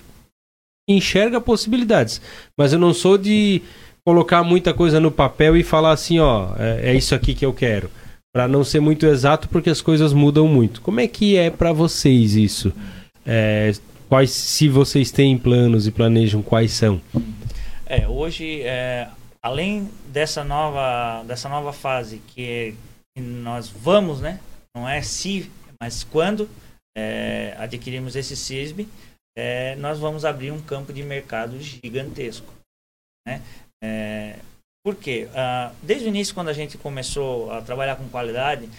[0.88, 2.20] enxerga possibilidades.
[2.56, 3.62] Mas eu não sou de
[4.04, 7.52] colocar muita coisa no papel e falar assim, ó, é, é isso aqui que eu
[7.52, 7.90] quero.
[8.36, 10.82] Para não ser muito exato, porque as coisas mudam muito.
[10.82, 12.70] Como é que é para vocês isso?
[13.24, 13.72] É,
[14.10, 17.00] quais, se vocês têm planos e planejam, quais são?
[17.86, 19.08] É, hoje, é,
[19.42, 22.74] além dessa nova, dessa nova fase que,
[23.18, 24.38] nós vamos, né?
[24.76, 25.50] Não é se,
[25.80, 26.46] mas quando
[26.94, 28.86] é, adquirimos esse CISB,
[29.34, 32.52] é, nós vamos abrir um campo de mercado gigantesco.
[33.26, 33.40] Né?
[34.86, 35.28] Por quê?
[35.34, 38.70] Ah, desde o início, quando a gente começou a trabalhar com qualidade,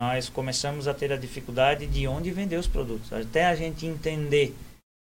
[0.00, 3.12] nós começamos a ter a dificuldade de onde vender os produtos.
[3.12, 4.54] Até a gente entender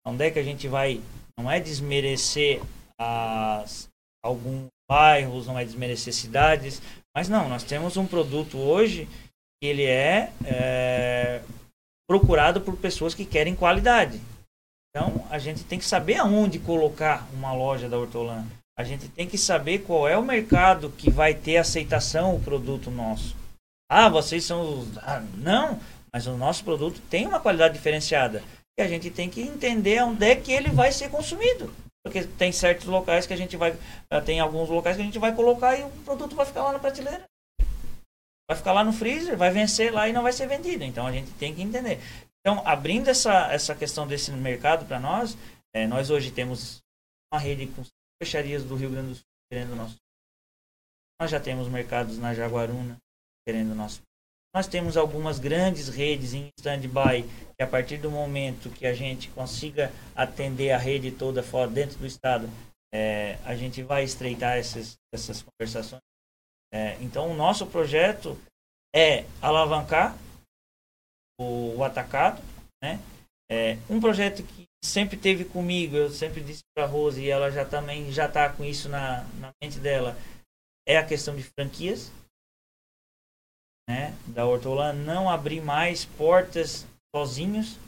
[0.05, 1.01] onde é que a gente vai,
[1.39, 2.61] não é desmerecer
[2.99, 3.89] as,
[4.25, 6.83] alguns bairros, não é desmerecer cidades,
[7.17, 9.09] mas não, nós temos um produto hoje
[9.63, 11.43] que ele é, é,
[12.09, 14.21] procurado por pessoas que querem qualidade.
[14.89, 18.45] Então a gente tem que saber aonde colocar uma loja da Hortolã.
[18.81, 22.91] A gente tem que saber qual é o mercado que vai ter aceitação o produto
[22.91, 23.37] nosso.
[23.91, 24.89] Ah, vocês são.
[25.03, 25.79] Ah, não,
[26.11, 28.43] mas o nosso produto tem uma qualidade diferenciada.
[28.79, 31.71] E a gente tem que entender onde é que ele vai ser consumido.
[32.03, 33.77] Porque tem certos locais que a gente vai.
[34.09, 36.73] ah, Tem alguns locais que a gente vai colocar e o produto vai ficar lá
[36.73, 37.25] na prateleira.
[38.49, 40.85] Vai ficar lá no freezer, vai vencer lá e não vai ser vendido.
[40.85, 42.01] Então a gente tem que entender.
[42.41, 45.37] Então, abrindo essa, essa questão desse mercado para nós,
[45.77, 46.79] eh, nós hoje temos
[47.31, 47.85] uma rede com
[48.21, 49.97] peixarias do Rio Grande do Sul querendo nosso.
[51.21, 52.99] Nós já temos mercados na Jaguaruna
[53.47, 54.03] querendo nosso.
[54.55, 57.23] Nós temos algumas grandes redes em stand-by
[57.57, 61.99] que a partir do momento que a gente consiga atender a rede toda fora dentro
[61.99, 62.49] do estado,
[62.93, 66.03] é, a gente vai estreitar essas, essas conversações.
[66.73, 68.37] É, então, o nosso projeto
[68.95, 70.17] é alavancar
[71.41, 72.43] o, o atacado,
[72.83, 73.01] né?
[73.51, 77.51] É, um projeto que sempre teve comigo, eu sempre disse para a Rose e ela
[77.51, 80.17] já também já está com isso na, na mente dela,
[80.87, 82.11] é a questão de franquias,
[83.89, 84.15] né?
[84.27, 87.79] Da Hortolã não abrir mais portas sozinhos,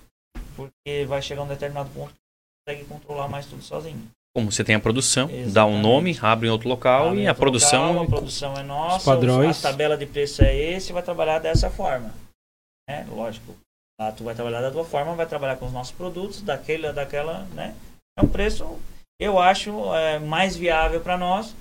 [0.57, 2.19] porque vai chegar um determinado ponto que
[2.67, 4.11] consegue controlar mais tudo sozinho.
[4.35, 5.53] Como você tem a produção, Exatamente.
[5.53, 7.93] dá um nome, abre em outro local abre e a produção.
[7.93, 9.59] Local, a produção é nossa, padrões.
[9.59, 12.15] a tabela de preço é esse, vai trabalhar dessa forma.
[12.89, 13.07] Né?
[13.11, 13.55] Lógico,
[14.01, 17.45] lá tu vai trabalhar da tua forma, vai trabalhar com os nossos produtos, daquele, daquela,
[17.55, 17.77] né?
[18.19, 18.79] É um preço,
[19.21, 21.55] eu acho, é, mais viável para nós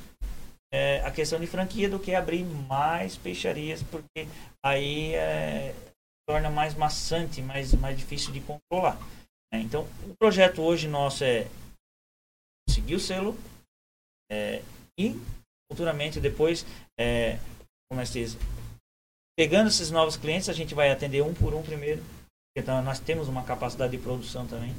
[0.73, 4.27] é, a questão de franquia do que abrir mais peixarias, porque
[4.63, 5.75] aí é,
[6.27, 8.97] torna mais maçante, mais, mais difícil de controlar.
[9.53, 9.59] Né?
[9.59, 11.47] Então, o projeto hoje nosso é
[12.67, 13.37] conseguir o selo
[14.31, 14.61] é,
[14.97, 15.19] e
[15.69, 16.65] futuramente depois,
[16.97, 17.37] é,
[17.89, 18.37] como é que diz,
[19.37, 22.01] pegando esses novos clientes, a gente vai atender um por um primeiro.
[22.55, 24.73] Então, nós temos uma capacidade de produção também.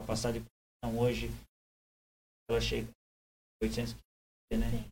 [0.00, 1.30] capacidade de produção hoje,
[2.48, 3.96] ela chega a 800
[4.52, 4.88] né?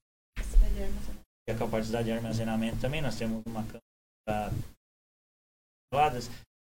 [1.47, 4.51] E a capacidade de armazenamento também, nós temos uma câmera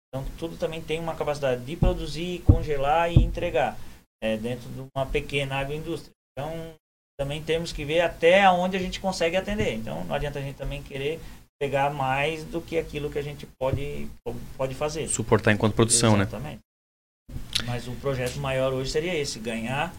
[0.08, 3.78] então tudo também tem uma capacidade de produzir, congelar e entregar
[4.22, 6.12] é, dentro de uma pequena agroindústria.
[6.32, 6.74] Então
[7.18, 9.74] também temos que ver até onde a gente consegue atender.
[9.74, 11.18] Então não adianta a gente também querer
[11.62, 14.10] pegar mais do que aquilo que a gente pode,
[14.56, 15.06] pode fazer.
[15.06, 16.24] Suportar enquanto produção, né?
[16.24, 16.58] Exatamente.
[16.58, 17.36] né?
[17.64, 19.94] Mas o projeto maior hoje seria esse, ganhar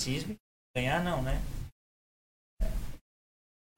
[0.00, 0.34] CISB,
[0.76, 1.40] ganhar não, né?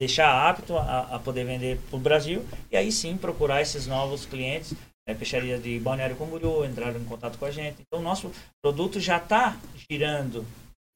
[0.00, 4.24] deixar apto a, a poder vender para o Brasil e aí sim procurar esses novos
[4.24, 4.72] clientes,
[5.06, 7.82] é, peixaria de Balneário Camboriú, entraram em contato com a gente.
[7.82, 8.32] Então, o nosso
[8.62, 9.58] produto já está
[9.90, 10.46] girando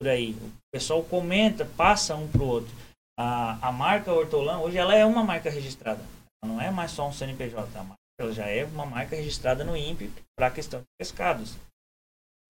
[0.00, 0.32] por aí.
[0.32, 2.74] O pessoal comenta, passa um para o outro.
[3.18, 6.02] A, a marca Hortolã, hoje, ela é uma marca registrada.
[6.44, 7.82] Não é mais só um CNPJ.
[7.82, 11.56] Marca, ela já é uma marca registrada no INPE para a questão de pescados.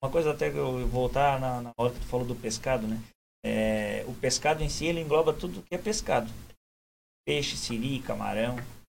[0.02, 2.98] Uma coisa até que eu voltar na, na hora que tu falou do pescado, né?
[3.44, 6.30] É, o pescado em si ele engloba tudo que é pescado.
[7.26, 8.56] Peixe, siri, camarão.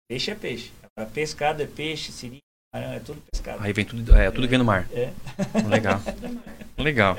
[0.09, 0.73] Peixe é peixe.
[1.15, 2.41] Pescado é peixe, siri,
[2.73, 3.59] é tudo pescado.
[3.61, 4.87] Aí vem tudo, é, tudo que vem no mar.
[4.95, 5.09] É.
[5.69, 6.01] Legal.
[6.79, 7.19] Legal.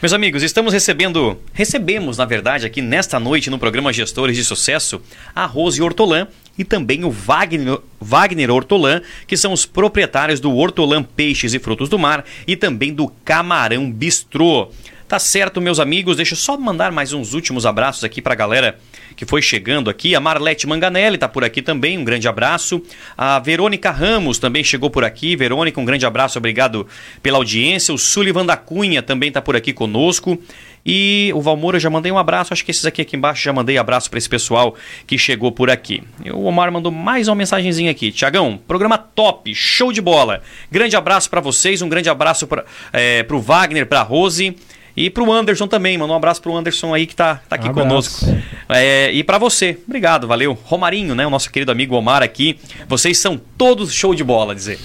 [0.00, 5.02] Meus amigos, estamos recebendo, recebemos, na verdade, aqui nesta noite no programa Gestores de Sucesso,
[5.34, 6.26] a Rose Hortolã
[6.56, 11.90] e também o Wagner, Wagner Hortolã, que são os proprietários do Hortolã Peixes e Frutos
[11.90, 14.70] do Mar e também do Camarão Bistrô.
[15.10, 16.18] Tá certo, meus amigos.
[16.18, 18.78] Deixa eu só mandar mais uns últimos abraços aqui para a galera
[19.16, 20.14] que foi chegando aqui.
[20.14, 22.80] A Marlete Manganelli está por aqui também, um grande abraço.
[23.18, 25.34] A Verônica Ramos também chegou por aqui.
[25.34, 26.86] Verônica, um grande abraço, obrigado
[27.24, 27.92] pela audiência.
[27.92, 30.40] O Sullivan da Cunha também está por aqui conosco.
[30.86, 32.52] E o Valmoura já mandei um abraço.
[32.52, 34.76] Acho que esses aqui aqui embaixo já mandei abraço para esse pessoal
[35.08, 36.04] que chegou por aqui.
[36.32, 38.12] O Omar mandou mais uma mensagenzinha aqui.
[38.12, 40.40] Tiagão, programa top, show de bola.
[40.70, 44.54] Grande abraço para vocês, um grande abraço para é, o Wagner, para Rose.
[45.00, 47.72] E pro Anderson também, manda um abraço pro Anderson aí que tá, tá aqui um
[47.72, 48.26] conosco.
[48.68, 50.56] É, e para você, obrigado, valeu.
[50.62, 51.26] Romarinho, né?
[51.26, 52.58] O nosso querido amigo Omar aqui.
[52.86, 54.78] Vocês são todos show de bola, dizer.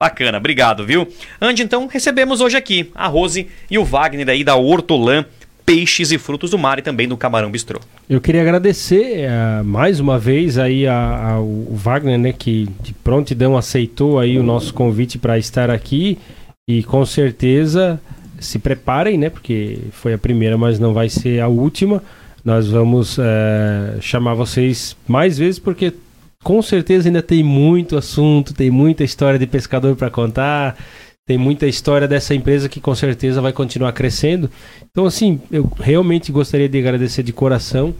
[0.00, 1.08] Bacana, obrigado, viu?
[1.40, 5.24] Andy, então, recebemos hoje aqui a Rose e o Wagner aí da Hortolã
[5.66, 7.80] peixes e frutos do mar e também do Camarão Bistrô.
[8.08, 14.18] Eu queria agradecer uh, mais uma vez aí ao Wagner, né, que de prontidão aceitou
[14.18, 16.18] aí o nosso convite para estar aqui
[16.68, 18.00] e com certeza
[18.38, 19.30] se preparem, né?
[19.30, 22.02] Porque foi a primeira, mas não vai ser a última.
[22.44, 25.92] Nós vamos é, chamar vocês mais vezes porque
[26.42, 30.76] com certeza ainda tem muito assunto, tem muita história de pescador para contar,
[31.26, 34.50] tem muita história dessa empresa que com certeza vai continuar crescendo.
[34.90, 37.94] Então, assim, eu realmente gostaria de agradecer de coração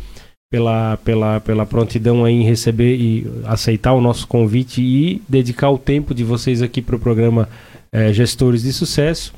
[0.50, 6.14] pela, pela, pela prontidão em receber e aceitar o nosso convite e dedicar o tempo
[6.14, 7.48] de vocês aqui para o programa
[7.90, 9.32] é, Gestores de Sucesso.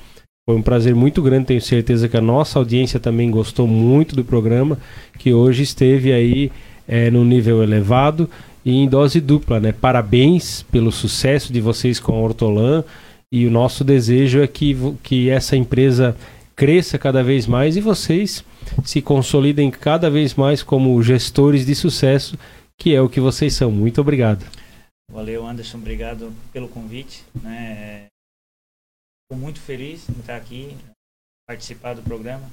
[0.49, 4.25] Foi um prazer muito grande, tenho certeza que a nossa audiência também gostou muito do
[4.25, 4.79] programa,
[5.19, 6.53] que hoje esteve aí
[6.87, 8.31] é, no nível elevado
[8.65, 9.73] e em dose dupla, né?
[9.73, 12.85] Parabéns pelo sucesso de vocês com a Hortolã
[13.33, 16.17] e o nosso desejo é que, que essa empresa
[16.55, 18.45] cresça cada vez mais e vocês
[18.85, 22.39] se consolidem cada vez mais como gestores de sucesso,
[22.79, 23.73] que é o que vocês são.
[23.73, 24.47] Muito obrigado.
[25.13, 25.79] Valeu, Anderson.
[25.79, 27.25] Obrigado pelo convite.
[27.43, 28.07] Né?
[29.29, 30.79] Estou muito feliz em estar aqui,
[31.49, 32.49] participar do programa.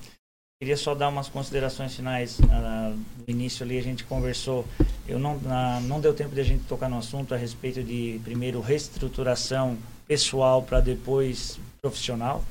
[0.59, 2.39] queria só dar umas considerações finais.
[2.51, 4.65] Ah, no início ali a gente conversou,
[5.07, 8.19] eu não, ah, não deu tempo de a gente tocar no assunto a respeito de,
[8.23, 9.77] primeiro, reestruturação
[10.07, 12.43] pessoal para depois profissional.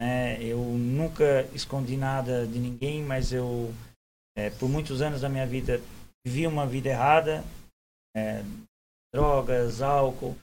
[0.00, 0.42] né?
[0.42, 3.70] eu nunca escondi nada de ninguém, mas eu,
[4.34, 5.78] é, por muitos anos da minha vida,
[6.26, 7.44] vivi uma vida errada,
[8.16, 8.42] é,
[9.12, 10.34] drogas, álcool,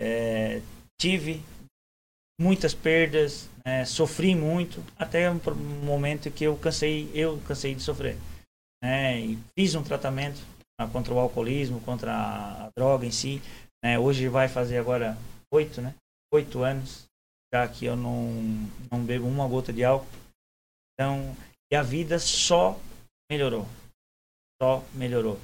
[0.00, 0.60] é,
[1.00, 1.44] tive
[2.42, 5.40] muitas perdas, né, sofri muito, até um
[5.84, 8.16] momento que eu cansei, eu cansei de sofrer.
[8.82, 10.40] né, e fiz um tratamento
[10.80, 13.40] ah, contra o alcoolismo, contra a, a droga em si.
[13.82, 15.16] né, hoje vai fazer agora
[15.52, 15.94] oito, né?
[16.32, 17.06] Oito anos
[17.54, 18.32] já que eu não,
[18.90, 20.06] não bebo uma gota de álcool.
[20.94, 21.36] Então,
[21.70, 22.78] e a vida só
[23.30, 23.68] melhorou.
[24.60, 25.38] Só melhorou.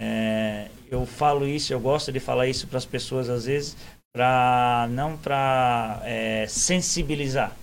[0.00, 3.76] É, eu falo isso, eu gosto de falar isso para as pessoas às vezes,
[4.14, 6.02] para não para
[6.48, 7.56] sensibilizar,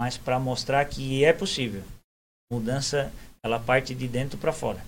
[0.00, 1.82] mas para mostrar que é possível.
[2.50, 3.12] Mudança,
[3.42, 4.84] ela parte de dentro para fora.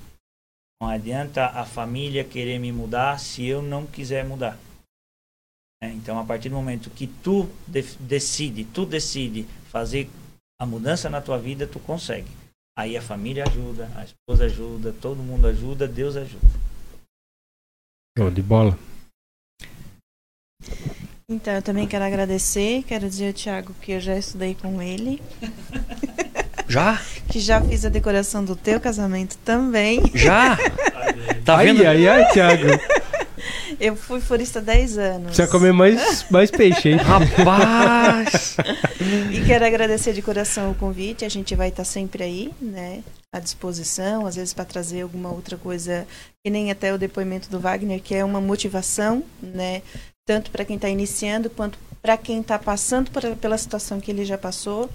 [0.81, 4.59] Não adianta a família querer me mudar se eu não quiser mudar.
[5.83, 10.09] É, então, a partir do momento que tu def- decide, tu decide fazer
[10.59, 12.31] a mudança na tua vida, tu consegue.
[12.79, 16.47] Aí a família ajuda, a esposa ajuda, todo mundo ajuda, Deus ajuda.
[18.19, 18.79] Show de bola.
[21.29, 25.21] Então, eu também quero agradecer, quero dizer ao Thiago que eu já estudei com ele,
[26.69, 27.03] Já?
[27.29, 30.01] que já fiz a decoração do teu casamento também.
[30.15, 30.57] Já?
[31.45, 31.87] Tá ai, vendo?
[31.87, 32.65] ai, ai, Thiago.
[33.81, 35.27] Eu fui florista há 10 anos.
[35.27, 36.97] Precisa comer mais, mais peixe, hein?
[37.03, 38.57] Rapaz!
[39.33, 41.25] E quero agradecer de coração o convite.
[41.25, 43.03] A gente vai estar sempre aí, né?
[43.33, 46.07] À disposição, às vezes para trazer alguma outra coisa,
[46.45, 49.83] que nem até o depoimento do Wagner, que é uma motivação, né?
[50.27, 54.25] Tanto para quem está iniciando quanto para quem está passando por, pela situação que ele
[54.25, 54.89] já passou.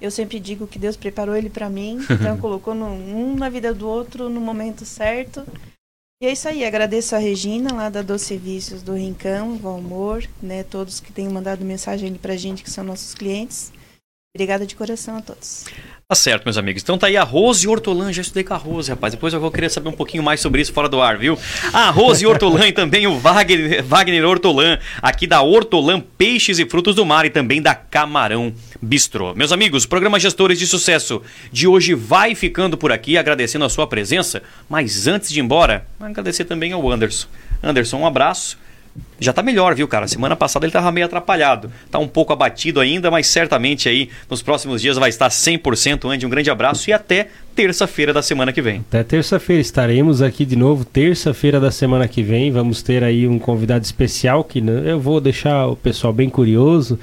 [0.00, 3.72] Eu sempre digo que Deus preparou ele para mim, então colocou no- um na vida
[3.74, 5.46] do outro no momento certo.
[6.20, 10.62] E é isso aí, agradeço a Regina lá da Doce Serviços do Rincão, Valmor, né,
[10.64, 13.70] todos que têm mandado mensagem ali pra gente, que são nossos clientes.
[14.34, 15.64] Obrigada de coração a todos.
[16.08, 16.84] Tá certo, meus amigos.
[16.84, 18.12] Então tá aí a Rose Hortolã.
[18.12, 19.12] Já estudei com a Rose, rapaz.
[19.12, 21.36] Depois eu vou querer saber um pouquinho mais sobre isso fora do ar, viu?
[21.72, 26.94] A Rose Hortolã e também o Wagner, Wagner Hortolã, aqui da Hortolã Peixes e Frutos
[26.94, 29.34] do Mar e também da Camarão Bistrô.
[29.34, 31.20] Meus amigos, programa Gestores de Sucesso
[31.50, 34.44] de hoje vai ficando por aqui, agradecendo a sua presença.
[34.68, 37.26] Mas antes de ir embora, agradecer também ao Anderson.
[37.60, 38.56] Anderson, um abraço.
[39.18, 40.06] Já tá melhor, viu, cara?
[40.06, 41.70] Semana passada ele tava meio atrapalhado.
[41.90, 46.10] Tá um pouco abatido ainda, mas certamente aí nos próximos dias vai estar 100%.
[46.10, 48.84] Andy, um grande abraço e até terça-feira da semana que vem.
[48.88, 50.84] Até terça-feira estaremos aqui de novo.
[50.84, 55.20] Terça-feira da semana que vem vamos ter aí um convidado especial que né, eu vou
[55.20, 56.98] deixar o pessoal bem curioso.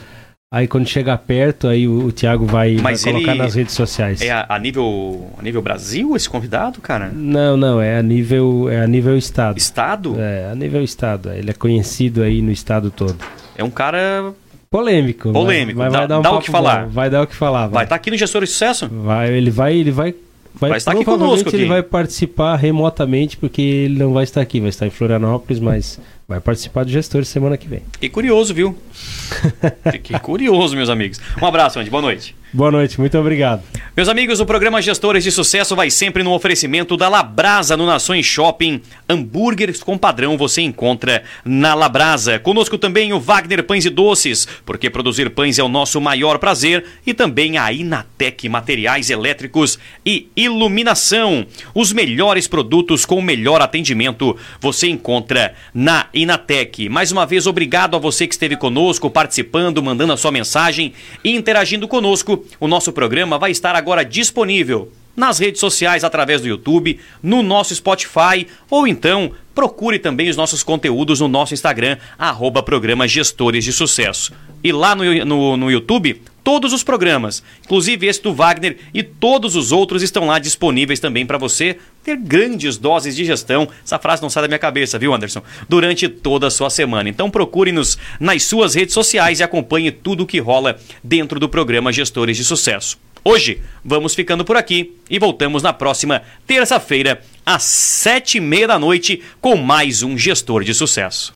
[0.55, 4.21] Aí quando chegar perto, aí o, o Thiago vai, vai colocar ele nas redes sociais.
[4.21, 7.11] É a, a nível a nível Brasil esse convidado, cara?
[7.11, 9.57] Não, não, é a nível é a nível estado.
[9.57, 10.15] Estado?
[10.19, 11.31] É, a nível estado.
[11.31, 13.15] Ele é conhecido aí no estado todo.
[13.57, 14.31] É um cara.
[14.69, 15.31] Polêmico.
[15.31, 16.85] Polêmico, Mas, dá- vai dar um dá o que falar.
[16.85, 17.61] bom, Vai dar o que falar.
[17.61, 18.88] Vai Vai, estar aqui no Gestor de Sucesso?
[18.89, 20.13] vai ele vai, ele vai.
[20.55, 21.65] Vai estar aqui conosco ele aqui.
[21.67, 26.39] vai participar remotamente porque ele não vai estar aqui, vai estar em Florianópolis, mas vai
[26.39, 27.81] participar do gestor semana que vem.
[27.93, 28.77] Fiquei curioso, viu?
[29.91, 31.19] Fiquei curioso, meus amigos.
[31.41, 31.89] Um abraço, Andy.
[31.89, 32.35] Boa noite.
[32.53, 33.63] Boa noite, muito obrigado.
[33.97, 38.27] Meus amigos, o programa Gestores de Sucesso vai sempre no oferecimento da Labrasa no Nações
[38.27, 38.80] Shopping.
[39.09, 42.38] Hambúrgueres com padrão você encontra na Labrasa.
[42.38, 46.85] Conosco também o Wagner Pães e Doces, porque produzir pães é o nosso maior prazer.
[47.07, 51.47] E também a Inatec Materiais Elétricos e Iluminação.
[51.73, 56.88] Os melhores produtos com o melhor atendimento você encontra na Inatec.
[56.88, 60.93] Mais uma vez, obrigado a você que esteve conosco, participando, mandando a sua mensagem
[61.23, 62.42] e interagindo conosco.
[62.59, 67.75] O nosso programa vai estar agora disponível nas redes sociais através do YouTube, no nosso
[67.75, 73.71] Spotify ou então procure também os nossos conteúdos no nosso Instagram, arroba programa Gestores de
[73.71, 74.33] Sucesso.
[74.63, 79.55] E lá no, no, no YouTube, todos os programas, inclusive esse do Wagner e todos
[79.55, 83.67] os outros estão lá disponíveis também para você ter grandes doses de gestão.
[83.83, 85.41] Essa frase não sai da minha cabeça, viu, Anderson?
[85.69, 87.07] Durante toda a sua semana.
[87.09, 91.93] Então procure-nos nas suas redes sociais e acompanhe tudo o que rola dentro do programa
[91.93, 92.97] Gestores de Sucesso.
[93.25, 98.77] Hoje vamos ficando por aqui e voltamos na próxima terça-feira, às sete e meia da
[98.77, 101.31] noite, com mais um Gestor de Sucesso.